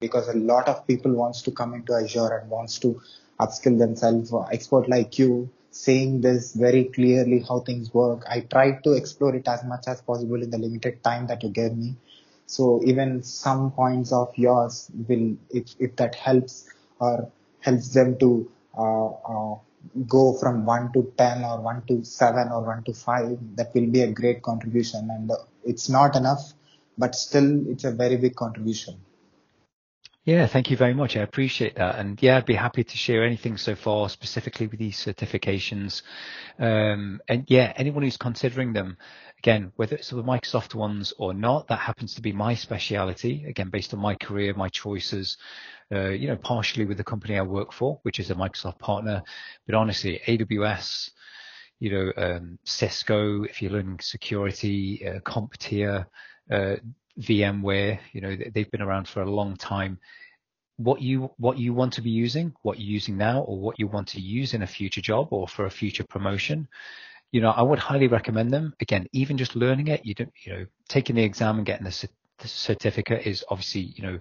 [0.00, 3.00] because a lot of people wants to come into Azure and wants to
[3.40, 4.32] upskill themselves.
[4.52, 8.24] Expert like you saying this very clearly how things work.
[8.28, 11.50] I tried to explore it as much as possible in the limited time that you
[11.50, 11.96] gave me.
[12.46, 16.68] So even some points of yours will, if, if that helps
[16.98, 17.30] or
[17.60, 19.56] helps them to uh, uh,
[20.06, 23.88] go from 1 to 10 or 1 to 7 or 1 to 5, that will
[23.88, 25.08] be a great contribution.
[25.10, 26.54] And uh, it's not enough
[26.98, 29.00] but still it's a very big contribution.
[30.26, 31.16] Yeah, thank you very much.
[31.16, 32.00] I appreciate that.
[32.00, 36.02] And yeah, I'd be happy to share anything so far specifically with these certifications.
[36.58, 38.96] Um, and yeah, anyone who's considering them,
[39.38, 43.70] again, whether it's the Microsoft ones or not, that happens to be my speciality, again,
[43.70, 45.38] based on my career, my choices,
[45.92, 49.22] uh, you know, partially with the company I work for, which is a Microsoft partner.
[49.64, 51.10] But honestly, AWS,
[51.78, 56.06] you know, um, Cisco, if you're learning security, uh, CompTIA,
[56.50, 56.76] uh,
[57.20, 59.98] VMware, you know, they've been around for a long time.
[60.76, 63.86] What you what you want to be using, what you're using now, or what you
[63.86, 66.68] want to use in a future job or for a future promotion,
[67.32, 68.74] you know, I would highly recommend them.
[68.80, 71.92] Again, even just learning it, you don't, you know, taking the exam and getting the
[72.44, 74.18] certificate is obviously you know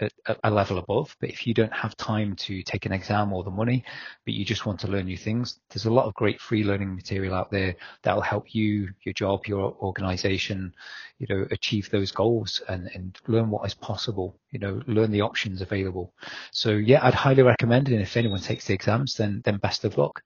[0.00, 3.44] a, a, level above but if you don't have time to take an exam or
[3.44, 3.84] the money
[4.24, 6.94] but you just want to learn new things there's a lot of great free learning
[6.94, 10.72] material out there that'll help you your job your organization
[11.18, 15.20] you know achieve those goals and and learn what is possible you know learn the
[15.20, 16.12] options available.
[16.52, 19.84] So yeah i'd highly recommend it and if anyone takes the exams then then best
[19.84, 20.22] of luck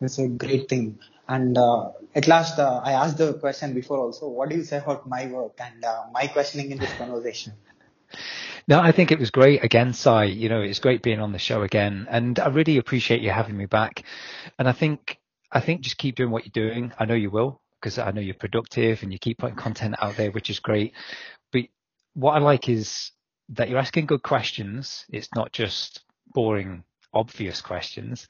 [0.00, 0.98] it's a great thing
[1.30, 4.78] and uh, at last, uh, I asked the question before also, what do you say
[4.78, 7.52] about my work and uh, my questioning in this conversation?
[8.66, 10.24] No, I think it was great again, Sai.
[10.24, 13.56] You know, it's great being on the show again, and I really appreciate you having
[13.56, 14.02] me back.
[14.58, 15.18] And I think,
[15.52, 16.92] I think just keep doing what you're doing.
[16.98, 20.16] I know you will because I know you're productive and you keep putting content out
[20.16, 20.94] there, which is great.
[21.52, 21.66] But
[22.14, 23.12] what I like is
[23.50, 25.04] that you're asking good questions.
[25.10, 26.00] It's not just
[26.34, 26.82] boring
[27.12, 28.28] obvious questions,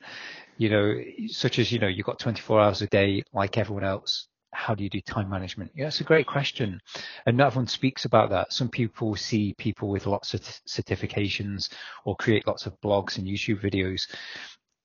[0.61, 0.95] you know,
[1.29, 4.29] such as, you know, you've got 24 hours a day like everyone else.
[4.53, 5.71] How do you do time management?
[5.75, 6.83] Yeah, it's a great question.
[7.25, 8.53] And not everyone speaks about that.
[8.53, 11.71] Some people see people with lots of certifications
[12.05, 14.03] or create lots of blogs and YouTube videos.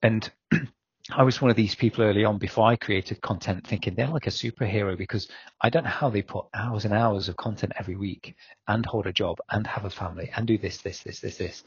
[0.01, 0.31] And
[1.11, 4.25] I was one of these people early on before I created content thinking they're like
[4.25, 5.27] a superhero because
[5.61, 8.35] I don't know how they put hours and hours of content every week
[8.67, 11.63] and hold a job and have a family and do this, this, this, this, this.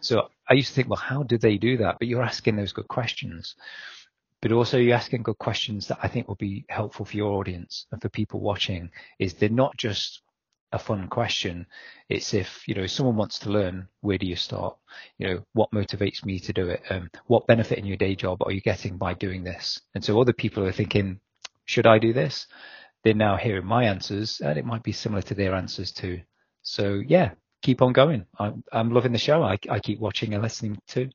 [0.00, 1.96] So I used to think, well, how do they do that?
[1.98, 3.56] But you're asking those good questions.
[4.40, 7.84] But also you're asking good questions that I think will be helpful for your audience
[7.92, 10.22] and for people watching is they're not just
[10.72, 11.66] a fun question.
[12.08, 14.76] It's if, you know, someone wants to learn, where do you start?
[15.18, 16.82] You know, what motivates me to do it?
[16.90, 19.80] Um, what benefit in your day job are you getting by doing this?
[19.94, 21.20] And so other people are thinking,
[21.64, 22.46] should I do this?
[23.04, 26.20] They're now hearing my answers and it might be similar to their answers too.
[26.62, 27.32] So yeah,
[27.62, 28.26] keep on going.
[28.38, 29.42] I'm, I'm loving the show.
[29.42, 31.10] I, I keep watching and listening too.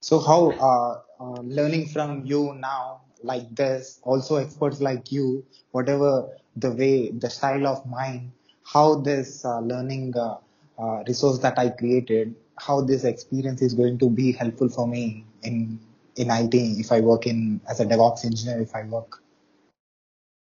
[0.00, 6.28] So how, uh, uh, learning from you now, like this, also experts like you, whatever
[6.56, 8.32] the way, the style of mine,
[8.64, 10.38] how this uh, learning uh,
[10.78, 15.24] uh, resource that I created, how this experience is going to be helpful for me
[15.42, 15.80] in
[16.16, 19.22] in IT if I work in as a DevOps engineer if I work.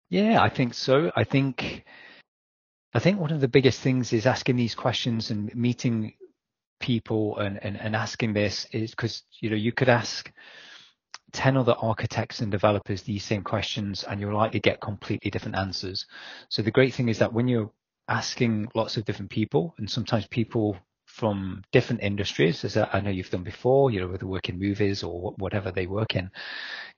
[0.09, 1.11] Yeah, I think so.
[1.17, 1.85] I think
[2.95, 6.15] I think one of the biggest things is asking these questions and meeting
[6.81, 10.33] people and, and, and asking this is because you know you could ask
[11.33, 16.07] 10 other architects and developers these same questions and you'll likely get completely different answers.
[16.49, 17.71] So the great thing is that when you're
[18.09, 20.77] asking lots of different people and sometimes people
[21.07, 25.03] from different industries, as I know you've done before, you know, whether work in movies
[25.03, 26.31] or whatever they work in,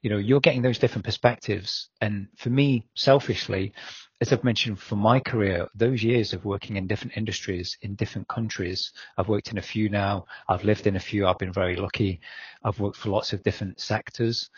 [0.03, 1.89] you know, you're getting those different perspectives.
[2.01, 3.73] And for me, selfishly,
[4.21, 8.29] as I've mentioned for my career, those years of working in different industries in different
[8.29, 11.77] countries, I've worked in a few now, I've lived in a few, I've been very
[11.77, 12.21] lucky.
[12.63, 14.51] I've worked for lots of different sectors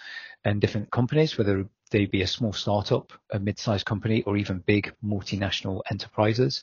[0.44, 4.93] and different companies, whether they be a small startup, a mid-sized company, or even big
[5.05, 6.62] multinational enterprises.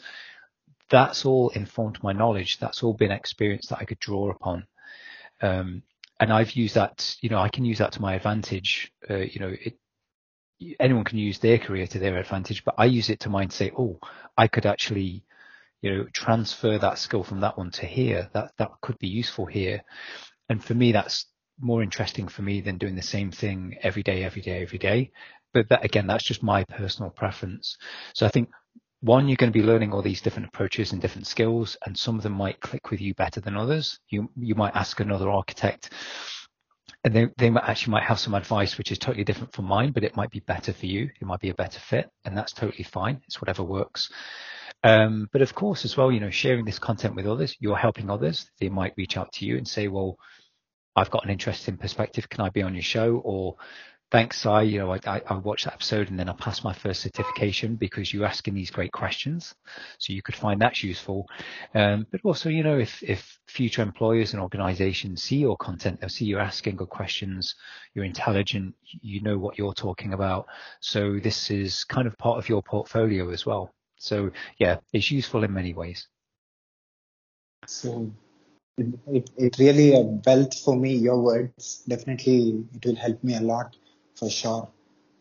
[0.89, 2.59] That's all informed my knowledge.
[2.59, 4.67] That's all been experience that I could draw upon.
[5.41, 5.83] Um,
[6.19, 8.91] and I've used that, you know, I can use that to my advantage.
[9.09, 9.77] Uh, you know, it,
[10.79, 13.55] anyone can use their career to their advantage, but I use it to mine to
[13.55, 13.99] say, oh,
[14.37, 15.23] I could actually,
[15.81, 18.29] you know, transfer that skill from that one to here.
[18.33, 19.83] That that could be useful here.
[20.49, 21.25] And for me, that's
[21.59, 25.11] more interesting for me than doing the same thing every day, every day, every day.
[25.53, 27.77] But that, again, that's just my personal preference.
[28.13, 28.49] So I think
[29.01, 32.17] one, you're going to be learning all these different approaches and different skills, and some
[32.17, 33.99] of them might click with you better than others.
[34.09, 35.91] You you might ask another architect
[37.03, 40.03] and they, they actually might have some advice which is totally different from mine, but
[40.03, 41.09] it might be better for you.
[41.19, 43.21] It might be a better fit, and that's totally fine.
[43.25, 44.11] It's whatever works.
[44.83, 48.09] Um, but of course, as well, you know, sharing this content with others, you're helping
[48.09, 48.49] others.
[48.59, 50.17] They might reach out to you and say, well,
[50.95, 52.27] I've got an interesting perspective.
[52.29, 53.21] Can I be on your show?
[53.23, 53.55] Or
[54.11, 57.01] thanks, I, you know, I, I watched that episode and then I passed my first
[57.01, 59.53] certification because you're asking these great questions.
[59.99, 61.27] So you could find that useful.
[61.75, 66.09] Um, but also, you know, if, if future employers and organizations see your content, they'll
[66.09, 67.55] see you asking good questions,
[67.93, 70.47] you're intelligent, you know what you're talking about.
[70.79, 73.71] So this is kind of part of your portfolio as well.
[73.97, 76.07] So yeah, it's useful in many ways.
[77.67, 78.11] So
[78.77, 81.83] it, it, really a wealth for me, your words.
[81.87, 83.75] Definitely it will help me a lot
[84.19, 84.69] for sure.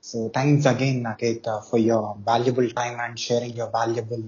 [0.00, 4.24] So thanks again, Naket, uh, for your valuable time and sharing your valuable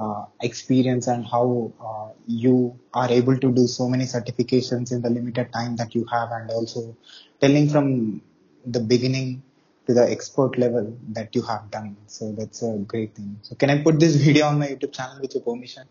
[0.00, 5.10] uh, experience and how uh, you are able to do so many certifications in the
[5.10, 6.96] limited time that you have and also
[7.40, 8.22] telling from
[8.66, 9.42] the beginning
[9.86, 11.96] to the expert level that you have done.
[12.06, 13.38] So that's a great thing.
[13.42, 15.84] So can I put this video on my YouTube channel with your permission?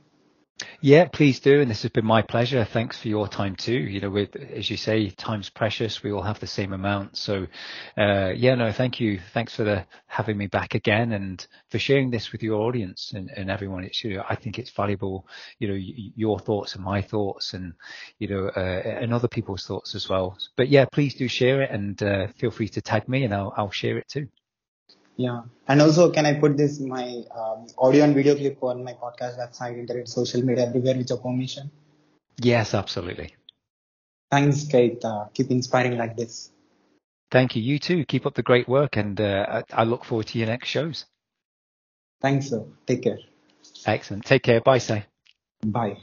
[0.82, 1.62] Yeah, please do.
[1.62, 2.66] And this has been my pleasure.
[2.66, 3.74] Thanks for your time too.
[3.74, 6.04] You know, with, as you say, time's precious.
[6.04, 7.18] We all have the same amount.
[7.18, 7.48] So,
[7.98, 9.20] uh, yeah, no, thank you.
[9.34, 13.30] Thanks for the, having me back again and for sharing this with your audience and,
[13.36, 13.84] and everyone.
[13.84, 15.28] It's, you know, I think it's valuable,
[15.60, 17.74] you know, y- your thoughts and my thoughts and,
[18.20, 20.38] you know, uh, and other people's thoughts as well.
[20.58, 23.54] But yeah, please do share it and, uh, feel free to tag me and I'll,
[23.58, 24.28] I'll share it too.
[25.22, 25.42] Yeah.
[25.68, 29.38] And also, can I put this, my um, audio and video clip on my podcast
[29.38, 31.70] website, internet, social media, everywhere with your permission?
[32.38, 33.36] Yes, absolutely.
[34.32, 35.06] Thanks, Kate.
[35.06, 36.52] Uh, keep inspiring like this.
[37.30, 37.62] Thank you.
[37.62, 38.04] You too.
[38.06, 41.06] Keep up the great work and uh, I, I look forward to your next shows.
[42.20, 42.66] Thanks, sir.
[42.88, 43.20] Take care.
[43.86, 44.26] Excellent.
[44.26, 44.60] Take care.
[44.62, 45.06] Bye, Sai.
[45.64, 45.98] Bye.